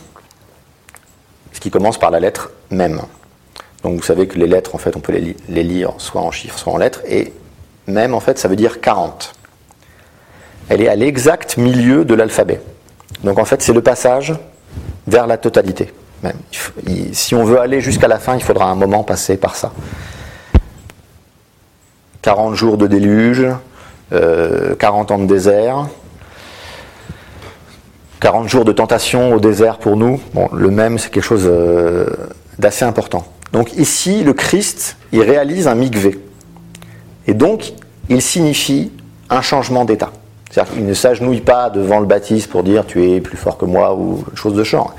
ce 1.54 1.62
qui 1.62 1.72
commence 1.72 1.98
par 1.98 2.12
la 2.12 2.20
lettre 2.20 2.52
même. 2.70 3.00
Donc 3.84 3.98
vous 3.98 4.04
savez 4.04 4.28
que 4.28 4.38
les 4.38 4.48
lettres, 4.48 4.76
en 4.76 4.78
fait, 4.78 4.96
on 4.96 5.00
peut 5.00 5.14
les, 5.14 5.64
lire 5.64 5.94
soit 5.98 6.22
en 6.22 6.32
chiffres, 6.32 6.58
soit 6.58 6.74
en 6.74 6.78
lettres, 6.78 7.02
et 7.08 7.34
même, 7.88 8.14
en 8.14 8.20
fait, 8.20 8.40
ça 8.40 8.48
veut 8.48 8.56
dire 8.56 8.82
40. 8.82 9.34
Elle 10.70 10.82
est 10.82 10.88
à 10.88 10.96
l'exact 10.96 11.58
milieu 11.58 12.06
de 12.06 12.16
l'alphabet. 12.16 12.62
Donc 13.24 13.38
en 13.38 13.46
fait, 13.46 13.62
c'est 13.62 13.74
le 13.74 13.82
passage 13.82 14.34
vers 15.08 15.28
la 15.28 15.38
totalité 15.38 15.94
si 17.12 17.36
on 17.36 17.44
veut 17.44 17.60
aller 17.60 17.82
jusqu'à 17.82 18.08
la 18.08 18.20
fin, 18.20 18.36
il 18.36 18.44
faudra 18.44 18.66
un 18.66 18.76
moment 18.76 19.04
passer 19.04 19.38
par 19.38 19.56
ça. 19.56 19.72
40 22.22 22.56
jours 22.56 22.78
de 22.78 22.88
déluge, 22.88 23.46
40 24.12 24.14
euh, 24.14 25.14
ans 25.14 25.20
de 25.20 25.28
désert, 25.28 25.88
40 28.20 28.48
jours 28.50 28.66
de 28.66 28.72
tentation 28.72 29.34
au 29.34 29.40
désert 29.40 29.78
pour 29.78 29.98
nous. 29.98 30.20
Bon, 30.34 30.50
le 30.52 30.72
même, 30.72 30.98
c'est 30.98 31.12
quelque 31.12 31.24
chose 31.24 31.46
euh, 31.46 32.08
d'assez 32.58 32.86
important. 32.86 33.26
Donc 33.52 33.74
ici, 33.78 34.24
le 34.24 34.34
Christ, 34.34 34.98
il 35.12 35.22
réalise 35.22 35.68
un 35.68 35.76
mikvé. 35.76 36.20
Et 37.28 37.34
donc, 37.34 37.74
il 38.10 38.22
signifie 38.22 38.92
un 39.30 39.42
changement 39.42 39.86
d'état. 39.86 40.12
C'est-à-dire 40.50 40.74
qu'il 40.74 40.86
ne 40.86 40.94
s'agenouille 40.94 41.42
pas 41.42 41.70
devant 41.70 42.00
le 42.00 42.06
baptiste 42.06 42.50
pour 42.50 42.64
dire 42.64 42.86
tu 42.86 43.04
es 43.04 43.22
plus 43.22 43.38
fort 43.38 43.58
que 43.58 43.66
moi 43.66 43.96
ou 43.96 44.24
chose 44.36 44.54
de 44.54 44.64
genre 44.64 44.94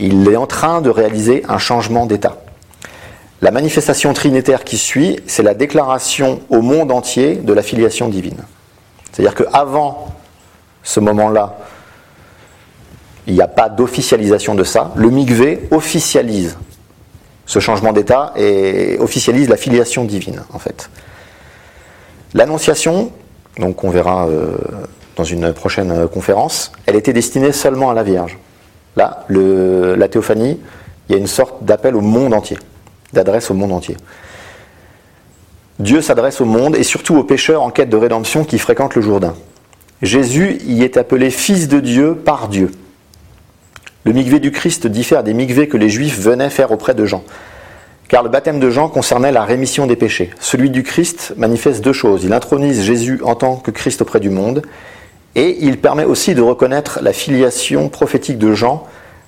il 0.00 0.26
est 0.28 0.36
en 0.36 0.46
train 0.46 0.80
de 0.80 0.90
réaliser 0.90 1.44
un 1.48 1.58
changement 1.58 2.06
d'état. 2.06 2.38
La 3.42 3.50
manifestation 3.50 4.12
trinitaire 4.12 4.64
qui 4.64 4.78
suit, 4.78 5.20
c'est 5.26 5.42
la 5.42 5.54
déclaration 5.54 6.40
au 6.48 6.62
monde 6.62 6.90
entier 6.90 7.36
de 7.36 7.52
la 7.52 7.62
filiation 7.62 8.08
divine. 8.08 8.42
C'est-à-dire 9.12 9.34
qu'avant 9.34 10.14
ce 10.82 11.00
moment-là, 11.00 11.58
il 13.26 13.34
n'y 13.34 13.42
a 13.42 13.48
pas 13.48 13.68
d'officialisation 13.68 14.54
de 14.54 14.64
ça. 14.64 14.92
Le 14.96 15.10
mikvé 15.10 15.68
officialise 15.70 16.56
ce 17.50 17.58
changement 17.58 17.92
d'état 17.92 18.32
officialise 19.00 19.48
la 19.48 19.56
filiation 19.56 20.04
divine, 20.04 20.44
en 20.52 20.60
fait. 20.60 20.88
L'annonciation, 22.32 23.10
donc 23.58 23.82
on 23.82 23.90
verra 23.90 24.28
euh, 24.28 24.56
dans 25.16 25.24
une 25.24 25.52
prochaine 25.52 26.06
conférence, 26.06 26.70
elle 26.86 26.94
était 26.94 27.12
destinée 27.12 27.50
seulement 27.50 27.90
à 27.90 27.94
la 27.94 28.04
Vierge. 28.04 28.38
Là, 28.94 29.26
la 29.28 30.06
théophanie, 30.06 30.60
il 31.08 31.12
y 31.12 31.14
a 31.16 31.18
une 31.18 31.26
sorte 31.26 31.64
d'appel 31.64 31.96
au 31.96 32.00
monde 32.00 32.34
entier, 32.34 32.56
d'adresse 33.12 33.50
au 33.50 33.54
monde 33.54 33.72
entier. 33.72 33.96
Dieu 35.80 36.02
s'adresse 36.02 36.40
au 36.40 36.44
monde 36.44 36.76
et 36.76 36.84
surtout 36.84 37.16
aux 37.16 37.24
pécheurs 37.24 37.62
en 37.62 37.70
quête 37.70 37.88
de 37.88 37.96
rédemption 37.96 38.44
qui 38.44 38.60
fréquentent 38.60 38.94
le 38.94 39.02
Jourdain. 39.02 39.34
Jésus 40.02 40.60
y 40.66 40.84
est 40.84 40.96
appelé 40.96 41.30
Fils 41.30 41.66
de 41.66 41.80
Dieu 41.80 42.14
par 42.14 42.46
Dieu. 42.46 42.70
Le 44.04 44.12
migvé 44.12 44.40
du 44.40 44.50
Christ 44.50 44.86
diffère 44.86 45.22
des 45.22 45.34
migvés 45.34 45.68
que 45.68 45.76
les 45.76 45.90
Juifs 45.90 46.18
venaient 46.18 46.50
faire 46.50 46.72
auprès 46.72 46.94
de 46.94 47.04
Jean. 47.04 47.22
Car 48.08 48.22
le 48.22 48.28
baptême 48.28 48.58
de 48.58 48.70
Jean 48.70 48.88
concernait 48.88 49.30
la 49.30 49.44
rémission 49.44 49.86
des 49.86 49.94
péchés. 49.94 50.30
Celui 50.40 50.70
du 50.70 50.82
Christ 50.82 51.34
manifeste 51.36 51.84
deux 51.84 51.92
choses. 51.92 52.24
Il 52.24 52.32
intronise 52.32 52.82
Jésus 52.82 53.20
en 53.22 53.34
tant 53.34 53.56
que 53.56 53.70
Christ 53.70 54.02
auprès 54.02 54.18
du 54.18 54.30
monde 54.30 54.62
et 55.34 55.58
il 55.60 55.78
permet 55.78 56.04
aussi 56.04 56.34
de 56.34 56.42
reconnaître 56.42 57.00
la 57.02 57.12
filiation 57.12 57.88
prophétique 57.88 58.38
de 58.38 58.52
Jean 58.52 58.86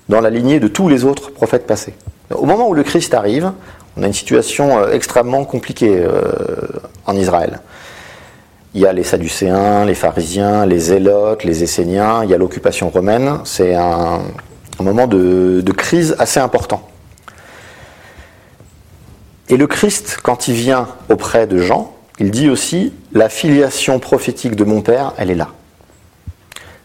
dans 0.09 0.21
la 0.21 0.31
lignée 0.31 0.59
de 0.59 0.69
tous 0.69 0.89
les 0.89 1.05
autres 1.05 1.31
prophètes 1.31 1.67
passés. 1.67 1.95
Au 2.35 2.45
moment 2.45 2.69
où 2.69 2.75
le 2.75 2.83
Christ 2.83 3.15
arrive, 3.15 3.53
on 3.97 4.03
a 4.03 4.07
une 4.07 4.13
situation 4.13 4.79
euh, 4.79 4.93
extrêmement 4.93 5.45
compliquée 5.45 5.99
euh, 5.99 6.23
en 7.07 7.15
Israël. 7.15 7.61
Il 8.75 8.81
y 8.81 8.87
a 8.87 8.93
les 8.93 9.05
Sadducéens, 9.05 9.85
les 9.85 9.95
pharisiens, 9.95 10.65
les 10.65 10.79
Zélotes, 10.79 11.45
les 11.45 11.63
Esséniens, 11.63 12.25
il 12.25 12.31
y 12.31 12.35
a 12.35 12.39
l'occupation 12.39 12.89
romaine. 12.89 13.39
C'est 13.45 13.75
un, 13.75 14.23
moment 14.83 15.07
de, 15.07 15.63
crise 15.77 16.17
assez 16.19 16.41
important. 16.41 16.89
Et 19.49 19.57
le 19.57 19.67
Christ, 19.67 20.19
quand 20.23 20.49
il 20.49 20.55
vient 20.55 20.89
auprès 21.09 21.47
de 21.47 21.59
Jean, 21.59 21.95
il 22.19 22.31
dit 22.31 22.49
aussi 22.49 22.93
la 23.13 23.29
filiation 23.29 23.99
prophétique 23.99 24.57
de 24.57 24.65
mon 24.65 24.81
Père, 24.81 25.13
elle 25.19 25.31
est 25.31 25.35
là. 25.35 25.49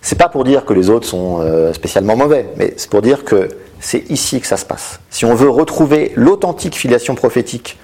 C'est 0.01 0.17
pas 0.17 0.29
pour 0.29 0.43
dire 0.43 0.65
que 0.65 0.73
les 0.73 0.89
autres 0.89 1.07
sont 1.07 1.39
euh, 1.41 1.73
spécialement 1.73 2.15
mauvais, 2.15 2.47
mais 2.57 2.73
c'est 2.77 2.89
pour 2.89 3.01
dire 3.01 3.23
que 3.23 3.49
c'est 3.79 4.09
ici 4.09 4.41
que 4.41 4.47
ça 4.47 4.57
se 4.57 4.65
passe. 4.65 4.99
Si 5.09 5.25
on 5.25 5.35
veut 5.35 5.49
retrouver 5.49 6.11
l'authentique 6.15 6.75
filiation 6.75 7.15
prophétique 7.15 7.77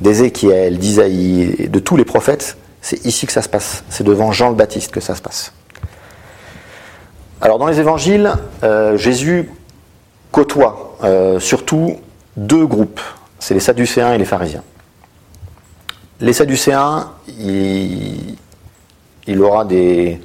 d'Ézéchiel, 0.00 0.78
d'Isaïe 0.78 1.68
de 1.68 1.78
tous 1.78 1.96
les 1.96 2.04
prophètes, 2.04 2.56
c'est 2.82 3.04
ici 3.04 3.26
que 3.26 3.32
ça 3.32 3.42
se 3.42 3.48
passe. 3.48 3.84
C'est 3.88 4.04
devant 4.04 4.32
Jean 4.32 4.50
le 4.50 4.56
Baptiste 4.56 4.90
que 4.90 5.00
ça 5.00 5.14
se 5.14 5.22
passe. 5.22 5.52
Alors 7.40 7.58
dans 7.58 7.66
les 7.66 7.80
évangiles, 7.80 8.32
euh, 8.62 8.96
Jésus 8.96 9.50
côtoie 10.30 10.96
euh, 11.02 11.40
surtout 11.40 11.96
deux 12.36 12.66
groupes. 12.66 13.00
C'est 13.38 13.54
les 13.54 13.60
Sadducéens 13.60 14.12
et 14.12 14.18
les 14.18 14.24
pharisiens. 14.26 14.62
Les 16.20 16.34
Sadducéens, 16.34 17.12
il, 17.28 18.36
il 19.26 19.40
aura 19.40 19.64
des, 19.64 20.20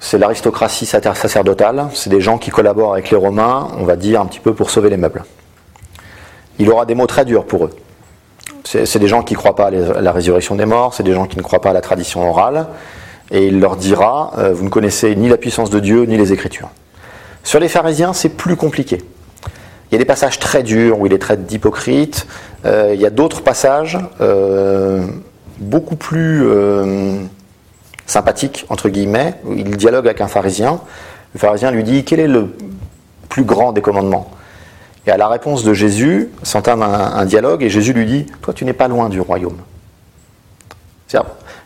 c'est 0.00 0.18
l'aristocratie 0.18 0.86
sacerdotale, 0.86 1.88
c'est 1.92 2.08
des 2.08 2.20
gens 2.20 2.38
qui 2.38 2.50
collaborent 2.50 2.92
avec 2.94 3.10
les 3.10 3.16
Romains, 3.16 3.68
on 3.76 3.84
va 3.84 3.96
dire 3.96 4.20
un 4.20 4.26
petit 4.26 4.40
peu 4.40 4.54
pour 4.54 4.70
sauver 4.70 4.88
les 4.88 4.96
meubles. 4.96 5.24
Il 6.58 6.70
aura 6.70 6.86
des 6.86 6.94
mots 6.94 7.06
très 7.06 7.24
durs 7.24 7.44
pour 7.44 7.66
eux. 7.66 7.70
C'est 8.64 8.98
des 8.98 9.08
gens 9.08 9.22
qui 9.22 9.34
ne 9.34 9.38
croient 9.38 9.56
pas 9.56 9.66
à 9.66 9.70
la 9.70 10.12
résurrection 10.12 10.54
des 10.54 10.66
morts, 10.66 10.94
c'est 10.94 11.02
des 11.02 11.14
gens 11.14 11.26
qui 11.26 11.36
ne 11.36 11.42
croient 11.42 11.60
pas 11.60 11.70
à 11.70 11.72
la 11.72 11.80
tradition 11.80 12.28
orale, 12.28 12.66
et 13.30 13.46
il 13.46 13.60
leur 13.60 13.76
dira, 13.76 14.32
euh, 14.38 14.52
vous 14.52 14.64
ne 14.64 14.68
connaissez 14.68 15.14
ni 15.14 15.28
la 15.28 15.36
puissance 15.36 15.70
de 15.70 15.80
Dieu, 15.80 16.04
ni 16.04 16.16
les 16.16 16.32
Écritures. 16.32 16.70
Sur 17.42 17.60
les 17.60 17.68
pharisiens, 17.68 18.12
c'est 18.12 18.30
plus 18.30 18.56
compliqué. 18.56 18.98
Il 19.90 19.94
y 19.94 19.96
a 19.96 19.98
des 19.98 20.04
passages 20.04 20.38
très 20.38 20.62
durs 20.62 21.00
où 21.00 21.06
il 21.06 21.12
est 21.12 21.18
traite 21.18 21.46
d'hypocrite, 21.46 22.26
euh, 22.64 22.92
il 22.94 23.00
y 23.00 23.06
a 23.06 23.10
d'autres 23.10 23.42
passages 23.42 23.98
euh, 24.20 25.06
beaucoup 25.58 25.96
plus 25.96 26.46
sympathique, 28.06 28.66
entre 28.68 28.88
guillemets, 28.88 29.34
où 29.44 29.54
il 29.54 29.76
dialogue 29.76 30.06
avec 30.06 30.20
un 30.20 30.28
pharisien. 30.28 30.80
Le 31.34 31.40
pharisien 31.40 31.70
lui 31.70 31.84
dit 31.84 32.04
Quel 32.04 32.20
est 32.20 32.28
le 32.28 32.54
plus 33.28 33.44
grand 33.44 33.72
des 33.72 33.80
commandements? 33.80 34.30
Et 35.06 35.10
à 35.10 35.16
la 35.16 35.28
réponse 35.28 35.64
de 35.64 35.72
Jésus, 35.72 36.28
s'entame 36.42 36.82
un, 36.82 37.16
un, 37.16 37.24
dialogue 37.24 37.62
et 37.62 37.70
Jésus 37.70 37.92
lui 37.92 38.06
dit 38.06 38.26
Toi, 38.42 38.52
tu 38.54 38.64
n'es 38.64 38.72
pas 38.72 38.88
loin 38.88 39.08
du 39.08 39.20
royaume. 39.20 39.56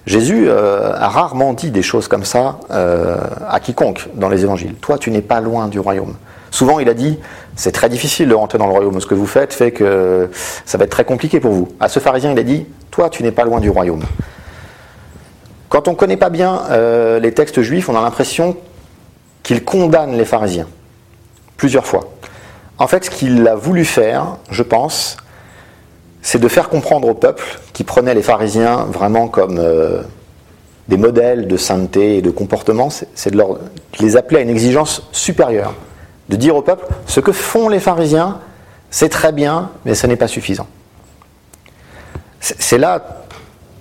Jésus 0.07 0.47
euh, 0.49 0.93
a 0.95 1.09
rarement 1.09 1.53
dit 1.53 1.71
des 1.71 1.83
choses 1.83 2.09
comme 2.09 2.25
ça 2.25 2.59
euh, 2.71 3.17
à 3.49 3.61
quiconque 3.61 4.09
dans 4.15 4.29
les 4.29 4.43
évangiles. 4.43 4.75
Toi, 4.75 4.99
tu 4.99 5.11
n'es 5.11 5.23
pas 5.23 5.41
loin 5.41 5.69
du 5.69 5.79
royaume. 5.79 6.17
Souvent, 6.51 6.81
il 6.81 6.89
a 6.89 6.95
dit 6.95 7.19
c'est 7.55 7.73
très 7.73 7.89
difficile 7.89 8.29
de 8.29 8.35
rentrer 8.35 8.59
dans 8.59 8.67
le 8.67 8.73
royaume. 8.73 9.01
Ce 9.01 9.07
que 9.07 9.15
vous 9.15 9.27
faites 9.27 9.55
fait 9.55 9.71
que 9.71 10.29
ça 10.65 10.77
va 10.77 10.85
être 10.85 10.91
très 10.91 11.05
compliqué 11.05 11.39
pour 11.39 11.53
vous. 11.53 11.69
À 11.79 11.89
ce 11.89 12.01
pharisien, 12.01 12.33
il 12.33 12.39
a 12.39 12.43
dit 12.43 12.67
toi, 12.91 13.09
tu 13.09 13.23
n'es 13.23 13.33
pas 13.33 13.45
loin 13.45 13.61
du 13.61 13.71
royaume. 13.71 14.03
Quand 15.69 15.89
on 15.89 15.93
ne 15.93 15.97
connaît 15.97 16.19
pas 16.19 16.29
bien 16.29 16.63
euh, 16.71 17.19
les 17.19 17.33
textes 17.33 17.63
juifs, 17.63 17.89
on 17.89 17.97
a 17.97 18.03
l'impression 18.03 18.57
qu'il 19.43 19.65
condamne 19.65 20.17
les 20.17 20.27
pharisiens, 20.27 20.67
plusieurs 21.57 21.87
fois. 21.87 22.13
En 22.79 22.87
fait, 22.87 23.07
ce 23.07 23.11
qu'il 23.11 23.47
a 23.49 23.55
voulu 23.55 23.85
faire, 23.85 24.37
je 24.51 24.63
pense, 24.63 25.17
c'est 26.23 26.39
de 26.39 26.49
faire 26.49 26.69
comprendre 26.69 27.09
au 27.09 27.15
peuple 27.15 27.45
qui 27.73 27.85
prenait 27.85 28.15
les 28.15 28.23
pharisiens 28.23 28.85
vraiment 28.85 29.29
comme 29.29 29.59
euh, 29.59 30.03
des 30.89 30.97
modèles 30.97 31.49
de 31.49 31.57
sainteté 31.57 32.19
et 32.19 32.23
de 32.23 32.31
comportement, 32.31 32.89
c'est 32.91 33.31
de, 33.31 33.45
les 34.01 34.17
appeler 34.17 34.39
à 34.39 34.43
une 34.43 34.51
exigence 34.51 35.09
supérieure. 35.13 35.75
De 36.29 36.37
dire 36.37 36.57
au 36.57 36.63
peuple, 36.63 36.87
ce 37.07 37.21
que 37.21 37.33
font 37.33 37.69
les 37.69 37.81
pharisiens, 37.81 38.39
c'est 38.91 39.09
très 39.09 39.33
bien, 39.33 39.71
mais 39.85 39.95
ce 39.95 40.07
n'est 40.07 40.17
pas 40.17 40.29
suffisant. 40.29 40.67
C'est 42.41 42.79
là 42.79 43.25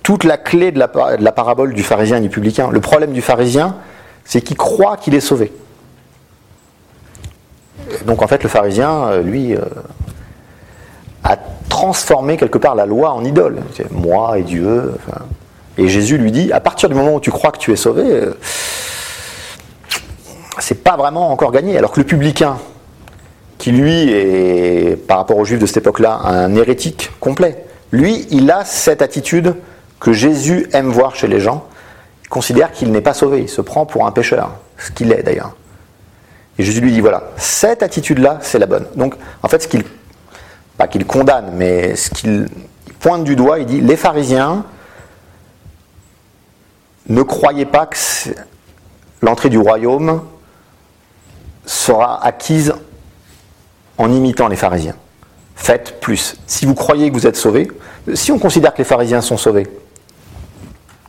toute 0.02 0.24
la 0.24 0.36
clé 0.36 0.72
de 0.72 0.78
la, 0.78 0.86
de 1.16 1.22
la, 1.22 1.32
parabole 1.32 1.74
du 1.74 1.82
pharisien 1.82 2.16
et 2.16 2.20
du 2.20 2.28
publicain. 2.28 2.70
Le 2.70 2.80
problème 2.80 3.12
du 3.12 3.22
pharisien, 3.22 3.76
c'est 4.24 4.40
qu'il 4.40 4.56
croit 4.56 4.96
qu'il 4.96 5.14
est 5.14 5.20
sauvé. 5.20 5.52
Donc 8.06 8.22
en 8.22 8.26
fait, 8.26 8.42
le 8.42 8.48
pharisien, 8.48 9.04
euh, 9.04 9.22
lui, 9.22 9.54
euh, 9.54 9.60
a 11.24 11.36
transformé 11.72 12.36
quelque 12.36 12.58
part 12.58 12.74
la 12.74 12.84
loi 12.84 13.12
en 13.12 13.24
idole. 13.24 13.62
Moi 13.90 14.38
et 14.38 14.42
Dieu. 14.42 14.92
Et 15.78 15.88
Jésus 15.88 16.18
lui 16.18 16.30
dit, 16.30 16.52
à 16.52 16.60
partir 16.60 16.90
du 16.90 16.94
moment 16.94 17.14
où 17.14 17.20
tu 17.20 17.30
crois 17.30 17.50
que 17.50 17.56
tu 17.56 17.72
es 17.72 17.76
sauvé, 17.76 18.04
euh, 18.04 18.34
c'est 20.58 20.84
pas 20.84 20.98
vraiment 20.98 21.32
encore 21.32 21.50
gagné. 21.50 21.78
Alors 21.78 21.90
que 21.90 22.00
le 22.00 22.04
publicain, 22.04 22.58
qui 23.56 23.72
lui 23.72 24.12
est, 24.12 24.96
par 25.08 25.16
rapport 25.16 25.38
aux 25.38 25.46
juifs 25.46 25.60
de 25.60 25.64
cette 25.64 25.78
époque-là, 25.78 26.20
un 26.24 26.54
hérétique 26.56 27.10
complet, 27.20 27.64
lui, 27.90 28.26
il 28.30 28.50
a 28.50 28.66
cette 28.66 29.00
attitude 29.00 29.54
que 29.98 30.12
Jésus 30.12 30.68
aime 30.74 30.90
voir 30.90 31.16
chez 31.16 31.26
les 31.26 31.40
gens, 31.40 31.64
il 32.22 32.28
considère 32.28 32.72
qu'il 32.72 32.92
n'est 32.92 33.00
pas 33.00 33.14
sauvé, 33.14 33.40
il 33.40 33.48
se 33.48 33.62
prend 33.62 33.86
pour 33.86 34.06
un 34.06 34.10
pécheur, 34.10 34.56
ce 34.76 34.90
qu'il 34.90 35.10
est 35.10 35.22
d'ailleurs. 35.22 35.56
Et 36.58 36.64
Jésus 36.64 36.82
lui 36.82 36.92
dit 36.92 37.00
voilà, 37.00 37.30
cette 37.38 37.82
attitude-là, 37.82 38.40
c'est 38.42 38.58
la 38.58 38.66
bonne. 38.66 38.84
Donc, 38.94 39.14
en 39.42 39.48
fait, 39.48 39.62
ce 39.62 39.68
qu'il, 39.68 39.84
qu'il 40.86 41.06
condamne, 41.06 41.52
mais 41.54 41.96
ce 41.96 42.10
qu'il 42.10 42.48
pointe 43.00 43.24
du 43.24 43.36
doigt, 43.36 43.58
il 43.58 43.66
dit 43.66 43.80
les 43.80 43.96
pharisiens 43.96 44.64
ne 47.08 47.22
croyez 47.22 47.66
pas 47.66 47.86
que 47.86 47.96
l'entrée 49.20 49.48
du 49.48 49.58
royaume 49.58 50.22
sera 51.66 52.24
acquise 52.24 52.74
en 53.98 54.10
imitant 54.10 54.48
les 54.48 54.56
pharisiens. 54.56 54.94
Faites 55.54 56.00
plus. 56.00 56.36
Si 56.46 56.64
vous 56.64 56.74
croyez 56.74 57.10
que 57.10 57.14
vous 57.14 57.26
êtes 57.26 57.36
sauvés, 57.36 57.70
si 58.14 58.32
on 58.32 58.38
considère 58.38 58.72
que 58.72 58.78
les 58.78 58.84
pharisiens 58.84 59.20
sont 59.20 59.36
sauvés, 59.36 59.66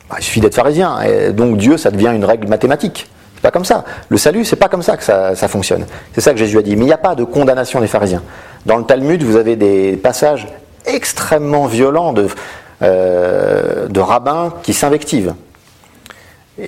bah, 0.08 0.16
il 0.18 0.24
suffit 0.24 0.40
d'être 0.40 0.54
pharisien. 0.54 0.98
Donc 1.32 1.56
Dieu, 1.56 1.76
ça 1.76 1.90
devient 1.90 2.12
une 2.14 2.24
règle 2.24 2.48
mathématique. 2.48 3.08
Pas 3.44 3.50
comme 3.50 3.66
ça. 3.66 3.84
Le 4.08 4.16
salut, 4.16 4.46
c'est 4.46 4.56
pas 4.56 4.70
comme 4.70 4.80
ça 4.80 4.96
que 4.96 5.04
ça, 5.04 5.48
fonctionne. 5.48 5.84
C'est 6.14 6.22
ça 6.22 6.32
que 6.32 6.38
Jésus 6.38 6.56
a 6.56 6.62
dit. 6.62 6.76
Mais 6.76 6.84
il 6.84 6.86
n'y 6.86 6.94
a 6.94 6.96
pas 6.96 7.14
de 7.14 7.24
condamnation 7.24 7.78
des 7.78 7.86
pharisiens. 7.86 8.22
Dans 8.64 8.78
le 8.78 8.84
Talmud, 8.84 9.22
vous 9.22 9.36
avez 9.36 9.54
des 9.54 9.98
passages 9.98 10.48
extrêmement 10.86 11.66
violents 11.66 12.14
de, 12.14 12.26
euh, 12.80 13.86
de 13.86 14.00
rabbins 14.00 14.54
qui 14.62 14.72
s'invectivent. 14.72 15.34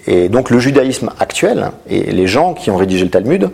Et 0.06 0.28
donc 0.28 0.50
le 0.50 0.58
judaïsme 0.58 1.12
actuel, 1.18 1.70
et 1.88 2.12
les 2.12 2.26
gens 2.26 2.52
qui 2.52 2.70
ont 2.70 2.76
rédigé 2.76 3.04
le 3.04 3.10
Talmud, 3.10 3.48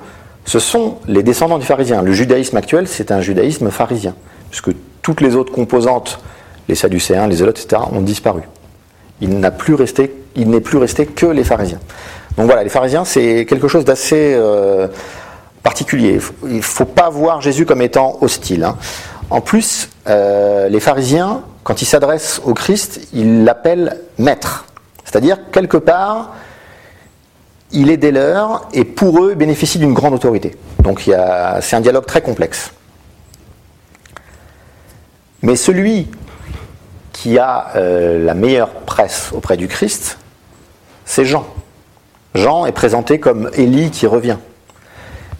ce 0.44 0.58
sont 0.58 0.96
les 1.06 1.22
descendants 1.22 1.58
du 1.58 1.66
pharisien. 1.66 2.02
Le 2.02 2.10
judaïsme 2.10 2.56
actuel, 2.56 2.88
c'est 2.88 3.12
un 3.12 3.20
judaïsme 3.20 3.70
pharisien, 3.70 4.16
puisque 4.50 4.70
toutes 5.00 5.20
les 5.20 5.36
autres 5.36 5.52
composantes, 5.52 6.18
les 6.68 6.74
sadducéens, 6.74 7.28
les 7.28 7.36
zélotes, 7.36 7.60
etc., 7.60 7.82
ont 7.92 8.00
disparu. 8.00 8.40
Il 9.20 9.38
n'est 9.38 9.52
plus 9.52 9.74
resté 9.74 11.06
que 11.06 11.26
les 11.26 11.44
pharisiens. 11.44 11.78
Donc 12.37 12.47
voilà, 12.47 12.62
les 12.62 12.70
pharisiens, 12.70 13.05
c'est 13.05 13.47
quelque 13.47 13.68
chose 13.68 13.85
d'assez 13.85 14.35
euh, 14.35 14.89
particulier. 15.62 16.18
Il 16.45 16.57
ne 16.57 16.62
faut 16.62 16.85
pas 16.85 17.11
voir 17.11 17.41
Jésus 17.41 17.66
comme 17.66 17.83
étant 17.83 18.18
hostile. 18.20 18.64
Hein. 18.64 18.76
En 19.30 19.41
plus, 19.41 19.91
euh, 20.09 20.68
les 20.68 20.80
pharisiens, 20.80 21.43
quand 21.64 21.83
ils 21.83 21.87
s'adressent 21.87 22.41
au 22.45 22.55
Christ, 22.55 23.09
ils 23.12 23.45
l'appellent 23.45 23.99
maître. 24.18 24.66
C'est-à-dire, 25.05 25.39
quelque 25.51 25.76
part, 25.76 26.33
il 27.72 27.91
est 27.91 27.97
des 27.97 28.12
leurs 28.12 28.68
et 28.72 28.85
pour 28.85 29.22
eux, 29.24 29.35
bénéficie 29.35 29.78
d'une 29.78 29.95
grande 29.95 30.14
autorité. 30.14 30.57
Donc 30.83 31.03
c'est 31.61 31.76
un 31.76 31.80
dialogue 31.80 32.07
très 32.07 32.20
complexe. 32.20 32.72
Mais 35.43 35.57
celui 35.57 36.09
qui 37.12 37.39
a 37.39 37.72
euh, 37.76 38.24
la 38.24 38.35
meilleure 38.35 38.70
presse 38.70 39.30
auprès 39.33 39.57
du 39.57 39.68
Christ, 39.68 40.18
c'est 41.05 41.24
Jean. 41.24 41.47
Jean 42.35 42.66
est 42.66 42.72
présenté 42.72 43.18
comme 43.18 43.51
Élie 43.55 43.91
qui 43.91 44.07
revient. 44.07 44.39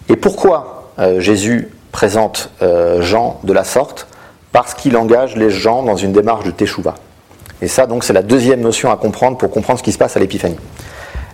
Et 0.09 0.15
pourquoi 0.15 0.91
euh, 0.99 1.19
Jésus 1.19 1.69
présente 1.91 2.51
euh, 2.61 3.01
Jean 3.01 3.39
de 3.43 3.53
la 3.53 3.63
sorte? 3.63 4.07
Parce 4.51 4.75
qu'il 4.75 4.95
engage 4.97 5.35
les 5.35 5.49
gens 5.49 5.81
dans 5.81 5.95
une 5.95 6.11
démarche 6.11 6.45
de 6.45 6.51
teshuva. 6.51 6.95
Et 7.61 7.67
ça, 7.67 7.87
donc, 7.87 8.03
c'est 8.03 8.13
la 8.13 8.21
deuxième 8.21 8.61
notion 8.61 8.91
à 8.91 8.97
comprendre 8.97 9.37
pour 9.37 9.49
comprendre 9.49 9.79
ce 9.79 9.83
qui 9.83 9.91
se 9.91 9.97
passe 9.97 10.15
à 10.15 10.19
l'épiphanie. 10.19 10.59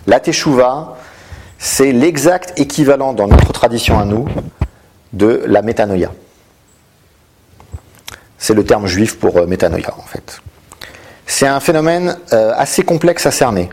La 0.06 0.20
teshuva, 0.20 0.96
c'est 1.58 1.92
l'exact 1.92 2.58
équivalent 2.58 3.12
dans 3.12 3.26
notre 3.26 3.52
tradition 3.52 3.98
à 3.98 4.06
nous 4.06 4.26
de 5.12 5.42
la 5.46 5.60
métanoïa. 5.60 6.10
C'est 8.38 8.54
le 8.54 8.64
terme 8.64 8.86
juif 8.86 9.18
pour 9.18 9.36
euh, 9.36 9.46
métanoïa, 9.46 9.92
en 9.98 10.06
fait. 10.06 10.40
C'est 11.26 11.46
un 11.46 11.60
phénomène 11.60 12.16
assez 12.32 12.82
complexe 12.82 13.24
à 13.24 13.30
cerner. 13.30 13.70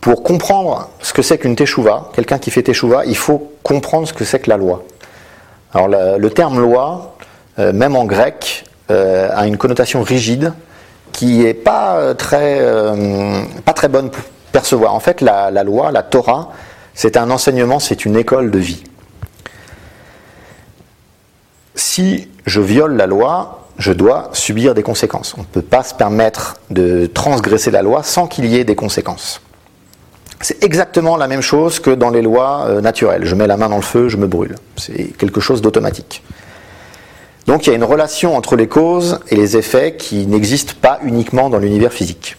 Pour 0.00 0.22
comprendre 0.22 0.88
ce 1.00 1.12
que 1.12 1.22
c'est 1.22 1.38
qu'une 1.38 1.56
teshuva, 1.56 2.10
quelqu'un 2.14 2.38
qui 2.38 2.50
fait 2.50 2.62
teshuva, 2.62 3.04
il 3.04 3.16
faut 3.16 3.52
comprendre 3.62 4.06
ce 4.06 4.12
que 4.12 4.24
c'est 4.24 4.40
que 4.40 4.50
la 4.50 4.56
loi. 4.56 4.84
Alors 5.72 5.88
le 5.88 6.30
terme 6.30 6.60
loi, 6.60 7.16
euh, 7.58 7.72
même 7.72 7.96
en 7.96 8.04
grec, 8.04 8.64
euh, 8.90 9.28
a 9.34 9.46
une 9.46 9.56
connotation 9.56 10.02
rigide 10.02 10.52
qui 11.12 11.38
n'est 11.38 11.54
pas, 11.54 11.96
euh, 11.96 12.14
très, 12.14 12.62
pas 13.64 13.72
très 13.72 13.88
bonne 13.88 14.10
pour 14.10 14.22
percevoir. 14.52 14.94
En 14.94 15.00
fait, 15.00 15.20
la 15.20 15.50
loi, 15.64 15.90
la 15.90 16.02
Torah, 16.02 16.50
c'est 16.94 17.16
un 17.16 17.30
enseignement, 17.30 17.80
c'est 17.80 18.04
une 18.04 18.16
école 18.16 18.50
de 18.50 18.58
vie. 18.58 18.84
Si 21.74 22.28
je 22.44 22.60
viole 22.60 22.96
la 22.96 23.06
loi, 23.06 23.68
je 23.78 23.92
dois 23.92 24.30
subir 24.32 24.74
des 24.74 24.82
conséquences. 24.82 25.34
On 25.38 25.42
ne 25.42 25.46
peut 25.46 25.62
pas 25.62 25.84
se 25.84 25.94
permettre 25.94 26.56
de 26.70 27.06
transgresser 27.06 27.70
la 27.70 27.82
loi 27.82 28.02
sans 28.02 28.26
qu'il 28.26 28.46
y 28.46 28.56
ait 28.56 28.64
des 28.64 28.74
conséquences. 28.74 29.40
C'est 30.40 30.62
exactement 30.62 31.16
la 31.16 31.26
même 31.26 31.40
chose 31.40 31.80
que 31.80 31.90
dans 31.90 32.10
les 32.10 32.22
lois 32.22 32.66
euh, 32.66 32.80
naturelles. 32.80 33.24
Je 33.24 33.34
mets 33.34 33.46
la 33.46 33.56
main 33.56 33.68
dans 33.68 33.76
le 33.76 33.82
feu, 33.82 34.08
je 34.08 34.16
me 34.16 34.26
brûle. 34.26 34.54
C'est 34.76 35.16
quelque 35.18 35.40
chose 35.40 35.62
d'automatique. 35.62 36.22
Donc 37.46 37.66
il 37.66 37.70
y 37.70 37.72
a 37.72 37.76
une 37.76 37.84
relation 37.84 38.36
entre 38.36 38.56
les 38.56 38.68
causes 38.68 39.20
et 39.30 39.36
les 39.36 39.56
effets 39.56 39.96
qui 39.96 40.26
n'existe 40.26 40.74
pas 40.74 41.00
uniquement 41.02 41.48
dans 41.50 41.58
l'univers 41.58 41.92
physique. 41.92 42.36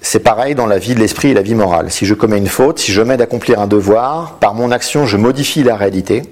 C'est 0.00 0.20
pareil 0.20 0.54
dans 0.54 0.66
la 0.66 0.78
vie 0.78 0.94
de 0.94 1.00
l'esprit 1.00 1.28
et 1.28 1.34
la 1.34 1.42
vie 1.42 1.54
morale. 1.54 1.90
Si 1.90 2.06
je 2.06 2.14
commets 2.14 2.38
une 2.38 2.48
faute, 2.48 2.78
si 2.78 2.92
je 2.92 3.02
m'aide 3.02 3.20
à 3.20 3.24
accomplir 3.24 3.60
un 3.60 3.66
devoir, 3.66 4.38
par 4.38 4.54
mon 4.54 4.70
action 4.70 5.04
je 5.04 5.18
modifie 5.18 5.62
la 5.62 5.76
réalité, 5.76 6.22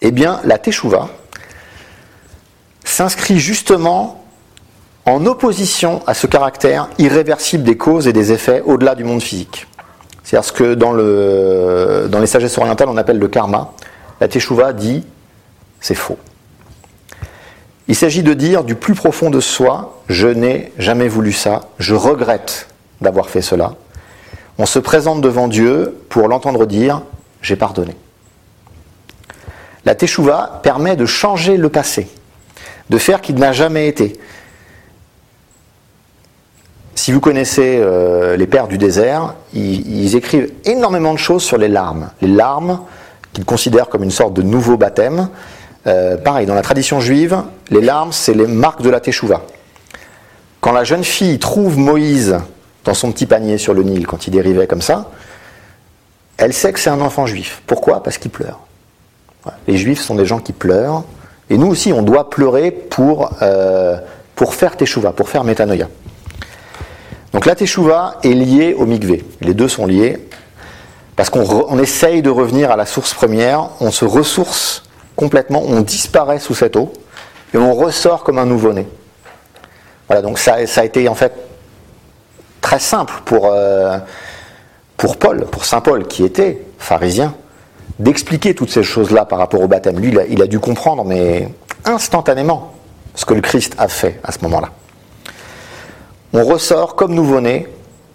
eh 0.00 0.10
bien 0.10 0.40
la 0.44 0.58
teshuva 0.58 1.10
s'inscrit 2.84 3.38
justement 3.38 4.21
en 5.04 5.26
opposition 5.26 6.02
à 6.06 6.14
ce 6.14 6.26
caractère 6.26 6.88
irréversible 6.98 7.64
des 7.64 7.76
causes 7.76 8.06
et 8.06 8.12
des 8.12 8.32
effets 8.32 8.62
au-delà 8.64 8.94
du 8.94 9.04
monde 9.04 9.22
physique. 9.22 9.66
C'est-à-dire 10.22 10.44
ce 10.48 10.52
que 10.52 10.74
dans, 10.74 10.92
le, 10.92 12.06
dans 12.08 12.20
les 12.20 12.26
sagesses 12.26 12.56
orientales 12.58 12.88
on 12.88 12.96
appelle 12.96 13.18
le 13.18 13.28
karma. 13.28 13.72
La 14.20 14.28
teshuva 14.28 14.72
dit 14.72 15.04
c'est 15.80 15.96
faux. 15.96 16.18
Il 17.88 17.96
s'agit 17.96 18.22
de 18.22 18.32
dire 18.32 18.62
du 18.62 18.76
plus 18.76 18.94
profond 18.94 19.28
de 19.28 19.40
soi, 19.40 20.00
je 20.08 20.28
n'ai 20.28 20.72
jamais 20.78 21.08
voulu 21.08 21.32
ça, 21.32 21.62
je 21.78 21.94
regrette 21.94 22.68
d'avoir 23.00 23.28
fait 23.28 23.42
cela. 23.42 23.74
On 24.58 24.66
se 24.66 24.78
présente 24.78 25.20
devant 25.20 25.48
Dieu 25.48 25.98
pour 26.08 26.28
l'entendre 26.28 26.66
dire, 26.66 27.02
j'ai 27.40 27.56
pardonné. 27.56 27.96
La 29.84 29.96
teshuva 29.96 30.60
permet 30.62 30.94
de 30.94 31.06
changer 31.06 31.56
le 31.56 31.68
passé, 31.68 32.08
de 32.88 32.98
faire 32.98 33.20
qu'il 33.20 33.34
n'a 33.34 33.50
jamais 33.50 33.88
été. 33.88 34.18
Si 36.94 37.10
vous 37.10 37.20
connaissez 37.20 37.78
euh, 37.80 38.36
les 38.36 38.46
pères 38.46 38.68
du 38.68 38.78
désert, 38.78 39.34
ils, 39.54 40.14
écrivent 40.14 40.52
énormément 40.64 41.12
de 41.12 41.18
choses 41.18 41.42
sur 41.42 41.56
les 41.56 41.68
larmes. 41.68 42.10
Les 42.20 42.28
larmes 42.28 42.80
qu'ils 43.32 43.44
considèrent 43.44 43.88
comme 43.88 44.02
une 44.02 44.10
sorte 44.10 44.34
de 44.34 44.42
nouveau 44.42 44.76
baptême. 44.76 45.28
Euh, 45.86 46.16
pareil, 46.16 46.46
dans 46.46 46.54
la 46.54 46.62
tradition 46.62 47.00
juive, 47.00 47.42
les 47.70 47.80
larmes, 47.80 48.12
c'est 48.12 48.34
les 48.34 48.46
marques 48.46 48.82
de 48.82 48.90
la 48.90 49.00
teshuva. 49.00 49.40
Quand 50.60 50.72
la 50.72 50.84
jeune 50.84 51.02
fille 51.02 51.38
trouve 51.38 51.78
Moïse 51.78 52.38
dans 52.84 52.94
son 52.94 53.10
petit 53.10 53.26
panier 53.26 53.58
sur 53.58 53.74
le 53.74 53.82
Nil, 53.82 54.06
quand 54.06 54.26
il 54.26 54.30
dérivait 54.30 54.66
comme 54.66 54.82
ça, 54.82 55.10
elle 56.36 56.52
sait 56.52 56.72
que 56.72 56.78
c'est 56.78 56.90
un 56.90 57.00
enfant 57.00 57.26
juif. 57.26 57.62
Pourquoi? 57.66 58.02
Parce 58.02 58.18
qu'il 58.18 58.30
pleure. 58.30 58.60
Les 59.66 59.76
juifs 59.76 60.00
sont 60.00 60.14
des 60.14 60.26
gens 60.26 60.38
qui 60.38 60.52
pleurent. 60.52 61.04
Et 61.50 61.58
nous 61.58 61.66
aussi, 61.66 61.92
on 61.92 62.02
doit 62.02 62.30
pleurer 62.30 62.70
pour, 62.70 63.30
euh, 63.42 63.96
pour 64.36 64.54
faire 64.54 64.76
teshuva, 64.76 65.12
pour 65.12 65.28
faire 65.28 65.42
métanoïa. 65.42 65.88
Donc 67.32 67.46
la 67.46 67.54
teshuva 67.54 68.18
est 68.22 68.28
liée 68.28 68.74
au 68.74 68.86
mikvé. 68.86 69.24
Les 69.40 69.54
deux 69.54 69.68
sont 69.68 69.86
liés 69.86 70.18
parce 71.16 71.30
qu'on 71.30 71.44
on 71.68 71.78
essaye 71.78 72.22
de 72.22 72.30
revenir 72.30 72.70
à 72.70 72.76
la 72.76 72.86
source 72.86 73.14
première, 73.14 73.68
on 73.80 73.90
se 73.90 74.04
ressource 74.04 74.82
complètement, 75.16 75.62
on 75.66 75.80
disparaît 75.80 76.38
sous 76.38 76.54
cette 76.54 76.76
eau 76.76 76.92
et 77.54 77.58
on 77.58 77.74
ressort 77.74 78.24
comme 78.24 78.38
un 78.38 78.46
nouveau-né. 78.46 78.86
Voilà, 80.08 80.22
donc 80.22 80.38
ça, 80.38 80.54
a 80.54 80.84
été 80.84 81.08
en 81.08 81.14
fait 81.14 81.32
très 82.60 82.78
simple 82.78 83.14
pour, 83.24 83.46
euh, 83.46 83.98
pour 84.96 85.16
Paul, 85.16 85.46
pour 85.46 85.64
Saint 85.64 85.80
Paul, 85.80 86.06
qui 86.06 86.24
était 86.24 86.64
pharisien, 86.78 87.34
d'expliquer 87.98 88.54
toutes 88.54 88.70
ces 88.70 88.82
choses-là 88.82 89.24
par 89.24 89.38
rapport 89.38 89.60
au 89.60 89.68
baptême. 89.68 89.98
Lui, 89.98 90.08
il 90.08 90.18
a, 90.18 90.26
il 90.26 90.42
a 90.42 90.46
dû 90.46 90.60
comprendre, 90.60 91.04
mais 91.04 91.48
instantanément, 91.84 92.74
ce 93.14 93.24
que 93.24 93.34
le 93.34 93.40
Christ 93.40 93.74
a 93.78 93.88
fait 93.88 94.20
à 94.24 94.32
ce 94.32 94.38
moment-là. 94.42 94.70
On 96.32 96.44
ressort 96.44 96.94
comme 96.96 97.14
nouveau-né, 97.14 97.68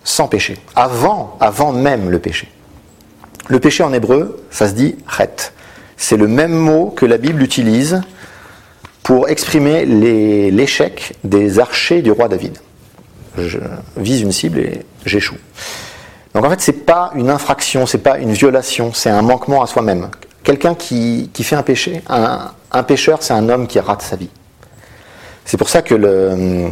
sans 0.03 0.27
péché, 0.27 0.57
avant, 0.75 1.37
avant 1.39 1.71
même 1.71 2.09
le 2.09 2.19
péché. 2.19 2.49
Le 3.47 3.59
péché 3.59 3.83
en 3.83 3.93
hébreu, 3.93 4.43
ça 4.49 4.67
se 4.67 4.73
dit 4.73 4.95
chet. 5.15 5.53
C'est 5.97 6.17
le 6.17 6.27
même 6.27 6.53
mot 6.53 6.89
que 6.89 7.05
la 7.05 7.17
Bible 7.17 7.41
utilise 7.41 8.01
pour 9.03 9.29
exprimer 9.29 9.85
l'échec 9.85 11.15
des 11.23 11.59
archers 11.59 12.01
du 12.01 12.11
roi 12.11 12.27
David. 12.27 12.57
Je 13.37 13.59
vise 13.95 14.21
une 14.21 14.31
cible 14.31 14.59
et 14.59 14.85
j'échoue. 15.05 15.37
Donc 16.33 16.45
en 16.45 16.49
fait, 16.49 16.59
c'est 16.59 16.85
pas 16.85 17.11
une 17.15 17.29
infraction, 17.29 17.85
c'est 17.85 17.99
pas 17.99 18.17
une 18.17 18.33
violation, 18.33 18.93
c'est 18.93 19.09
un 19.09 19.21
manquement 19.21 19.61
à 19.61 19.67
soi-même. 19.67 20.09
Quelqu'un 20.43 20.75
qui, 20.75 21.29
qui, 21.33 21.43
fait 21.43 21.55
un 21.55 21.63
péché, 21.63 22.01
un, 22.09 22.51
un 22.71 22.83
pécheur, 22.83 23.21
c'est 23.21 23.33
un 23.33 23.47
homme 23.49 23.67
qui 23.67 23.79
rate 23.79 24.01
sa 24.01 24.15
vie. 24.15 24.29
C'est 25.45 25.57
pour 25.57 25.69
ça 25.69 25.81
que 25.81 25.95
le, 25.95 26.71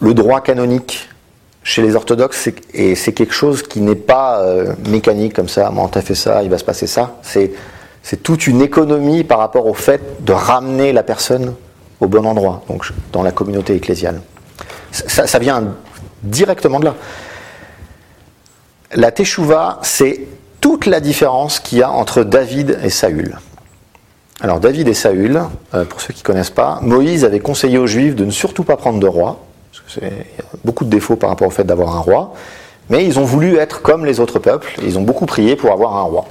le 0.00 0.14
droit 0.14 0.40
canonique 0.40 1.08
chez 1.62 1.82
les 1.82 1.96
orthodoxes, 1.96 2.48
c'est, 2.72 2.94
c'est 2.94 3.12
quelque 3.12 3.34
chose 3.34 3.62
qui 3.62 3.80
n'est 3.80 3.94
pas 3.94 4.40
euh, 4.40 4.72
mécanique 4.88 5.34
comme 5.34 5.48
ça, 5.48 5.70
bon, 5.70 5.86
t'as 5.88 6.00
fait 6.00 6.14
ça, 6.14 6.42
il 6.42 6.48
va 6.48 6.56
se 6.56 6.64
passer 6.64 6.86
ça. 6.86 7.16
C'est, 7.22 7.52
toute 8.22 8.46
une 8.46 8.62
économie 8.62 9.22
par 9.22 9.38
rapport 9.38 9.66
au 9.66 9.74
fait 9.74 10.24
de 10.24 10.32
ramener 10.32 10.94
la 10.94 11.02
personne 11.02 11.54
au 12.00 12.06
bon 12.06 12.24
endroit, 12.24 12.62
donc 12.68 12.90
dans 13.12 13.22
la 13.22 13.32
communauté 13.32 13.74
ecclésiale. 13.74 14.22
Ça, 14.92 15.26
ça 15.26 15.38
vient 15.38 15.74
directement 16.22 16.80
de 16.80 16.86
là. 16.86 16.94
La 18.94 19.12
Teshuvah, 19.12 19.80
c'est 19.82 20.22
toute 20.62 20.86
la 20.86 21.00
différence 21.00 21.60
qu'il 21.60 21.78
y 21.78 21.82
a 21.82 21.90
entre 21.90 22.24
David 22.24 22.78
et 22.82 22.88
Saül. 22.88 23.38
Alors 24.40 24.60
David 24.60 24.88
et 24.88 24.94
Saül, 24.94 25.42
euh, 25.74 25.84
pour 25.84 26.00
ceux 26.00 26.14
qui 26.14 26.22
ne 26.22 26.26
connaissent 26.26 26.48
pas, 26.48 26.78
Moïse 26.80 27.26
avait 27.26 27.40
conseillé 27.40 27.76
aux 27.76 27.86
Juifs 27.86 28.14
de 28.14 28.24
ne 28.24 28.30
surtout 28.30 28.64
pas 28.64 28.76
prendre 28.76 29.00
de 29.00 29.06
roi, 29.06 29.40
qu'il 29.94 30.04
y 30.04 30.40
a 30.40 30.44
beaucoup 30.64 30.84
de 30.84 30.90
défauts 30.90 31.16
par 31.16 31.30
rapport 31.30 31.46
au 31.46 31.50
fait 31.50 31.64
d'avoir 31.64 31.96
un 31.96 32.00
roi, 32.00 32.34
mais 32.90 33.04
ils 33.04 33.18
ont 33.18 33.24
voulu 33.24 33.56
être 33.56 33.82
comme 33.82 34.06
les 34.06 34.20
autres 34.20 34.38
peuples, 34.38 34.72
ils 34.82 34.98
ont 34.98 35.02
beaucoup 35.02 35.26
prié 35.26 35.56
pour 35.56 35.72
avoir 35.72 35.96
un 35.96 36.02
roi. 36.02 36.26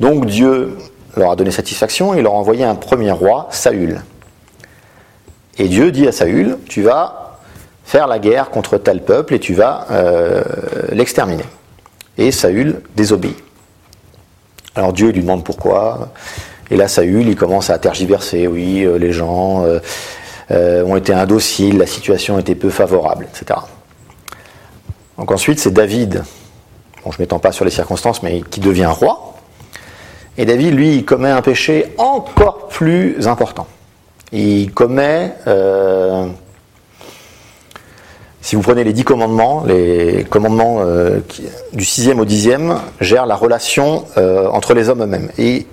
Donc 0.00 0.26
Dieu 0.26 0.76
leur 1.16 1.30
a 1.30 1.36
donné 1.36 1.50
satisfaction, 1.50 2.14
et 2.14 2.18
il 2.18 2.22
leur 2.22 2.34
a 2.34 2.36
envoyé 2.36 2.64
un 2.64 2.74
premier 2.74 3.12
roi, 3.12 3.48
Saül. 3.50 4.02
Et 5.58 5.68
Dieu 5.68 5.92
dit 5.92 6.08
à 6.08 6.12
Saül, 6.12 6.58
tu 6.68 6.82
vas 6.82 7.38
faire 7.84 8.06
la 8.06 8.18
guerre 8.18 8.50
contre 8.50 8.78
tel 8.78 9.02
peuple 9.02 9.34
et 9.34 9.38
tu 9.38 9.54
vas 9.54 9.86
euh, 9.90 10.42
l'exterminer. 10.90 11.44
Et 12.18 12.32
Saül 12.32 12.80
désobéit. 12.96 13.36
Alors 14.74 14.92
Dieu 14.92 15.10
lui 15.10 15.20
demande 15.20 15.44
pourquoi. 15.44 16.08
Et 16.70 16.76
là, 16.76 16.88
Saül, 16.88 17.28
il 17.28 17.36
commence 17.36 17.70
à 17.70 17.78
tergiverser. 17.78 18.48
Oui, 18.48 18.84
euh, 18.84 18.98
les 18.98 19.12
gens 19.12 19.64
euh, 19.64 19.78
ont 20.50 20.96
été 20.96 21.12
indociles, 21.12 21.78
la 21.78 21.86
situation 21.86 22.38
était 22.38 22.54
peu 22.54 22.70
favorable, 22.70 23.26
etc. 23.30 23.60
Donc 25.18 25.30
ensuite, 25.30 25.58
c'est 25.58 25.72
David, 25.72 26.22
je 27.04 27.16
ne 27.16 27.22
m'étends 27.22 27.38
pas 27.38 27.52
sur 27.52 27.64
les 27.64 27.70
circonstances, 27.70 28.22
mais 28.22 28.42
qui 28.42 28.60
devient 28.60 28.86
roi. 28.86 29.34
Et 30.36 30.44
David, 30.44 30.74
lui, 30.74 31.04
commet 31.04 31.30
un 31.30 31.42
péché 31.42 31.94
encore 31.98 32.68
plus 32.68 33.28
important. 33.28 33.66
Il 34.32 34.72
commet 34.72 35.32
euh, 35.46 36.26
si 38.40 38.56
vous 38.56 38.62
prenez 38.62 38.82
les 38.82 38.92
dix 38.92 39.04
commandements, 39.04 39.64
les 39.64 40.26
commandements 40.28 40.78
euh, 40.80 41.20
du 41.72 41.84
sixième 41.84 42.18
au 42.18 42.24
dixième 42.24 42.80
gèrent 43.00 43.26
la 43.26 43.36
relation 43.36 44.04
euh, 44.16 44.48
entre 44.48 44.74
les 44.74 44.88
hommes 44.88 45.02
eux-mêmes. 45.02 45.30
Et 45.38 45.66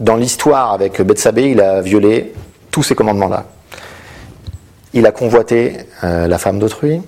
dans 0.00 0.16
l'histoire 0.16 0.72
avec 0.72 1.00
Bethsabée, 1.00 1.50
il 1.50 1.60
a 1.60 1.80
violé 1.80 2.34
tous 2.70 2.82
ces 2.82 2.94
commandements-là. 2.94 3.44
Il 4.94 5.06
a 5.06 5.12
convoité 5.12 5.76
euh, 6.04 6.26
la 6.26 6.38
femme 6.38 6.58
d'autrui, 6.58 7.02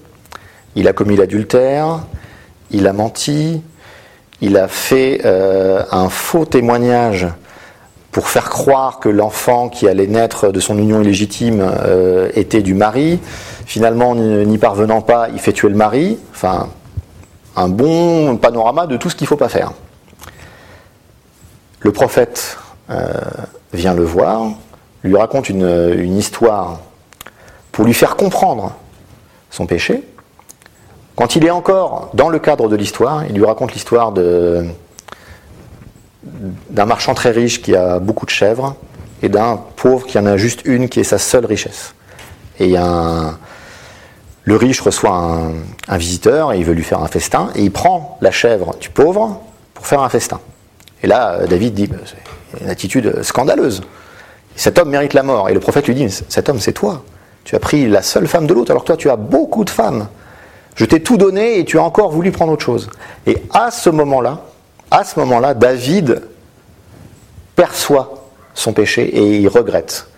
il 0.74 0.88
a 0.88 0.92
commis 0.92 1.16
l'adultère, 1.16 2.00
il 2.70 2.86
a 2.86 2.92
menti, 2.92 3.62
il 4.40 4.56
a 4.56 4.68
fait 4.68 5.22
euh, 5.24 5.82
un 5.90 6.08
faux 6.08 6.44
témoignage 6.44 7.26
pour 8.10 8.28
faire 8.28 8.50
croire 8.50 9.00
que 9.00 9.08
l'enfant 9.08 9.68
qui 9.68 9.88
allait 9.88 10.06
naître 10.06 10.50
de 10.50 10.60
son 10.60 10.76
union 10.76 11.00
illégitime 11.00 11.60
euh, 11.62 12.30
était 12.34 12.62
du 12.62 12.74
mari. 12.74 13.20
Finalement, 13.64 14.14
n'y 14.14 14.58
parvenant 14.58 15.00
pas, 15.00 15.28
il 15.32 15.38
fait 15.38 15.52
tuer 15.52 15.68
le 15.68 15.76
mari. 15.76 16.18
Enfin, 16.32 16.68
un 17.54 17.68
bon 17.68 18.36
panorama 18.36 18.86
de 18.86 18.96
tout 18.96 19.10
ce 19.10 19.14
qu'il 19.14 19.24
ne 19.24 19.28
faut 19.28 19.36
pas 19.36 19.48
faire. 19.48 19.72
Le 21.80 21.92
prophète 21.92 22.58
vient 23.72 23.94
le 23.94 24.04
voir, 24.04 24.46
lui 25.04 25.16
raconte 25.16 25.48
une, 25.48 26.16
histoire 26.16 26.80
pour 27.78 27.86
lui 27.86 27.94
faire 27.94 28.16
comprendre 28.16 28.74
son 29.52 29.64
péché. 29.64 30.02
Quand 31.14 31.36
il 31.36 31.44
est 31.46 31.50
encore 31.50 32.10
dans 32.12 32.28
le 32.28 32.40
cadre 32.40 32.68
de 32.68 32.74
l'histoire, 32.74 33.24
il 33.26 33.36
lui 33.36 33.44
raconte 33.44 33.72
l'histoire 33.72 34.10
d'un 34.10 34.74
marchand 36.74 37.14
très 37.14 37.30
riche 37.30 37.62
qui 37.62 37.76
a 37.76 38.00
beaucoup 38.00 38.26
de 38.26 38.30
chèvres 38.30 38.74
et 39.22 39.28
d'un 39.28 39.60
pauvre 39.76 40.08
qui 40.08 40.18
en 40.18 40.26
a 40.26 40.36
juste 40.36 40.62
une 40.64 40.88
qui 40.88 40.98
est 40.98 41.04
sa 41.04 41.18
seule 41.18 41.46
richesse. 41.46 41.94
Et 42.58 42.72
le 42.72 43.36
riche 44.56 44.80
reçoit 44.80 45.14
un, 45.14 45.52
un 45.86 45.96
visiteur 45.98 46.52
et 46.54 46.58
il 46.58 46.64
veut 46.64 46.74
lui 46.74 46.82
faire 46.82 47.00
un 47.00 47.06
festin 47.06 47.50
et 47.54 47.62
il 47.62 47.70
prend 47.70 48.18
la 48.20 48.32
chèvre 48.32 48.74
du 48.80 48.90
pauvre 48.90 49.40
pour 49.74 49.86
faire 49.86 50.00
un 50.00 50.08
festin. 50.08 50.40
Et 51.04 51.06
là, 51.06 51.46
David 51.46 51.74
dit, 51.74 51.86
bah, 51.86 51.98
c'est 52.04 52.60
une 52.60 52.70
attitude 52.70 53.22
scandaleuse. 53.22 53.82
Cet 54.56 54.80
homme 54.80 54.90
mérite 54.90 55.14
la 55.14 55.22
mort. 55.22 55.48
Et 55.48 55.54
le 55.54 55.60
prophète 55.60 55.86
lui 55.86 55.94
dit, 55.94 56.10
cet 56.10 56.48
homme 56.48 56.58
c'est 56.58 56.72
toi. 56.72 57.04
Tu 57.48 57.56
as 57.56 57.60
pris 57.60 57.88
la 57.88 58.02
seule 58.02 58.26
femme 58.26 58.46
de 58.46 58.52
l'autre, 58.52 58.72
alors 58.72 58.84
toi 58.84 58.98
tu 58.98 59.08
as 59.08 59.16
beaucoup 59.16 59.64
de 59.64 59.70
femmes. 59.70 60.08
Je 60.74 60.84
t'ai 60.84 61.00
tout 61.00 61.16
donné 61.16 61.58
et 61.58 61.64
tu 61.64 61.78
as 61.78 61.82
encore 61.82 62.10
voulu 62.10 62.30
prendre 62.30 62.52
autre 62.52 62.62
chose. 62.62 62.90
Et 63.26 63.38
à 63.54 63.70
ce 63.70 63.88
moment-là, 63.88 64.42
à 64.90 65.02
ce 65.02 65.18
moment-là, 65.20 65.54
David 65.54 66.20
perçoit 67.56 68.26
son 68.52 68.74
péché 68.74 69.04
et 69.04 69.38
il 69.38 69.48
regrette. 69.48 70.08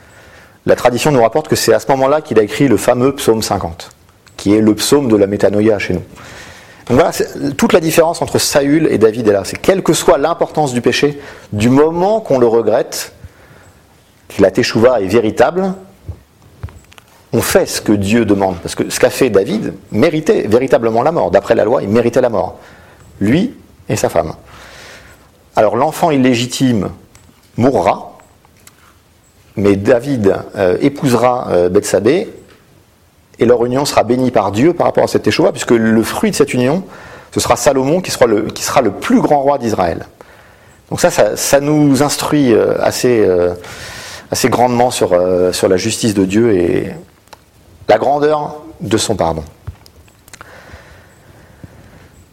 La 0.66 0.74
tradition 0.74 1.12
nous 1.12 1.22
rapporte 1.22 1.46
que 1.46 1.54
c'est 1.54 1.72
à 1.72 1.78
ce 1.78 1.86
moment-là 1.92 2.20
qu'il 2.20 2.36
a 2.40 2.42
écrit 2.42 2.66
le 2.66 2.76
fameux 2.76 3.14
psaume 3.14 3.42
50, 3.42 3.90
qui 4.36 4.56
est 4.56 4.60
le 4.60 4.74
psaume 4.74 5.06
de 5.06 5.14
la 5.14 5.28
métanoïa 5.28 5.78
chez 5.78 5.94
nous. 5.94 6.02
Donc 6.88 6.98
voilà, 6.98 7.12
toute 7.56 7.72
la 7.72 7.78
différence 7.78 8.22
entre 8.22 8.38
Saül 8.40 8.88
et 8.90 8.98
David 8.98 9.28
est 9.28 9.32
là. 9.32 9.42
C'est 9.44 9.60
quelle 9.60 9.84
que 9.84 9.92
soit 9.92 10.18
l'importance 10.18 10.72
du 10.72 10.80
péché, 10.80 11.20
du 11.52 11.68
moment 11.68 12.18
qu'on 12.18 12.40
le 12.40 12.48
regrette, 12.48 13.12
que 14.30 14.42
la 14.42 14.50
teshuva 14.50 15.00
est 15.00 15.06
véritable, 15.06 15.74
on 17.32 17.40
fait 17.40 17.66
ce 17.66 17.80
que 17.80 17.92
Dieu 17.92 18.24
demande. 18.24 18.56
Parce 18.58 18.74
que 18.74 18.90
ce 18.90 18.98
qu'a 18.98 19.10
fait 19.10 19.30
David 19.30 19.74
méritait 19.92 20.42
véritablement 20.48 21.02
la 21.02 21.12
mort. 21.12 21.30
D'après 21.30 21.54
la 21.54 21.64
loi, 21.64 21.82
il 21.82 21.88
méritait 21.88 22.20
la 22.20 22.28
mort. 22.28 22.58
Lui 23.20 23.54
et 23.88 23.96
sa 23.96 24.08
femme. 24.08 24.32
Alors 25.56 25.76
l'enfant 25.76 26.10
illégitime 26.10 26.90
mourra, 27.56 28.18
mais 29.56 29.76
David 29.76 30.36
euh, 30.56 30.78
épousera 30.80 31.48
euh, 31.50 31.68
et 33.38 33.46
leur 33.46 33.64
union 33.64 33.84
sera 33.84 34.04
bénie 34.04 34.30
par 34.30 34.52
Dieu 34.52 34.72
par 34.74 34.86
rapport 34.86 35.04
à 35.04 35.08
cette 35.08 35.26
échoua, 35.26 35.50
puisque 35.50 35.72
le 35.72 36.02
fruit 36.02 36.30
de 36.30 36.36
cette 36.36 36.54
union, 36.54 36.84
ce 37.32 37.40
sera 37.40 37.56
Salomon 37.56 38.00
qui 38.00 38.10
sera 38.10 38.26
le, 38.26 38.90
plus 38.90 39.20
grand 39.20 39.40
roi 39.40 39.58
d'Israël. 39.58 40.06
Donc 40.90 41.00
ça, 41.00 41.10
ça, 41.10 41.60
nous 41.60 42.02
instruit 42.02 42.52
euh, 42.52 42.74
assez, 42.80 43.20
euh, 43.20 43.54
assez 44.30 44.48
grandement 44.48 44.90
sur, 44.90 45.18
sur 45.52 45.68
la 45.68 45.76
justice 45.76 46.14
de 46.14 46.24
Dieu 46.24 46.54
et 46.54 46.92
la 47.90 47.98
grandeur 47.98 48.54
de 48.80 48.96
son 48.96 49.16
pardon. 49.16 49.42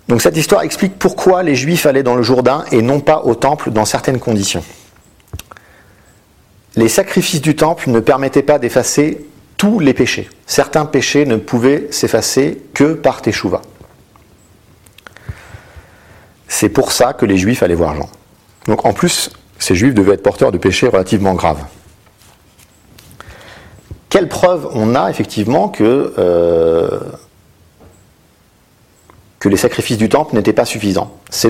Donc 0.07 0.21
cette 0.21 0.37
histoire 0.37 0.61
explique 0.61 0.99
pourquoi 0.99 1.41
les 1.41 1.55
Juifs 1.55 1.87
allaient 1.87 2.03
dans 2.03 2.15
le 2.15 2.21
Jourdain 2.21 2.63
et 2.71 2.83
non 2.83 2.99
pas 2.99 3.23
au 3.23 3.33
temple 3.33 3.71
dans 3.71 3.83
certaines 3.83 4.19
conditions. 4.19 4.63
Les 6.75 6.87
sacrifices 6.87 7.41
du 7.41 7.55
temple 7.55 7.89
ne 7.89 7.99
permettaient 7.99 8.43
pas 8.43 8.59
d'effacer 8.59 9.25
tous 9.57 9.79
les 9.79 9.95
péchés. 9.95 10.29
Certains 10.45 10.85
péchés 10.85 11.25
ne 11.25 11.37
pouvaient 11.37 11.87
s'effacer 11.89 12.61
que 12.75 12.93
par 12.93 13.23
Teshuvah. 13.23 13.63
C'est 16.47 16.69
pour 16.69 16.91
ça 16.91 17.13
que 17.13 17.25
les 17.25 17.37
Juifs 17.37 17.63
allaient 17.63 17.73
voir 17.73 17.95
Jean. 17.95 18.09
Donc 18.67 18.85
en 18.85 18.93
plus, 18.93 19.31
ces 19.57 19.73
Juifs 19.73 19.95
devaient 19.95 20.13
être 20.13 20.23
porteurs 20.23 20.51
de 20.51 20.59
péchés 20.59 20.87
relativement 20.87 21.33
graves. 21.33 21.65
Quelle 24.09 24.27
preuve 24.27 24.69
on 24.73 24.95
a 24.95 25.09
effectivement 25.09 25.67
que, 25.67 26.13
euh, 26.17 26.99
que 29.39 29.49
les 29.49 29.57
sacrifices 29.57 29.97
du 29.97 30.09
temple 30.09 30.35
n'étaient 30.35 30.53
pas 30.53 30.65
suffisants? 30.65 31.11
C'est 31.29 31.49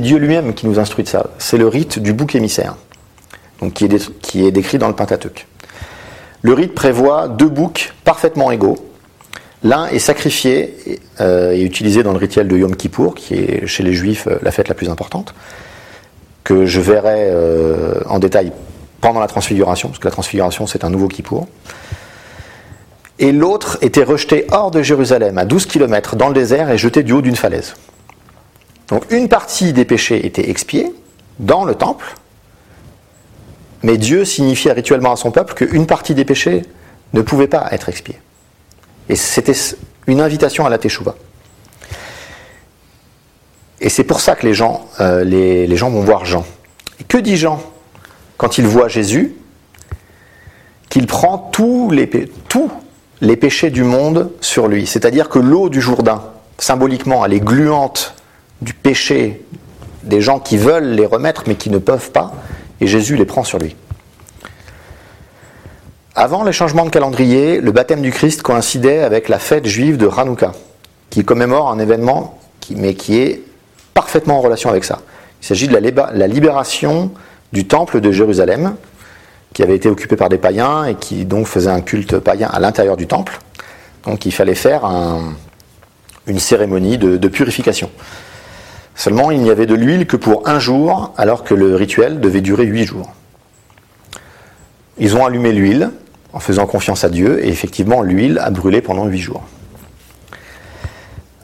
Dieu 0.00 0.18
lui-même 0.18 0.54
qui 0.54 0.66
nous 0.66 0.78
instruit 0.78 1.04
de 1.04 1.08
ça. 1.08 1.30
C'est 1.38 1.56
le 1.56 1.68
rite 1.68 1.98
du 1.98 2.12
bouc 2.12 2.34
émissaire, 2.34 2.76
donc 3.60 3.74
qui, 3.74 3.86
est 3.86 4.20
qui 4.20 4.46
est 4.46 4.52
décrit 4.52 4.78
dans 4.78 4.88
le 4.88 4.94
Pentateuque. 4.94 5.46
Le 6.42 6.52
rite 6.54 6.74
prévoit 6.74 7.28
deux 7.28 7.48
boucs 7.48 7.92
parfaitement 8.04 8.50
égaux. 8.50 8.78
L'un 9.62 9.88
est 9.88 9.98
sacrifié 9.98 11.00
euh, 11.20 11.52
et 11.52 11.62
utilisé 11.62 12.02
dans 12.02 12.12
le 12.12 12.18
rituel 12.18 12.48
de 12.48 12.56
Yom 12.56 12.74
Kippour, 12.74 13.14
qui 13.14 13.34
est 13.34 13.66
chez 13.66 13.82
les 13.82 13.92
Juifs 13.92 14.26
euh, 14.26 14.38
la 14.42 14.50
fête 14.52 14.68
la 14.68 14.74
plus 14.74 14.88
importante, 14.88 15.34
que 16.44 16.64
je 16.64 16.80
verrai 16.80 17.28
euh, 17.30 18.00
en 18.06 18.18
détail 18.18 18.52
pendant 19.00 19.20
la 19.20 19.26
transfiguration, 19.26 19.88
parce 19.88 19.98
que 19.98 20.06
la 20.06 20.12
transfiguration 20.12 20.66
c'est 20.66 20.84
un 20.84 20.90
nouveau 20.90 21.08
Kippour. 21.08 21.48
Et 23.18 23.32
l'autre 23.32 23.78
était 23.82 24.02
rejeté 24.02 24.46
hors 24.50 24.70
de 24.70 24.82
Jérusalem, 24.82 25.36
à 25.36 25.44
12 25.44 25.66
km 25.66 26.16
dans 26.16 26.28
le 26.28 26.34
désert, 26.34 26.70
et 26.70 26.78
jeté 26.78 27.02
du 27.02 27.12
haut 27.12 27.20
d'une 27.20 27.36
falaise. 27.36 27.74
Donc 28.88 29.04
une 29.10 29.28
partie 29.28 29.72
des 29.72 29.84
péchés 29.84 30.26
était 30.26 30.48
expiée 30.48 30.92
dans 31.38 31.64
le 31.64 31.74
temple, 31.74 32.14
mais 33.82 33.96
Dieu 33.98 34.24
signifiait 34.24 34.72
rituellement 34.72 35.12
à 35.12 35.16
son 35.16 35.30
peuple 35.30 35.54
qu'une 35.54 35.86
partie 35.86 36.14
des 36.14 36.24
péchés 36.24 36.62
ne 37.12 37.22
pouvait 37.22 37.48
pas 37.48 37.68
être 37.72 37.88
expiée. 37.88 38.18
Et 39.08 39.16
c'était 39.16 39.56
une 40.06 40.20
invitation 40.20 40.66
à 40.66 40.70
la 40.70 40.78
Teshuvah. 40.78 41.14
Et 43.80 43.88
c'est 43.88 44.04
pour 44.04 44.20
ça 44.20 44.36
que 44.36 44.46
les 44.46 44.54
gens, 44.54 44.86
euh, 45.00 45.24
les, 45.24 45.66
les, 45.66 45.76
gens 45.76 45.88
vont 45.88 46.02
voir 46.02 46.26
Jean. 46.26 46.44
Et 47.00 47.04
que 47.04 47.16
dit 47.16 47.36
Jean? 47.36 47.62
Quand 48.40 48.56
il 48.56 48.66
voit 48.66 48.88
Jésus 48.88 49.34
Qu'il 50.88 51.06
prend 51.06 51.36
tous 51.36 51.90
les, 51.90 53.36
péchés 53.36 53.68
du 53.68 53.84
monde 53.84 54.30
sur 54.40 54.66
lui. 54.66 54.86
C'est-à-dire 54.86 55.28
que 55.28 55.38
l'eau 55.38 55.68
du 55.68 55.82
Jourdain, 55.82 56.22
symboliquement, 56.56 57.22
elle 57.22 57.34
est 57.34 57.40
gluante 57.40 58.14
du 58.62 58.72
péché 58.72 59.44
des 60.04 60.22
gens 60.22 60.40
qui 60.40 60.56
veulent 60.56 60.92
les 60.92 61.04
remettre 61.04 61.44
mais 61.48 61.54
qui 61.54 61.68
ne 61.68 61.76
peuvent 61.76 62.12
pas 62.12 62.32
et 62.80 62.86
Jésus 62.86 63.16
les 63.16 63.26
prend 63.26 63.44
sur 63.44 63.58
lui. 63.58 63.76
Avant 66.14 66.42
les 66.42 66.52
changements 66.52 66.86
de 66.86 66.90
calendrier, 66.90 67.60
le 67.60 67.72
baptême 67.72 68.00
du 68.00 68.10
Christ 68.10 68.40
coïncidait 68.40 69.00
avec 69.00 69.28
la 69.28 69.38
fête 69.38 69.66
juive 69.66 69.98
de 69.98 70.08
Hanouka, 70.08 70.52
qui 71.10 71.26
commémore 71.26 71.70
un 71.70 71.78
événement, 71.78 72.38
qui, 72.60 72.74
mais 72.74 72.94
qui 72.94 73.18
est 73.18 73.42
parfaitement 73.92 74.38
en 74.38 74.40
relation 74.40 74.70
avec 74.70 74.84
ça. 74.84 75.00
Il 75.42 75.46
s'agit 75.46 75.68
de 75.68 75.74
la, 75.76 76.26
libération 76.26 77.10
du 77.52 77.66
temple 77.66 78.00
de 78.00 78.12
Jérusalem, 78.12 78.74
qui 79.52 79.62
avait 79.62 79.76
été 79.76 79.88
occupé 79.88 80.16
par 80.16 80.28
des 80.28 80.38
païens 80.38 80.84
et 80.84 80.94
qui 80.94 81.24
donc 81.24 81.46
faisait 81.46 81.70
un 81.70 81.80
culte 81.80 82.18
païen 82.18 82.48
à 82.52 82.60
l'intérieur 82.60 82.96
du 82.96 83.06
temple. 83.06 83.38
Donc 84.04 84.26
il 84.26 84.32
fallait 84.32 84.54
faire 84.54 84.84
un, 84.84 85.34
une 86.26 86.38
cérémonie 86.38 86.98
de, 86.98 87.28
purification. 87.28 87.90
Seulement, 88.94 89.30
il 89.30 89.40
n'y 89.40 89.50
avait 89.50 89.66
de 89.66 89.74
l'huile 89.74 90.06
que 90.06 90.16
pour 90.16 90.48
un 90.48 90.58
jour, 90.58 91.12
alors 91.16 91.44
que 91.44 91.54
le 91.54 91.74
rituel 91.74 92.20
devait 92.20 92.40
durer 92.40 92.64
huit 92.64 92.84
jours. 92.84 93.12
Ils 94.98 95.16
ont 95.16 95.24
allumé 95.24 95.52
l'huile 95.52 95.90
en 96.32 96.40
faisant 96.40 96.66
confiance 96.66 97.02
à 97.04 97.08
Dieu, 97.08 97.44
et 97.44 97.48
effectivement, 97.48 98.02
l'huile 98.02 98.38
a 98.38 98.50
brûlé 98.50 98.82
pendant 98.82 99.06
huit 99.06 99.18
jours. 99.18 99.42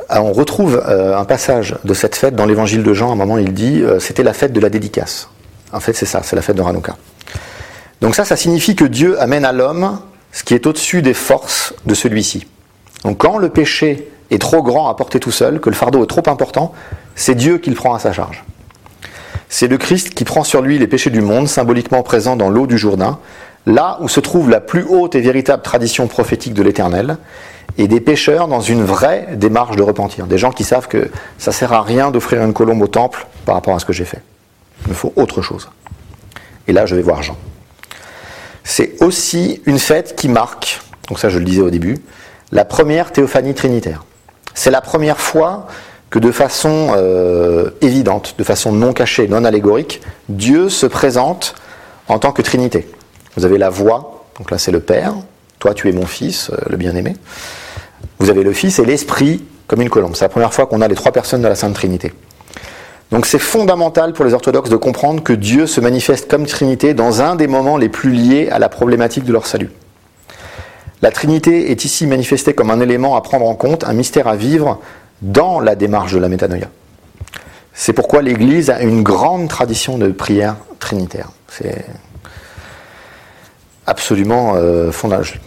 Alors, 0.09 0.27
on 0.27 0.33
retrouve 0.33 0.81
euh, 0.87 1.19
un 1.19 1.25
passage 1.25 1.77
de 1.83 1.95
cette 1.95 2.15
fête 2.15 2.37
dans 2.37 2.47
l'évangile 2.47 2.85
de 2.85 2.95
Jean. 2.95 3.09
À 3.09 3.13
un 3.13 3.17
moment, 3.17 3.39
il 3.39 3.53
dit 3.53 3.83
euh, 3.83 3.99
c'était 3.99 4.23
la 4.23 4.33
fête 4.33 4.53
de 4.53 4.61
la 4.61 4.69
dédicace. 4.69 5.29
En 5.73 5.81
fait, 5.81 5.93
c'est 5.93 6.07
ça, 6.07 6.23
c'est 6.23 6.37
la 6.37 6.43
fête 6.43 6.57
de 6.57 6.63
Hanouka. 6.63 6.97
Donc, 8.01 8.15
ça, 8.15 8.25
ça 8.25 8.37
signifie 8.37 8.77
que 8.77 8.85
Dieu 8.85 9.21
amène 9.21 9.45
à 9.45 9.53
l'homme 9.53 10.01
ce 10.33 10.45
qui 10.45 10.55
est 10.55 10.67
au-dessus 10.67 11.03
des 11.03 11.15
forces 11.15 11.75
de 11.87 11.95
celui-ci. 11.95 12.47
Donc, 13.05 13.19
quand 13.19 13.39
le 13.39 13.49
péché 13.49 14.09
est 14.31 14.41
trop 14.41 14.63
grand 14.63 14.89
à 14.89 14.95
porter 14.95 15.21
tout 15.21 15.31
seul, 15.31 15.61
que 15.61 15.71
le 15.71 15.77
fardeau 15.77 16.05
est 16.05 16.09
trop 16.09 16.23
important, 16.27 16.73
c'est 17.15 17.35
Dieu 17.35 17.59
qui 17.59 17.71
le 17.71 17.77
prend 17.77 17.95
à 17.95 17.99
sa 17.99 18.13
charge. 18.13 18.45
C'est 19.49 19.69
le 19.69 19.79
Christ 19.79 20.11
qui 20.11 20.25
prend 20.25 20.45
sur 20.45 20.61
lui 20.61 20.79
les 20.79 20.87
péchés 20.87 21.11
du 21.11 21.21
monde, 21.21 21.49
symboliquement 21.49 22.03
présents 22.03 22.37
dans 22.37 22.51
l'eau 22.51 22.67
du 22.67 22.77
Jourdain, 22.77 23.19
là 23.65 23.99
où 24.01 24.09
se 24.09 24.21
trouve 24.21 24.51
la 24.51 24.61
plus 24.61 24.83
haute 24.83 25.15
et 25.15 25.21
véritable 25.21 25.63
tradition 25.63 26.07
prophétique 26.09 26.55
de 26.55 26.63
l'Éternel, 26.63 27.17
et 27.79 27.89
des 27.89 28.01
pécheurs 28.01 28.49
dans 28.49 28.61
une 28.61 28.85
vraie 28.85 29.29
démarche 29.35 29.77
de 29.77 29.83
repentir. 29.83 30.27
Des 30.27 30.39
gens 30.39 30.51
qui 30.51 30.65
savent 30.65 30.89
que 30.89 31.11
ça 31.39 31.53
sert 31.53 31.73
à 31.73 31.83
rien 31.83 32.11
d'offrir 32.11 32.43
une 32.43 32.53
colombe 32.53 32.83
au 32.83 32.87
temple 32.87 33.27
par 33.45 33.55
rapport 33.55 33.75
à 33.75 33.79
ce 33.79 33.85
que 33.85 33.93
j'ai 33.93 34.05
fait. 34.05 34.23
Il 34.85 34.91
me 34.91 34.95
faut 34.95 35.13
autre 35.17 35.43
chose. 35.43 35.69
Et 36.69 36.73
là, 36.73 36.87
je 36.87 36.95
vais 36.95 37.03
voir 37.03 37.23
Jean. 37.23 37.37
C'est 38.65 39.01
aussi 39.01 39.63
une 39.67 39.79
fête 39.79 40.17
qui 40.17 40.29
marque, 40.29 40.81
donc 41.09 41.21
ça 41.21 41.29
je 41.29 41.39
le 41.39 41.45
disais 41.45 41.63
au 41.63 41.71
début, 41.71 41.99
la 42.51 42.65
première 42.65 43.13
théophanie 43.13 43.55
trinitaire. 43.55 44.05
C'est 44.55 44.71
la 44.71 44.81
première 44.81 45.21
fois 45.21 45.69
que 46.11 46.19
de 46.19 46.33
façon 46.33 46.93
euh, 46.97 47.71
évidente, 47.81 48.35
de 48.39 48.45
façon 48.45 48.73
non 48.73 48.93
cachée, 48.93 49.29
non 49.29 49.45
allégorique, 49.45 50.01
Dieu 50.29 50.69
se 50.69 50.87
présente 50.87 51.55
en 52.09 52.19
tant 52.19 52.33
que 52.33 52.43
Trinité. 52.43 52.89
Vous 53.37 53.45
avez 53.45 53.59
la 53.59 53.71
voix, 53.71 54.25
donc 54.39 54.51
là 54.51 54.59
c'est 54.59 54.73
le 54.73 54.81
Père, 54.81 55.15
toi 55.59 55.75
tu 55.75 55.89
es 55.89 55.93
mon 55.93 56.07
Fils, 56.07 56.51
euh, 56.51 56.57
le 56.69 56.77
bien-aimé. 56.77 57.17
Vous 58.19 58.31
avez 58.31 58.43
le 58.43 58.53
Fils 58.53 58.79
et 58.79 58.85
l'Esprit 58.85 59.45
comme 59.67 59.81
une 59.81 59.91
colombe. 59.91 60.17
C'est 60.17 60.25
la 60.25 60.29
première 60.29 60.55
fois 60.55 60.67
qu'on 60.67 60.81
a 60.81 60.89
les 60.89 60.95
trois 60.95 61.13
personnes 61.13 61.43
de 61.43 61.49
la 61.49 61.55
Sainte 61.55 61.75
Trinité. 61.75 62.13
Donc 63.11 63.25
c'est 63.27 63.39
fondamental 63.39 64.13
pour 64.13 64.25
les 64.25 64.35
orthodoxes 64.35 64.69
de 64.71 64.77
comprendre 64.77 65.23
que 65.23 65.33
Dieu 65.33 65.67
se 65.67 65.81
manifeste 65.81 66.29
comme 66.29 66.45
Trinité 66.47 66.93
dans 66.93 67.23
un 67.23 67.37
des 67.37 67.47
moments 67.47 67.77
les 67.77 67.89
plus 67.89 68.11
liés 68.11 68.49
à 68.51 68.59
la 68.59 68.69
problématique 68.69 69.25
de 69.25 69.33
leur 69.33 69.47
salut. 69.47 69.71
La 71.03 71.11
Trinité 71.13 71.71
est 71.71 71.85
ici 71.85 72.07
manifestée 72.07 72.53
comme 72.55 72.71
un 72.71 72.81
élément 72.81 73.15
à 73.17 73.21
prendre 73.21 73.47
en 73.47 73.55
compte, 73.55 73.85
un 73.85 73.93
mystère 73.93 74.27
à 74.27 74.35
vivre 74.37 74.81
dans 75.23 75.61
la 75.61 75.77
démarche 75.77 76.13
de 76.15 76.19
la 76.19 76.29
métanoïa. 76.29 76.69
C'est 77.75 77.93
pourquoi 77.93 78.23
l'Église 78.23 78.71
a 78.71 78.81
une 78.83 79.03
grande 79.03 79.49
tradition 79.49 79.99
de 79.99 80.09
prière 80.09 80.57
trinitaire. 80.81 81.29
absolument 83.87 84.55
euh, 84.57 84.91
fondamental. 84.91 85.39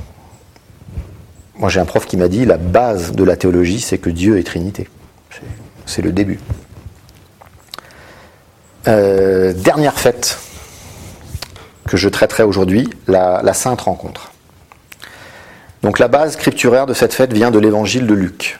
Moi, 1.57 1.67
j'ai 1.69 1.81
un 1.81 1.85
prof 1.85 2.05
qui 2.05 2.15
m'a 2.15 2.29
dit 2.29 2.45
la 2.45 2.57
base 2.57 3.11
de 3.11 3.23
la 3.25 3.35
théologie, 3.35 3.81
c'est 3.81 3.97
que 3.97 4.09
Dieu 4.09 4.37
est 4.39 4.43
Trinité. 4.43 4.87
C'est- 5.31 5.41
C'est 5.85 6.01
le 6.03 6.11
début. 6.13 6.39
Euh, 8.87 9.51
dernière 9.51 9.99
fête 9.99 10.39
que 11.85 11.97
je 11.97 12.07
traiterai 12.07 12.43
aujourd'hui, 12.43 12.89
la, 13.07 13.53
Sainte 13.53 13.81
Rencontre. 13.81 14.31
Donc 15.83 15.99
la 15.99 16.07
base 16.07 16.33
scripturaire 16.33 16.85
de 16.85 16.93
cette 16.93 17.13
fête 17.13 17.33
vient 17.33 17.51
de 17.51 17.59
l'évangile 17.59 18.07
de 18.07 18.13
Luc, 18.13 18.59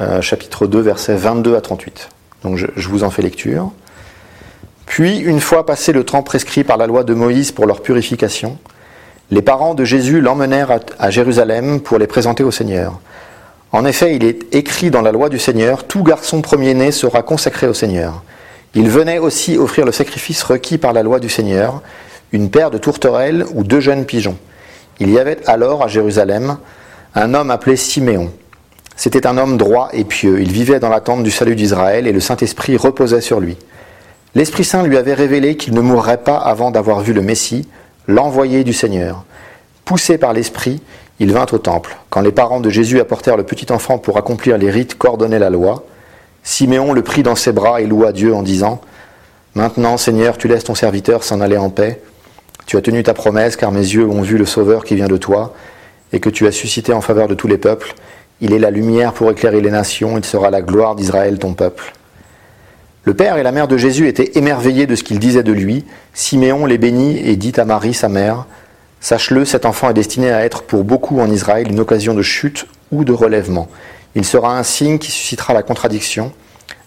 euh, 0.00 0.20
chapitre 0.20 0.66
2, 0.66 0.80
versets 0.80 1.16
22 1.16 1.56
à 1.56 1.60
38. 1.60 2.10
Donc 2.44 2.58
je, 2.58 2.88
vous 2.88 3.02
en 3.02 3.10
fais 3.10 3.22
lecture. 3.22 3.72
Puis, 4.86 5.18
une 5.18 5.40
fois 5.40 5.66
passé 5.66 5.92
le 5.92 6.04
temps 6.04 6.22
prescrit 6.22 6.64
par 6.64 6.76
la 6.76 6.86
loi 6.86 7.02
de 7.02 7.14
Moïse 7.14 7.52
pour 7.52 7.66
leur 7.66 7.80
purification, 7.82 8.58
les 9.30 9.42
parents 9.42 9.74
de 9.74 9.84
Jésus 9.84 10.20
l'emmenèrent 10.20 10.80
à 10.98 11.10
Jérusalem 11.10 11.80
pour 11.80 11.98
les 11.98 12.08
présenter 12.08 12.42
au 12.42 12.50
Seigneur. 12.50 13.00
En 13.72 13.84
effet, 13.84 14.16
il 14.16 14.24
est 14.24 14.52
écrit 14.54 14.90
dans 14.90 15.02
la 15.02 15.12
loi 15.12 15.28
du 15.28 15.38
Seigneur, 15.38 15.84
tout 15.84 16.02
garçon 16.02 16.40
premier-né 16.40 16.90
sera 16.90 17.22
consacré 17.22 17.68
au 17.68 17.74
Seigneur. 17.74 18.22
Il 18.74 18.88
venait 18.88 19.18
aussi 19.18 19.58
offrir 19.58 19.84
le 19.84 19.92
sacrifice 19.92 20.42
requis 20.42 20.78
par 20.78 20.92
la 20.92 21.02
loi 21.02 21.18
du 21.18 21.28
Seigneur, 21.28 21.82
une 22.32 22.50
paire 22.50 22.70
de 22.70 22.78
tourterelles 22.78 23.44
ou 23.52 23.64
deux 23.64 23.80
jeunes 23.80 24.04
pigeons. 24.04 24.38
Il 25.00 25.10
y 25.10 25.18
avait 25.18 25.38
alors 25.48 25.82
à 25.82 25.88
Jérusalem 25.88 26.58
un 27.14 27.34
homme 27.34 27.50
appelé 27.50 27.76
Siméon. 27.76 28.30
C'était 28.94 29.26
un 29.26 29.38
homme 29.38 29.56
droit 29.56 29.88
et 29.92 30.04
pieux. 30.04 30.40
Il 30.40 30.52
vivait 30.52 30.78
dans 30.78 30.90
l'attente 30.90 31.24
du 31.24 31.30
salut 31.30 31.56
d'Israël 31.56 32.06
et 32.06 32.12
le 32.12 32.20
Saint-Esprit 32.20 32.76
reposait 32.76 33.20
sur 33.20 33.40
lui. 33.40 33.56
L'Esprit 34.36 34.62
Saint 34.62 34.84
lui 34.84 34.96
avait 34.96 35.14
révélé 35.14 35.56
qu'il 35.56 35.74
ne 35.74 35.80
mourrait 35.80 36.22
pas 36.22 36.36
avant 36.36 36.70
d'avoir 36.70 37.00
vu 37.00 37.12
le 37.12 37.22
Messie, 37.22 37.66
l'envoyé 38.06 38.62
du 38.62 38.72
Seigneur. 38.72 39.24
Poussé 39.84 40.18
par 40.18 40.32
l'Esprit, 40.32 40.80
il 41.18 41.32
vint 41.32 41.46
au 41.50 41.58
temple. 41.58 41.96
Quand 42.10 42.20
les 42.20 42.30
parents 42.30 42.60
de 42.60 42.70
Jésus 42.70 43.00
apportèrent 43.00 43.36
le 43.36 43.42
petit 43.42 43.72
enfant 43.72 43.98
pour 43.98 44.18
accomplir 44.18 44.56
les 44.56 44.70
rites 44.70 44.96
qu'ordonnait 44.96 45.40
la 45.40 45.50
loi, 45.50 45.84
Siméon 46.42 46.92
le 46.92 47.02
prit 47.02 47.22
dans 47.22 47.34
ses 47.34 47.52
bras 47.52 47.80
et 47.80 47.86
loua 47.86 48.12
Dieu 48.12 48.34
en 48.34 48.42
disant 48.42 48.80
Maintenant, 49.54 49.96
Seigneur, 49.96 50.38
tu 50.38 50.48
laisses 50.48 50.64
ton 50.64 50.74
serviteur 50.74 51.24
s'en 51.24 51.40
aller 51.40 51.56
en 51.56 51.70
paix. 51.70 52.00
Tu 52.66 52.76
as 52.76 52.82
tenu 52.82 53.02
ta 53.02 53.14
promesse, 53.14 53.56
car 53.56 53.72
mes 53.72 53.80
yeux 53.80 54.06
ont 54.06 54.22
vu 54.22 54.38
le 54.38 54.46
Sauveur 54.46 54.84
qui 54.84 54.94
vient 54.94 55.08
de 55.08 55.16
toi, 55.16 55.54
et 56.12 56.20
que 56.20 56.30
tu 56.30 56.46
as 56.46 56.52
suscité 56.52 56.92
en 56.92 57.00
faveur 57.00 57.26
de 57.26 57.34
tous 57.34 57.48
les 57.48 57.58
peuples. 57.58 57.94
Il 58.40 58.52
est 58.52 58.58
la 58.58 58.70
lumière 58.70 59.12
pour 59.12 59.30
éclairer 59.30 59.60
les 59.60 59.70
nations, 59.70 60.16
il 60.16 60.24
sera 60.24 60.50
la 60.50 60.62
gloire 60.62 60.94
d'Israël, 60.94 61.38
ton 61.38 61.54
peuple. 61.54 61.92
Le 63.04 63.14
père 63.14 63.38
et 63.38 63.42
la 63.42 63.50
mère 63.50 63.66
de 63.66 63.76
Jésus 63.76 64.06
étaient 64.06 64.38
émerveillés 64.38 64.86
de 64.86 64.94
ce 64.94 65.02
qu'il 65.02 65.18
disait 65.18 65.42
de 65.42 65.52
lui. 65.52 65.84
Siméon 66.14 66.64
les 66.64 66.78
bénit 66.78 67.18
et 67.18 67.36
dit 67.36 67.52
à 67.56 67.64
Marie, 67.64 67.94
sa 67.94 68.08
mère, 68.08 68.46
Sache-le, 69.00 69.46
cet 69.46 69.64
enfant 69.64 69.88
est 69.90 69.94
destiné 69.94 70.30
à 70.30 70.44
être 70.44 70.62
pour 70.62 70.84
beaucoup 70.84 71.20
en 71.20 71.30
Israël 71.30 71.68
une 71.70 71.80
occasion 71.80 72.12
de 72.12 72.22
chute 72.22 72.66
ou 72.92 73.02
de 73.02 73.12
relèvement. 73.12 73.68
Il 74.14 74.24
sera 74.24 74.58
un 74.58 74.62
signe 74.62 74.98
qui 74.98 75.10
suscitera 75.10 75.54
la 75.54 75.62
contradiction. 75.62 76.32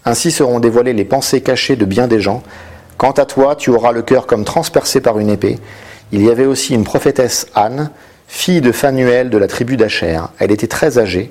Ainsi 0.05 0.31
seront 0.31 0.59
dévoilées 0.59 0.93
les 0.93 1.05
pensées 1.05 1.41
cachées 1.41 1.75
de 1.75 1.85
bien 1.85 2.07
des 2.07 2.19
gens. 2.19 2.43
Quant 2.97 3.11
à 3.11 3.25
toi, 3.25 3.55
tu 3.55 3.69
auras 3.69 3.91
le 3.91 4.01
cœur 4.01 4.27
comme 4.27 4.43
transpercé 4.43 4.99
par 5.01 5.19
une 5.19 5.29
épée. 5.29 5.59
Il 6.11 6.21
y 6.21 6.29
avait 6.29 6.45
aussi 6.45 6.73
une 6.73 6.83
prophétesse 6.83 7.47
Anne, 7.55 7.89
fille 8.27 8.61
de 8.61 8.71
Phanuel 8.71 9.29
de 9.29 9.37
la 9.37 9.47
tribu 9.47 9.77
d'Acher. 9.77 10.19
Elle 10.39 10.51
était 10.51 10.67
très 10.67 10.97
âgée. 10.97 11.29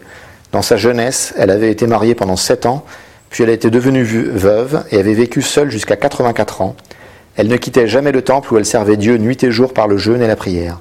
Dans 0.50 0.62
sa 0.62 0.76
jeunesse, 0.76 1.34
elle 1.36 1.50
avait 1.50 1.70
été 1.70 1.86
mariée 1.86 2.14
pendant 2.14 2.36
sept 2.36 2.66
ans, 2.66 2.84
puis 3.30 3.44
elle 3.44 3.50
était 3.50 3.70
devenue 3.70 4.02
veuve 4.02 4.84
et 4.90 4.98
avait 4.98 5.14
vécu 5.14 5.40
seule 5.40 5.70
jusqu'à 5.70 5.96
84 5.96 6.62
ans. 6.62 6.76
Elle 7.36 7.48
ne 7.48 7.56
quittait 7.56 7.86
jamais 7.86 8.12
le 8.12 8.22
temple 8.22 8.52
où 8.52 8.58
elle 8.58 8.66
servait 8.66 8.96
Dieu 8.96 9.16
nuit 9.16 9.42
et 9.42 9.50
jour 9.50 9.72
par 9.72 9.88
le 9.88 9.96
jeûne 9.96 10.20
et 10.22 10.26
la 10.26 10.36
prière. 10.36 10.80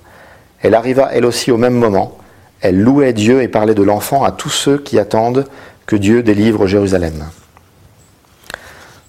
Elle 0.61 0.75
arriva 0.75 1.09
elle 1.13 1.25
aussi 1.25 1.51
au 1.51 1.57
même 1.57 1.73
moment. 1.73 2.17
Elle 2.61 2.79
louait 2.79 3.13
Dieu 3.13 3.41
et 3.41 3.47
parlait 3.47 3.73
de 3.73 3.83
l'enfant 3.83 4.23
à 4.23 4.31
tous 4.31 4.49
ceux 4.49 4.77
qui 4.77 4.99
attendent 4.99 5.47
que 5.87 5.95
Dieu 5.95 6.23
délivre 6.23 6.67
Jérusalem. 6.67 7.25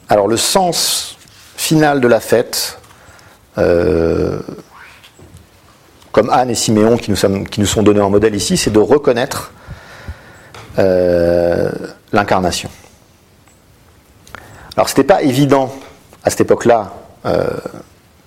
Alors 0.08 0.26
le 0.26 0.36
sens 0.36 1.16
final 1.56 2.00
de 2.00 2.08
la 2.08 2.20
fête, 2.20 2.78
euh, 3.58 4.40
comme 6.10 6.30
Anne 6.30 6.50
et 6.50 6.54
Siméon 6.54 6.96
qui 6.96 7.10
nous, 7.10 7.66
sont 7.66 7.82
donnés 7.82 8.00
en 8.00 8.10
modèle 8.10 8.34
ici, 8.34 8.56
c'est 8.56 8.70
de 8.70 8.78
reconnaître 8.78 9.52
euh, 10.78 11.70
l'incarnation. 12.12 12.70
Alors 14.76 14.88
c'était 14.88 15.04
pas 15.04 15.22
évident 15.22 15.74
à 16.24 16.30
cette 16.30 16.42
époque-là 16.42 16.94
euh, 17.26 17.46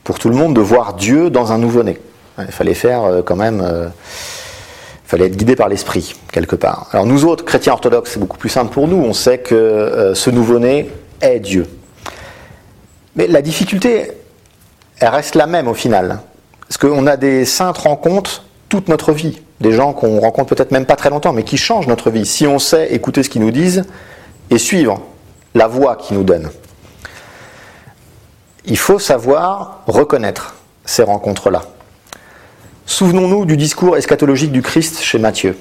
pour 0.04 0.20
tout 0.20 0.30
le 0.30 0.36
monde 0.36 0.56
de 0.56 0.62
voir 0.62 0.94
Dieu 0.94 1.30
dans 1.30 1.52
un 1.52 1.58
nouveau-né. 1.58 2.00
Il 2.40 2.52
fallait 2.52 2.74
faire 2.74 3.24
quand 3.26 3.38
même, 3.38 3.92
fallait 5.06 5.28
être 5.28 5.36
guidé 5.36 5.56
par 5.56 5.70
l'esprit 5.70 6.16
quelque 6.32 6.56
part. 6.56 6.88
Alors 6.92 7.06
nous 7.06 7.26
autres 7.26 7.46
chrétiens 7.46 7.74
orthodoxes, 7.74 8.12
c'est 8.14 8.20
beaucoup 8.20 8.38
plus 8.38 8.50
simple 8.50 8.74
pour 8.74 8.88
nous. 8.88 8.98
On 8.98 9.14
sait 9.14 9.38
que 9.38 9.56
euh, 9.56 10.16
ce 10.16 10.30
nouveau-né 10.30 10.90
est 11.22 11.40
Dieu. 11.40 11.68
Mais 13.16 13.28
la 13.28 13.42
difficulté, 13.42 14.12
elle 15.00 15.10
reste 15.10 15.36
la 15.36 15.48
même 15.48 15.68
au 15.68 15.74
final. 15.74 16.20
Parce 16.68 16.78
qu'on 16.78 17.06
a 17.08 17.18
des 17.18 17.46
saintes 17.46 17.78
rencontres 17.78 18.44
toute 18.70 18.88
notre 18.88 19.12
vie. 19.12 19.42
Des 19.62 19.72
gens 19.72 19.94
qu'on 19.94 20.20
rencontre 20.20 20.54
peut-être 20.56 20.72
même 20.72 20.86
pas 20.86 20.96
très 20.96 21.10
longtemps, 21.10 21.32
mais 21.32 21.44
qui 21.44 21.58
changent 21.58 21.88
notre 21.88 22.10
vie. 22.10 22.26
Si 22.26 22.46
on 22.48 22.60
sait 22.60 22.94
écouter 22.94 23.24
ce 23.24 23.30
qu'ils 23.30 23.42
nous 23.42 23.52
disent 23.52 23.86
et 24.50 24.58
suivre 24.58 25.02
la 25.54 25.68
voie 25.68 25.96
qu'ils 25.96 26.18
nous 26.18 26.24
donnent. 26.24 26.50
Il 28.66 28.78
faut 28.78 29.00
savoir 29.00 29.84
reconnaître 29.88 30.56
ces 30.84 31.04
rencontres-là. 31.04 31.62
Souvenons-nous 32.88 33.46
du 33.46 33.58
discours 33.58 33.98
eschatologique 33.98 34.52
du 34.52 34.62
Christ 34.62 35.02
chez 35.02 35.18
Matthieu. 35.18 35.58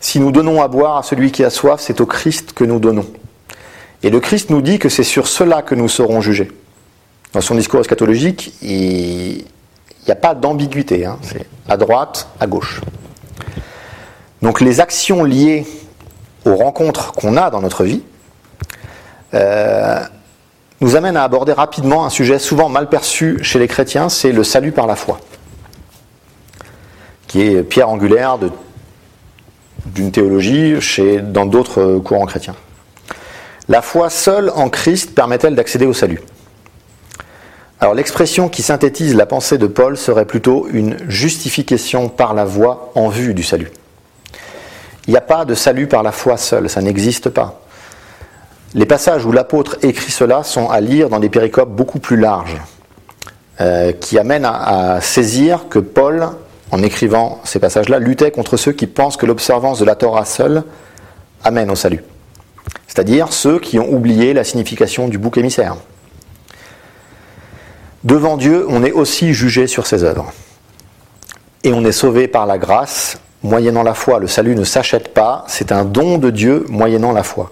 Si 0.00 0.20
nous 0.20 0.32
donnons 0.32 0.62
à 0.62 0.68
boire 0.68 0.96
à 0.96 1.02
celui 1.02 1.30
qui 1.30 1.44
a 1.44 1.50
soif, 1.50 1.80
c'est 1.80 2.00
au 2.00 2.06
Christ 2.06 2.54
que 2.54 2.64
nous 2.64 2.78
donnons. 2.78 3.06
Et 4.02 4.08
le 4.08 4.20
Christ 4.20 4.48
nous 4.48 4.62
dit 4.62 4.78
que 4.78 4.88
c'est 4.88 5.04
sur 5.04 5.28
cela 5.28 5.60
que 5.60 5.74
nous 5.74 5.88
serons 5.88 6.22
jugés. 6.22 6.50
Dans 7.34 7.42
son 7.42 7.56
discours 7.56 7.80
eschatologique, 7.80 8.54
il 8.62 9.44
n'y 10.06 10.10
a 10.10 10.16
pas 10.16 10.34
d'ambiguïté. 10.34 11.04
Hein. 11.04 11.18
C'est 11.22 11.46
à 11.68 11.76
droite, 11.76 12.28
à 12.40 12.46
gauche. 12.46 12.80
Donc 14.40 14.62
les 14.62 14.80
actions 14.80 15.24
liées 15.24 15.66
aux 16.46 16.56
rencontres 16.56 17.12
qu'on 17.12 17.36
a 17.36 17.50
dans 17.50 17.60
notre 17.60 17.84
vie 17.84 18.02
euh, 19.34 20.00
nous 20.80 20.96
amènent 20.96 21.16
à 21.16 21.24
aborder 21.24 21.52
rapidement 21.52 22.06
un 22.06 22.10
sujet 22.10 22.38
souvent 22.38 22.68
mal 22.68 22.88
perçu 22.88 23.38
chez 23.42 23.58
les 23.58 23.68
chrétiens, 23.68 24.08
c'est 24.08 24.32
le 24.32 24.44
salut 24.44 24.72
par 24.72 24.86
la 24.86 24.94
foi, 24.94 25.18
qui 27.26 27.42
est 27.42 27.62
pierre 27.62 27.88
angulaire 27.88 28.38
d'une 29.86 30.12
théologie 30.12 30.74
dans 31.22 31.46
d'autres 31.46 31.98
courants 31.98 32.26
chrétiens. 32.26 32.56
La 33.68 33.82
foi 33.82 34.10
seule 34.10 34.50
en 34.54 34.68
Christ 34.68 35.14
permet-elle 35.14 35.54
d'accéder 35.54 35.86
au 35.86 35.92
salut? 35.92 36.20
Alors 37.80 37.94
l'expression 37.94 38.48
qui 38.48 38.62
synthétise 38.62 39.14
la 39.14 39.26
pensée 39.26 39.58
de 39.58 39.66
Paul 39.66 39.96
serait 39.96 40.24
plutôt 40.24 40.66
une 40.72 40.96
justification 41.08 42.08
par 42.08 42.32
la 42.32 42.44
voie 42.44 42.90
en 42.94 43.08
vue 43.08 43.34
du 43.34 43.42
salut. 43.42 43.70
Il 45.06 45.10
n'y 45.10 45.16
a 45.16 45.22
pas 45.22 45.44
de 45.44 45.54
salut 45.54 45.86
par 45.86 46.02
la 46.02 46.10
foi 46.10 46.36
seule, 46.36 46.70
ça 46.70 46.80
n'existe 46.80 47.28
pas. 47.28 47.60
Les 48.74 48.86
passages 48.86 49.24
où 49.24 49.32
l'apôtre 49.32 49.76
écrit 49.82 50.10
cela 50.10 50.42
sont 50.42 50.68
à 50.68 50.80
lire 50.80 51.08
dans 51.08 51.20
des 51.20 51.28
péricopes 51.28 51.70
beaucoup 51.70 51.98
plus 51.98 52.16
larges, 52.16 52.56
euh, 53.60 53.92
qui 53.92 54.18
amènent 54.18 54.44
à, 54.44 55.00
saisir 55.00 55.68
que 55.68 55.78
Paul, 55.78 56.28
en 56.70 56.82
écrivant 56.82 57.40
ces 57.44 57.58
passages-là, 57.58 57.98
luttait 57.98 58.30
contre 58.30 58.56
ceux 58.56 58.72
qui 58.72 58.86
pensent 58.86 59.16
que 59.16 59.26
l'observance 59.26 59.78
de 59.78 59.84
la 59.84 59.94
Torah 59.94 60.24
seule 60.24 60.64
amène 61.44 61.70
au 61.70 61.76
salut. 61.76 62.02
C'est-à-dire 62.86 63.32
ceux 63.32 63.58
qui 63.58 63.78
ont 63.78 63.92
oublié 63.92 64.32
la 64.32 64.44
signification 64.44 65.08
du 65.08 65.18
bouc 65.18 65.38
émissaire. 65.38 65.76
Devant 68.04 68.36
Dieu, 68.36 68.66
on 68.68 68.84
est 68.84 68.92
aussi 68.92 69.32
jugé 69.32 69.66
sur 69.66 69.86
ses 69.86 70.04
œuvres. 70.04 70.32
Et 71.64 71.72
on 71.72 71.84
est 71.84 71.92
sauvé 71.92 72.28
par 72.28 72.46
la 72.46 72.58
grâce, 72.58 73.18
moyennant 73.42 73.82
la 73.82 73.94
foi. 73.94 74.18
Le 74.18 74.28
salut 74.28 74.54
ne 74.54 74.64
s'achète 74.64 75.12
pas, 75.12 75.44
c'est 75.48 75.72
un 75.72 75.84
don 75.84 76.18
de 76.18 76.30
Dieu 76.30 76.64
moyennant 76.68 77.12
la 77.12 77.22
foi. 77.22 77.50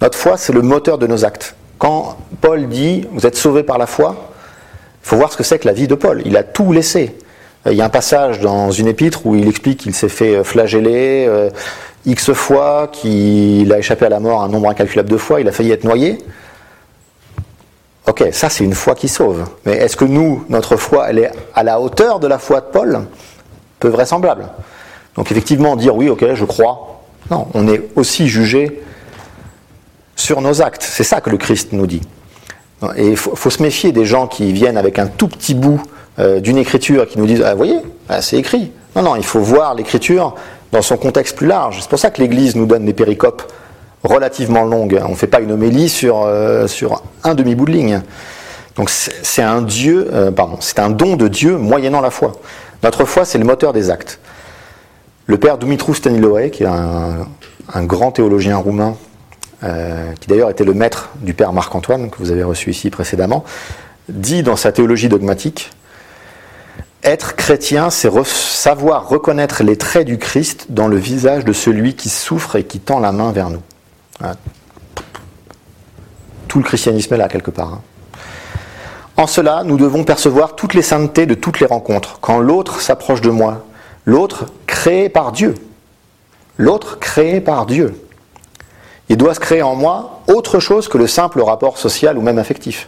Notre 0.00 0.18
foi, 0.18 0.36
c'est 0.36 0.52
le 0.52 0.62
moteur 0.62 0.98
de 0.98 1.06
nos 1.06 1.24
actes. 1.24 1.54
Quand 1.78 2.16
Paul 2.40 2.68
dit 2.68 3.06
Vous 3.12 3.26
êtes 3.26 3.36
sauvés 3.36 3.62
par 3.62 3.78
la 3.78 3.86
foi, 3.86 4.30
il 5.04 5.08
faut 5.08 5.16
voir 5.16 5.32
ce 5.32 5.36
que 5.36 5.44
c'est 5.44 5.58
que 5.58 5.68
la 5.68 5.72
vie 5.72 5.86
de 5.88 5.94
Paul. 5.94 6.22
Il 6.24 6.36
a 6.36 6.42
tout 6.42 6.72
laissé. 6.72 7.16
Il 7.66 7.74
y 7.74 7.80
a 7.80 7.84
un 7.84 7.90
passage 7.90 8.40
dans 8.40 8.72
une 8.72 8.88
épître 8.88 9.24
où 9.24 9.36
il 9.36 9.48
explique 9.48 9.80
qu'il 9.80 9.94
s'est 9.94 10.08
fait 10.08 10.42
flageller 10.42 11.26
euh, 11.28 11.48
X 12.06 12.32
fois, 12.32 12.88
qu'il 12.90 13.72
a 13.72 13.78
échappé 13.78 14.06
à 14.06 14.08
la 14.08 14.18
mort 14.18 14.42
un 14.42 14.48
nombre 14.48 14.68
incalculable 14.68 15.08
de 15.08 15.16
fois, 15.16 15.40
il 15.40 15.48
a 15.48 15.52
failli 15.52 15.70
être 15.70 15.84
noyé. 15.84 16.18
Ok, 18.08 18.24
ça 18.32 18.48
c'est 18.48 18.64
une 18.64 18.74
foi 18.74 18.96
qui 18.96 19.06
sauve. 19.06 19.44
Mais 19.64 19.76
est-ce 19.76 19.96
que 19.96 20.04
nous, 20.04 20.44
notre 20.48 20.76
foi, 20.76 21.08
elle 21.08 21.20
est 21.20 21.30
à 21.54 21.62
la 21.62 21.80
hauteur 21.80 22.18
de 22.18 22.26
la 22.26 22.38
foi 22.38 22.60
de 22.60 22.66
Paul? 22.66 23.06
Peu 23.78 23.88
vraisemblable. 23.88 24.48
Donc 25.14 25.30
effectivement, 25.30 25.76
dire 25.76 25.94
oui, 25.94 26.08
ok, 26.08 26.34
je 26.34 26.44
crois. 26.44 27.00
Non, 27.30 27.46
on 27.54 27.68
est 27.68 27.90
aussi 27.94 28.26
jugé 28.26 28.82
sur 30.16 30.40
nos 30.40 30.62
actes. 30.62 30.82
C'est 30.82 31.04
ça 31.04 31.20
que 31.20 31.30
le 31.30 31.36
Christ 31.36 31.72
nous 31.72 31.86
dit. 31.86 32.02
Et 32.96 33.08
il 33.10 33.16
faut, 33.16 33.50
se 33.50 33.62
méfier 33.62 33.92
des 33.92 34.04
gens 34.04 34.26
qui 34.26 34.52
viennent 34.52 34.76
avec 34.76 34.98
un 34.98 35.06
tout 35.06 35.28
petit 35.28 35.54
bout 35.54 35.80
euh, 36.18 36.40
d'une 36.40 36.58
écriture 36.58 37.06
qui 37.06 37.18
nous 37.18 37.26
disent 37.26 37.42
Ah, 37.44 37.52
vous 37.52 37.58
voyez, 37.58 37.78
ah, 38.08 38.22
c'est 38.22 38.36
écrit. 38.36 38.72
Non, 38.96 39.02
non, 39.02 39.16
il 39.16 39.24
faut 39.24 39.40
voir 39.40 39.74
l'écriture 39.74 40.34
dans 40.72 40.82
son 40.82 40.96
contexte 40.96 41.36
plus 41.36 41.46
large. 41.46 41.78
C'est 41.80 41.88
pour 41.88 41.98
ça 41.98 42.10
que 42.10 42.20
l'Église 42.20 42.56
nous 42.56 42.66
donne 42.66 42.84
des 42.84 42.92
péricopes 42.92 43.50
relativement 44.02 44.64
longues. 44.64 45.00
On 45.06 45.10
ne 45.10 45.14
fait 45.14 45.26
pas 45.26 45.40
une 45.40 45.52
homélie 45.52 45.88
sur, 45.88 46.22
euh, 46.24 46.66
sur 46.66 47.02
un 47.24 47.34
demi-bout 47.34 47.66
de 47.66 47.70
ligne. 47.70 48.02
Donc 48.76 48.90
c'est 48.90 49.42
un 49.42 49.62
Dieu, 49.62 50.08
euh, 50.12 50.30
c'est 50.60 50.78
un 50.78 50.90
don 50.90 51.16
de 51.16 51.28
Dieu 51.28 51.56
moyennant 51.56 52.00
la 52.00 52.10
foi. 52.10 52.32
Notre 52.82 53.04
foi, 53.04 53.24
c'est 53.24 53.38
le 53.38 53.44
moteur 53.44 53.72
des 53.72 53.90
actes. 53.90 54.18
Le 55.26 55.36
père 55.36 55.56
Dumitru 55.56 55.94
Staniloae, 55.94 56.48
qui 56.50 56.64
est 56.64 56.66
un 56.66 57.84
grand 57.84 58.10
théologien 58.10 58.56
roumain, 58.56 58.96
euh, 59.64 60.12
qui 60.20 60.28
d'ailleurs 60.28 60.50
était 60.50 60.64
le 60.64 60.74
maître 60.74 61.10
du 61.16 61.34
père 61.34 61.52
Marc-Antoine, 61.52 62.10
que 62.10 62.18
vous 62.18 62.30
avez 62.30 62.42
reçu 62.42 62.70
ici 62.70 62.90
précédemment, 62.90 63.44
dit 64.08 64.42
dans 64.42 64.56
sa 64.56 64.72
théologie 64.72 65.08
dogmatique 65.08 65.70
Être 67.04 67.36
chrétien, 67.36 67.90
c'est 67.90 68.10
savoir 68.24 69.08
reconnaître 69.08 69.62
les 69.62 69.76
traits 69.76 70.06
du 70.06 70.18
Christ 70.18 70.66
dans 70.70 70.88
le 70.88 70.96
visage 70.96 71.44
de 71.44 71.52
celui 71.52 71.94
qui 71.94 72.08
souffre 72.08 72.56
et 72.56 72.64
qui 72.64 72.80
tend 72.80 72.98
la 73.00 73.12
main 73.12 73.32
vers 73.32 73.50
nous. 73.50 73.62
Voilà. 74.18 74.36
Tout 76.48 76.58
le 76.58 76.64
christianisme 76.64 77.14
est 77.14 77.18
là, 77.18 77.28
quelque 77.28 77.50
part. 77.50 77.74
hein. 77.74 77.80
En 79.16 79.26
cela, 79.26 79.62
nous 79.64 79.76
devons 79.76 80.04
percevoir 80.04 80.56
toutes 80.56 80.74
les 80.74 80.82
saintetés 80.82 81.26
de 81.26 81.34
toutes 81.34 81.60
les 81.60 81.66
rencontres. 81.66 82.18
Quand 82.20 82.40
l'autre 82.40 82.80
s'approche 82.80 83.20
de 83.20 83.30
moi, 83.30 83.64
l'autre 84.04 84.46
créé 84.66 85.08
par 85.08 85.32
Dieu, 85.32 85.54
l'autre 86.56 86.98
créé 86.98 87.40
par 87.40 87.66
Dieu, 87.66 87.94
il 89.08 89.16
doit 89.16 89.34
se 89.34 89.40
créer 89.40 89.62
en 89.62 89.74
moi 89.74 90.22
autre 90.28 90.60
chose 90.60 90.88
que 90.88 90.98
le 90.98 91.06
simple 91.06 91.40
rapport 91.40 91.78
social 91.78 92.16
ou 92.16 92.22
même 92.22 92.38
affectif. 92.38 92.86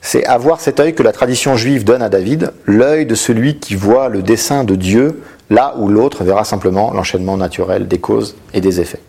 C'est 0.00 0.26
avoir 0.26 0.60
cet 0.60 0.80
œil 0.80 0.94
que 0.94 1.02
la 1.02 1.12
tradition 1.12 1.56
juive 1.56 1.84
donne 1.84 2.02
à 2.02 2.10
David, 2.10 2.52
l'œil 2.66 3.06
de 3.06 3.14
celui 3.14 3.58
qui 3.58 3.74
voit 3.74 4.08
le 4.08 4.22
dessein 4.22 4.64
de 4.64 4.74
Dieu 4.74 5.22
là 5.50 5.74
où 5.78 5.88
l'autre 5.88 6.24
verra 6.24 6.44
simplement 6.44 6.92
l'enchaînement 6.92 7.36
naturel 7.36 7.88
des 7.88 7.98
causes 7.98 8.36
et 8.52 8.60
des 8.60 8.80
effets. 8.80 9.00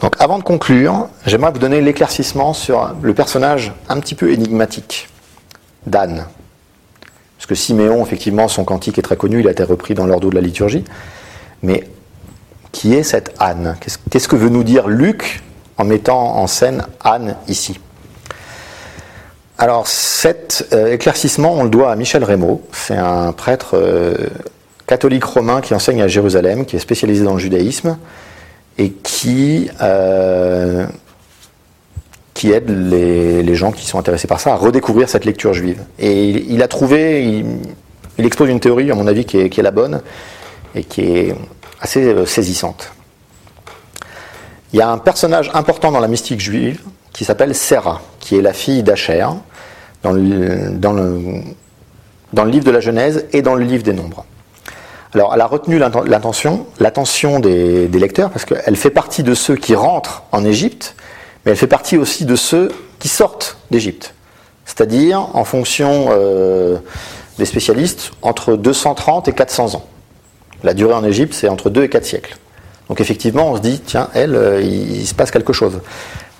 Donc 0.00 0.14
avant 0.18 0.38
de 0.38 0.42
conclure, 0.42 1.08
j'aimerais 1.26 1.52
vous 1.52 1.58
donner 1.58 1.82
l'éclaircissement 1.82 2.54
sur 2.54 2.94
le 3.02 3.12
personnage 3.12 3.72
un 3.88 4.00
petit 4.00 4.14
peu 4.14 4.32
énigmatique 4.32 5.08
d'Anne. 5.86 6.26
Parce 7.36 7.46
que 7.46 7.54
Siméon, 7.54 8.02
effectivement, 8.02 8.48
son 8.48 8.64
cantique 8.64 8.98
est 8.98 9.02
très 9.02 9.16
connu, 9.16 9.40
il 9.40 9.48
a 9.48 9.50
été 9.50 9.62
repris 9.62 9.94
dans 9.94 10.06
l'ordre 10.06 10.30
de 10.30 10.34
la 10.34 10.40
liturgie. 10.40 10.84
Mais 11.62 11.84
qui 12.72 12.94
est 12.94 13.02
cette 13.02 13.34
Anne 13.38 13.76
Qu'est-ce 14.10 14.28
que 14.28 14.36
veut 14.36 14.48
nous 14.48 14.64
dire 14.64 14.88
Luc 14.88 15.42
en 15.76 15.84
mettant 15.84 16.36
en 16.36 16.46
scène 16.46 16.84
Anne 17.02 17.36
ici? 17.48 17.80
Alors 19.58 19.86
cet 19.86 20.68
euh, 20.72 20.92
éclaircissement, 20.92 21.52
on 21.52 21.64
le 21.64 21.68
doit 21.68 21.92
à 21.92 21.96
Michel 21.96 22.24
Rémaud. 22.24 22.62
C'est 22.72 22.96
un 22.96 23.32
prêtre 23.32 23.72
euh, 23.74 24.14
catholique 24.86 25.24
romain 25.24 25.60
qui 25.60 25.74
enseigne 25.74 26.00
à 26.00 26.08
Jérusalem, 26.08 26.64
qui 26.64 26.76
est 26.76 26.80
spécialisé 26.80 27.24
dans 27.24 27.34
le 27.34 27.38
judaïsme 27.38 27.98
et 28.78 28.90
qui, 28.90 29.70
euh, 29.82 30.86
aide 32.42 32.70
les, 32.70 33.54
gens 33.54 33.70
qui 33.70 33.84
sont 33.84 33.98
intéressés 33.98 34.26
par 34.26 34.40
ça 34.40 34.54
à 34.54 34.56
redécouvrir 34.56 35.10
cette 35.10 35.26
lecture 35.26 35.52
juive. 35.52 35.82
Et 35.98 36.30
il, 36.30 36.62
a 36.62 36.68
trouvé, 36.68 37.44
il, 38.16 38.24
expose 38.24 38.48
une 38.48 38.60
théorie, 38.60 38.90
à 38.90 38.94
mon 38.94 39.06
avis, 39.06 39.26
qui 39.26 39.36
est 39.36 39.62
la 39.62 39.70
bonne 39.70 40.00
et 40.74 40.84
qui 40.84 41.02
est 41.02 41.34
assez 41.80 42.04
euh, 42.04 42.26
saisissante. 42.26 42.92
Il 44.72 44.78
y 44.78 44.82
a 44.82 44.88
un 44.88 44.98
personnage 44.98 45.50
important 45.54 45.90
dans 45.90 46.00
la 46.00 46.08
mystique 46.08 46.40
juive 46.40 46.80
qui 47.12 47.24
s'appelle 47.24 47.54
Séra, 47.54 48.00
qui 48.20 48.36
est 48.36 48.42
la 48.42 48.52
fille 48.52 48.82
d'Acher, 48.82 49.26
dans 50.02 50.12
le, 50.12 50.22
livre 52.46 52.64
de 52.64 52.70
la 52.70 52.80
Genèse 52.80 53.26
et 53.32 53.42
dans 53.42 53.54
le 53.54 53.64
livre 53.64 53.82
des 53.82 53.92
Nombres. 53.92 54.24
Alors, 55.12 55.34
elle 55.34 55.40
a 55.40 55.46
retenu 55.46 55.78
l'atten- 55.78 56.06
l'attention, 56.06 56.66
l'attention 56.78 57.40
des, 57.40 57.88
des 57.88 57.98
lecteurs 57.98 58.30
parce 58.30 58.44
qu'elle 58.44 58.76
fait 58.76 58.90
partie 58.90 59.24
de 59.24 59.34
ceux 59.34 59.56
qui 59.56 59.74
rentrent 59.74 60.22
en 60.30 60.44
Égypte, 60.44 60.94
mais 61.44 61.50
elle 61.52 61.58
fait 61.58 61.66
partie 61.66 61.98
aussi 61.98 62.24
de 62.24 62.36
ceux 62.36 62.70
qui 63.00 63.08
sortent 63.08 63.56
d'Égypte. 63.72 64.14
C'est-à-dire, 64.64 65.34
en 65.34 65.44
fonction 65.44 66.08
euh, 66.10 66.78
des 67.38 67.44
spécialistes, 67.44 68.12
entre 68.22 68.54
230 68.54 69.26
et 69.26 69.32
400 69.32 69.74
ans. 69.74 69.84
La 70.62 70.74
durée 70.74 70.94
en 70.94 71.04
Égypte, 71.04 71.34
c'est 71.34 71.48
entre 71.48 71.70
2 71.70 71.84
et 71.84 71.88
4 71.88 72.04
siècles. 72.04 72.36
Donc 72.88 73.00
effectivement, 73.00 73.52
on 73.52 73.56
se 73.56 73.60
dit, 73.60 73.80
tiens, 73.80 74.08
elle, 74.14 74.34
euh, 74.34 74.60
il, 74.60 75.06
se 75.06 75.14
passe 75.14 75.30
quelque 75.30 75.52
chose. 75.52 75.80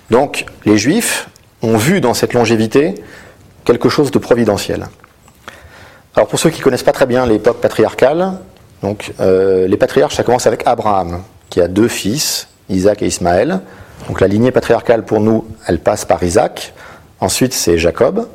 Donc 0.09 0.45
les 0.65 0.77
Juifs 0.77 1.29
ont 1.61 1.77
vu 1.77 2.01
dans 2.01 2.13
cette 2.13 2.33
longévité 2.33 2.95
quelque 3.63 3.89
chose 3.89 4.11
de 4.11 4.19
providentiel. 4.19 4.87
Alors 6.15 6.27
pour 6.27 6.39
ceux 6.39 6.49
qui 6.49 6.59
ne 6.59 6.63
connaissent 6.63 6.83
pas 6.83 6.91
très 6.91 7.05
bien 7.05 7.25
l'époque 7.25 7.61
patriarcale, 7.61 8.33
donc 8.81 9.13
euh, 9.19 9.67
les 9.67 9.77
patriarches, 9.77 10.15
ça 10.15 10.23
commence 10.23 10.45
avec 10.45 10.63
Abraham, 10.65 11.23
qui 11.49 11.61
a 11.61 11.67
deux 11.67 11.87
fils, 11.87 12.49
Isaac 12.69 13.01
et 13.01 13.07
Ismaël. 13.07 13.61
Donc 14.07 14.19
la 14.19 14.27
lignée 14.27 14.51
patriarcale 14.51 15.05
pour 15.05 15.21
nous, 15.21 15.47
elle 15.67 15.79
passe 15.79 16.03
par 16.03 16.21
Isaac. 16.21 16.73
Ensuite, 17.21 17.53
c'est 17.53 17.77
Jacob. 17.77 18.27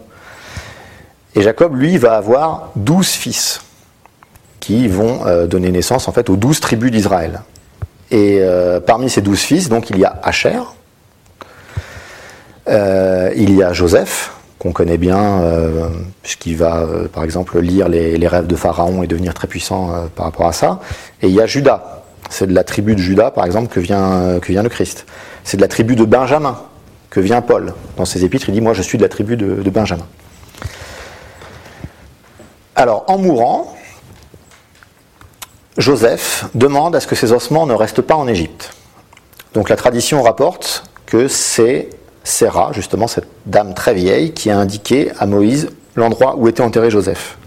Et 1.34 1.42
Jacob, 1.42 1.76
lui, 1.76 1.98
va 1.98 2.16
avoir 2.16 2.70
douze 2.76 3.08
fils 3.10 3.60
qui 4.60 4.88
vont 4.88 5.26
euh, 5.26 5.46
donner 5.46 5.70
naissance 5.70 6.08
en 6.08 6.12
fait 6.12 6.30
aux 6.30 6.36
douze 6.36 6.60
tribus 6.60 6.90
d'Israël. 6.90 7.40
Et 8.10 8.38
euh, 8.40 8.80
parmi 8.80 9.10
ces 9.10 9.20
douze 9.20 9.40
fils, 9.40 9.68
donc 9.68 9.90
il 9.90 9.98
y 9.98 10.04
a 10.04 10.18
Asher, 10.22 10.60
euh, 12.68 13.32
il 13.36 13.54
y 13.54 13.62
a 13.62 13.72
Joseph, 13.72 14.32
qu'on 14.58 14.72
connaît 14.72 14.96
bien, 14.96 15.42
puisqu'il 16.22 16.56
va, 16.56 16.86
par 17.12 17.24
exemple, 17.24 17.60
lire 17.60 17.88
les, 17.88 18.26
rêves 18.26 18.46
de 18.46 18.56
Pharaon 18.56 19.02
et 19.02 19.06
devenir 19.06 19.34
très 19.34 19.46
puissant 19.46 20.08
par 20.16 20.26
rapport 20.26 20.46
à 20.46 20.52
ça. 20.52 20.80
Et 21.20 21.28
il 21.28 21.34
y 21.34 21.40
a 21.40 21.46
Judas. 21.46 22.02
C'est 22.30 22.46
de 22.46 22.54
la 22.54 22.64
tribu 22.64 22.94
de 22.94 23.00
Judas, 23.00 23.30
par 23.30 23.44
exemple, 23.44 23.68
que 23.68 23.80
vient, 23.80 24.38
le 24.40 24.68
Christ. 24.68 25.04
C'est 25.44 25.58
de 25.58 25.62
la 25.62 25.68
tribu 25.68 25.94
de 25.94 26.04
Benjamin 26.04 26.58
que 27.10 27.20
vient 27.20 27.42
Paul. 27.42 27.74
Dans 27.96 28.06
ses 28.06 28.24
épîtres, 28.24 28.48
il 28.48 28.54
dit 28.54 28.62
Moi, 28.62 28.72
je 28.72 28.82
suis 28.82 28.96
de 28.96 29.02
la 29.02 29.10
tribu 29.10 29.36
de 29.36 29.70
Benjamin. 29.70 30.06
Alors, 32.76 33.04
en 33.08 33.16
mourant, 33.16 33.75
Joseph 35.78 36.46
demande 36.54 36.96
à 36.96 37.00
ce 37.00 37.06
que 37.06 37.14
ses 37.14 37.32
ossements 37.32 37.66
ne 37.66 37.74
restent 37.74 38.02
pas 38.02 38.14
en 38.16 38.26
Égypte. 38.26 38.72
Donc 39.54 39.68
la 39.68 39.76
tradition 39.76 40.22
rapporte 40.22 40.84
que 41.04 41.28
c'est 41.28 41.90
Séra, 42.24 42.70
justement 42.72 43.06
cette 43.06 43.28
dame 43.46 43.74
très 43.74 43.94
vieille, 43.94 44.32
qui 44.32 44.50
a 44.50 44.58
indiqué 44.58 45.12
à 45.18 45.26
Moïse 45.26 45.70
l'endroit 45.94 46.34
où 46.36 46.48
était 46.48 46.62
enterré 46.62 46.90
Joseph. 46.90 47.38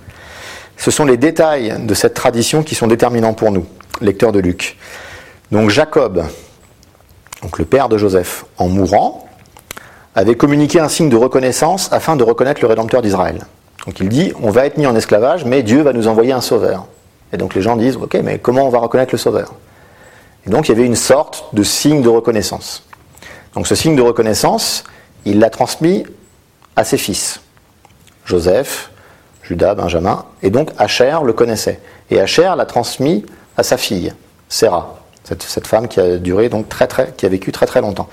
Ce 0.77 0.91
sont 0.91 1.05
les 1.05 1.17
détails 1.17 1.75
de 1.79 1.93
cette 1.93 2.13
tradition 2.13 2.63
qui 2.63 2.75
sont 2.75 2.87
déterminants 2.87 3.33
pour 3.33 3.51
nous, 3.51 3.65
lecteurs 3.99 4.31
de 4.31 4.39
Luc. 4.39 4.77
Donc 5.51 5.69
Jacob, 5.69 6.23
donc 7.41 7.57
le 7.59 7.65
père 7.65 7.89
de 7.89 7.97
Joseph, 7.97 8.45
en 8.57 8.69
mourant, 8.69 9.27
avait 10.15 10.35
communiqué 10.35 10.79
un 10.79 10.87
signe 10.87 11.09
de 11.09 11.17
reconnaissance 11.17 11.89
afin 11.91 12.15
de 12.15 12.23
reconnaître 12.23 12.61
le 12.61 12.67
Rédempteur 12.67 13.01
d'Israël. 13.01 13.45
Donc 13.85 13.99
il 13.99 14.07
dit, 14.07 14.33
on 14.41 14.51
va 14.51 14.65
être 14.65 14.77
mis 14.77 14.87
en 14.87 14.95
esclavage, 14.95 15.45
mais 15.45 15.63
Dieu 15.63 15.81
va 15.81 15.93
nous 15.93 16.07
envoyer 16.07 16.31
un 16.31 16.41
sauveur. 16.41 16.85
Et 17.33 17.37
donc 17.37 17.55
les 17.55 17.61
gens 17.61 17.75
disent, 17.75 17.97
ok, 17.97 18.15
mais 18.23 18.39
comment 18.39 18.65
on 18.65 18.69
va 18.69 18.79
reconnaître 18.79 19.13
le 19.13 19.17
sauveur? 19.17 19.53
Et 20.45 20.49
donc 20.49 20.67
il 20.67 20.71
y 20.71 20.75
avait 20.75 20.85
une 20.85 20.95
sorte 20.95 21.53
de 21.53 21.63
signe 21.63 22.01
de 22.01 22.09
reconnaissance. 22.09 22.83
Donc 23.55 23.67
ce 23.67 23.75
signe 23.75 23.95
de 23.95 24.01
reconnaissance, 24.01 24.83
il 25.25 25.39
l'a 25.39 25.49
transmis 25.49 26.05
à 26.75 26.83
ses 26.83 26.97
fils, 26.97 27.41
Joseph, 28.25 28.91
Judas, 29.43 29.75
Benjamin, 29.75 30.25
et 30.43 30.49
donc 30.49 30.69
Asher 30.77 31.17
le 31.23 31.33
connaissait. 31.33 31.79
Et 32.09 32.19
Asher 32.19 32.51
l'a 32.55 32.65
transmis 32.65 33.25
à 33.57 33.63
sa 33.63 33.77
fille, 33.77 34.13
Séra, 34.47 34.99
cette, 35.23 35.67
femme 35.67 35.87
qui 35.87 35.99
a 35.99 36.17
duré 36.17 36.49
donc 36.49 36.69
très 36.69 36.87
très, 36.87 37.13
qui 37.15 37.25
a 37.25 37.29
vécu 37.29 37.51
très 37.51 37.65
très 37.65 37.81
longtemps. 37.81 38.07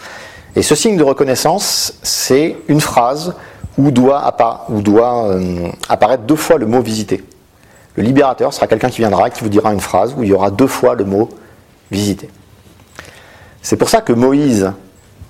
Et 0.55 0.63
ce 0.63 0.75
signe 0.75 0.97
de 0.97 1.05
reconnaissance, 1.05 1.95
c'est 2.03 2.57
une 2.69 2.81
phrase 2.81 3.35
où 3.79 3.91
doit, 3.91 4.23
appa- 4.27 4.63
où 4.71 4.81
doit 4.81 5.29
euh, 5.29 5.69
apparaître 5.89 6.25
deux 6.25 6.37
fois 6.37 6.57
le 6.57 6.67
mot 6.67 6.81
visiter. 6.81 7.23
Le 7.97 8.03
libérateur 8.03 8.53
sera 8.53 8.67
quelqu'un 8.67 8.91
qui 8.91 8.99
viendra 8.99 9.29
et 9.29 9.31
qui 9.31 9.43
vous 9.43 9.49
dira 9.49 9.73
une 9.73 9.81
phrase 9.81 10.15
où 10.17 10.23
il 10.23 10.29
y 10.29 10.33
aura 10.33 10.51
deux 10.51 10.67
fois 10.67 10.95
le 10.95 11.05
mot 11.05 11.29
visiter. 11.91 12.29
C'est 13.63 13.77
pour 13.77 13.89
ça 13.89 14.01
que 14.01 14.13
Moïse, 14.13 14.73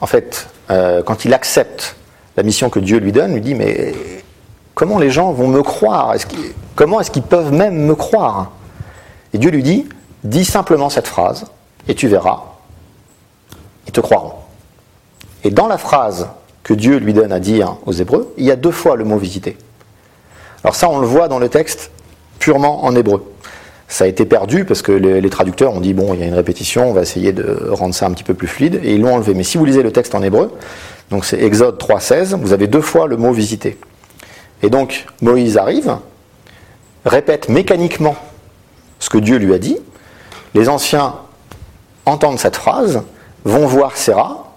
en 0.00 0.06
fait, 0.06 0.48
euh, 0.70 1.02
quand 1.02 1.24
il 1.24 1.32
accepte 1.32 1.96
la 2.36 2.42
mission 2.42 2.68
que 2.68 2.80
Dieu 2.80 2.98
lui 2.98 3.12
donne, 3.12 3.34
lui 3.34 3.40
dit 3.40 3.54
Mais 3.54 3.94
comment 4.74 4.98
les 4.98 5.10
gens 5.10 5.32
vont 5.32 5.48
me 5.48 5.62
croire? 5.62 6.14
Comment 6.74 7.00
est-ce 7.00 7.10
qu'ils 7.10 7.22
peuvent 7.22 7.52
même 7.52 7.86
me 7.86 7.94
croire? 7.94 8.50
Et 9.32 9.38
Dieu 9.38 9.50
lui 9.50 9.62
dit 9.62 9.88
Dis 10.24 10.44
simplement 10.44 10.90
cette 10.90 11.06
phrase 11.06 11.46
et 11.88 11.94
tu 11.94 12.08
verras, 12.08 12.42
ils 13.86 13.92
te 13.92 14.00
croiront. 14.00 14.32
Et 15.44 15.50
dans 15.50 15.68
la 15.68 15.78
phrase 15.78 16.28
que 16.64 16.74
Dieu 16.74 16.96
lui 16.96 17.14
donne 17.14 17.30
à 17.30 17.38
dire 17.38 17.76
aux 17.86 17.92
Hébreux, 17.92 18.34
il 18.36 18.44
y 18.44 18.50
a 18.50 18.56
deux 18.56 18.72
fois 18.72 18.96
le 18.96 19.04
mot 19.04 19.18
visiter. 19.18 19.56
Alors 20.64 20.74
ça, 20.74 20.88
on 20.88 20.98
le 20.98 21.06
voit 21.06 21.28
dans 21.28 21.38
le 21.38 21.48
texte 21.48 21.92
purement 22.47 22.84
en 22.84 22.94
hébreu. 22.94 23.24
Ça 23.88 24.05
a 24.05 24.07
été 24.07 24.24
perdu 24.24 24.64
parce 24.64 24.80
que 24.80 24.92
les, 24.92 25.30
traducteurs 25.30 25.74
ont 25.74 25.80
dit 25.80 25.94
bon, 25.94 26.14
il 26.14 26.20
y 26.20 26.22
a 26.22 26.26
une 26.26 26.34
répétition, 26.34 26.88
on 26.88 26.92
va 26.92 27.03
essayer 27.03 27.32
de 27.32 27.70
rendre 27.70 27.92
ça 27.92 28.07
un 28.07 28.12
petit 28.12 28.22
peu 28.22 28.34
plus 28.34 28.47
fluide, 28.47 28.78
et 28.84 28.94
ils 28.94 29.01
l'ont 29.01 29.14
enlevé. 29.14 29.34
Mais 29.34 29.42
si 29.42 29.59
vous 29.59 29.64
lisez 29.64 29.82
le 29.82 29.90
texte 29.90 30.14
en 30.14 30.22
hébreu, 30.22 30.53
Donc 31.11 31.24
c'est 31.24 31.42
Exode 31.42 31.76
3.16, 31.76 32.36
vous 32.36 32.53
avez 32.53 32.68
deux 32.68 32.82
fois 32.82 33.09
le 33.09 33.16
mot 33.16 33.32
visiter. 33.32 33.78
Et 34.62 34.70
donc 34.70 35.07
Moïse 35.22 35.59
arrive, 35.59 35.97
répète 37.05 37.49
mécaniquement 37.49 38.14
ce 39.01 39.11
que 39.11 39.18
Dieu 39.18 39.38
lui 39.38 39.53
a 39.53 39.59
dit. 39.59 39.78
Les 40.55 40.68
anciens 40.68 41.14
entendent 42.05 42.38
cette 42.38 42.55
phrase, 42.55 43.03
vont 43.44 43.66
voir 43.66 43.97
Séra, 43.97 44.53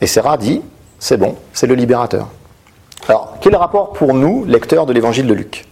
et 0.00 0.08
Séra 0.08 0.38
dit, 0.38 0.60
c'est 0.98 1.18
bon, 1.18 1.36
c'est 1.52 1.68
le 1.68 1.76
libérateur. 1.76 2.26
Alors, 3.06 3.36
quel 3.40 3.54
rapport 3.54 3.92
pour 3.92 4.12
nous, 4.12 4.44
lecteurs 4.44 4.86
de 4.86 4.92
l'évangile 4.92 5.28
de 5.28 5.34
Luc? 5.34 5.68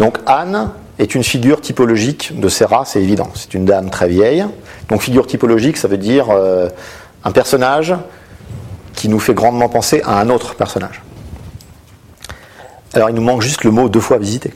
Donc 0.00 0.16
Anne 0.24 0.70
est 0.98 1.14
une 1.14 1.22
figure 1.22 1.60
typologique 1.60 2.40
de 2.40 2.48
Séra, 2.48 2.86
c'est 2.86 3.02
évident. 3.02 3.28
C'est 3.34 3.52
une 3.52 3.66
dame 3.66 3.90
très 3.90 4.08
vieille. 4.08 4.46
Donc 4.88 5.02
figure 5.02 5.26
typologique, 5.26 5.76
ça 5.76 5.88
veut 5.88 5.98
dire 5.98 6.30
euh, 6.30 6.70
un 7.22 7.32
personnage 7.32 7.94
qui 8.94 9.10
nous 9.10 9.18
fait 9.18 9.34
grandement 9.34 9.68
penser 9.68 10.00
à 10.06 10.18
un 10.18 10.30
autre 10.30 10.54
personnage. 10.54 11.02
Alors 12.94 13.10
il 13.10 13.14
nous 13.14 13.22
manque 13.22 13.42
juste 13.42 13.62
le 13.62 13.70
mot 13.70 13.90
deux 13.90 14.00
fois 14.00 14.16
visité. 14.16 14.54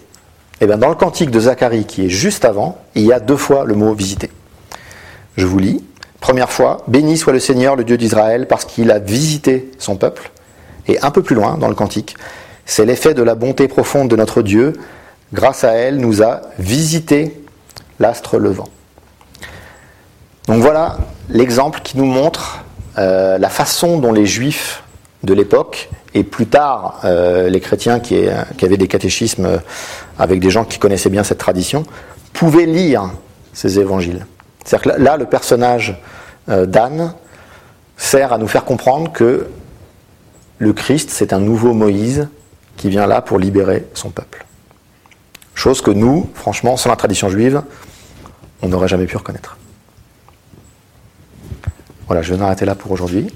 Et 0.63 0.67
bien 0.67 0.79
dans 0.79 0.89
le 0.89 0.95
cantique 0.95 1.31
de 1.31 1.41
Zacharie 1.41 1.85
qui 1.85 2.07
est 2.07 2.11
juste 2.11 2.47
avant, 2.47 2.79
il 2.95 3.03
y 3.03 3.13
a 3.13 3.21
deux 3.21 3.37
fois 3.37 3.67
le 3.67 3.75
mot 3.75 3.93
visité. 3.93 4.31
Je 5.37 5.45
vous 5.45 5.59
lis. 5.59 5.85
Première 6.21 6.51
fois, 6.51 6.85
béni 6.89 7.19
soit 7.19 7.35
le 7.35 7.39
Seigneur, 7.39 7.77
le 7.77 7.85
Dieu 7.85 7.99
d'Israël, 7.99 8.47
parce 8.49 8.65
qu'il 8.65 8.91
a 8.91 8.99
visité 8.99 9.71
son 9.79 9.97
peuple. 9.97 10.31
Et 10.89 10.99
un 11.03 11.11
peu 11.11 11.23
plus 11.23 11.37
loin 11.37 11.59
dans 11.59 11.69
le 11.69 11.75
cantique, 11.75 12.17
c'est 12.65 12.87
l'effet 12.87 13.13
de 13.13 13.23
la 13.23 13.35
bonté 13.35 13.69
profonde 13.69 14.09
de 14.09 14.17
notre 14.17 14.41
Dieu. 14.41 14.73
Grâce 15.33 15.65
à 15.65 15.73
elle, 15.73 15.99
nous 15.99 16.23
a 16.23 16.43
visité 16.59 17.45
l'astre 17.99 18.39
levant. 18.39 18.69
Donc 20.47 20.61
voilà 20.61 20.99
l'exemple 21.29 21.81
qui 21.83 21.97
nous 21.97 22.05
montre 22.05 22.65
euh, 22.99 23.39
la 23.39 23.49
façon 23.49 23.99
dont 23.99 24.13
les 24.13 24.27
juifs 24.27 24.83
de 25.23 25.33
l'époque, 25.33 25.89
et 26.13 26.23
plus 26.23 26.47
tard 26.47 27.01
euh, 27.05 27.49
les 27.49 27.61
chrétiens 27.61 27.99
qui, 27.99 28.27
qui, 28.59 28.65
avaient 28.65 28.77
des 28.77 28.89
catéchismes 28.89 29.47
euh, 29.47 29.59
avec 30.19 30.39
des 30.39 30.51
gens 30.51 30.65
qui 30.65 30.79
connaissaient 30.79 31.09
bien 31.09 31.25
cette 31.25 31.39
tradition, 31.39 31.85
pouvaient 32.35 32.67
lire 32.67 33.11
ces 33.55 33.81
évangiles. 33.81 34.27
C'est-à-dire 34.65 34.95
que 34.95 35.01
là, 35.01 35.17
le 35.17 35.27
personnage 35.27 36.01
d'Anne 36.49 37.15
sert 37.97 38.33
à 38.33 38.39
nous 38.39 38.49
faire 38.49 38.65
comprendre 38.65 39.13
que 39.13 39.47
le 40.59 40.73
Christ, 40.73 41.11
c'est 41.11 41.33
un 41.33 41.41
nouveau 41.41 41.73
Moïse 41.73 42.29
qui 42.77 42.91
vient 42.91 43.07
là 43.07 43.23
pour 43.23 43.39
libérer 43.39 43.87
son 43.95 44.11
peuple. 44.11 44.45
Chose 45.55 45.81
que 45.81 45.91
nous, 45.91 46.31
franchement, 46.35 46.77
sans 46.77 46.91
la 46.91 46.97
tradition 46.97 47.31
juive, 47.31 47.63
on 48.63 48.69
n'aurait 48.69 48.89
jamais 48.89 49.07
pu 49.07 49.17
reconnaître. 49.17 49.57
Voilà, 52.07 52.23
je 52.23 52.35
vais 52.35 52.41
m'arrêter 52.41 52.65
là 52.65 52.75
pour 52.75 52.93
aujourd'hui. 52.93 53.33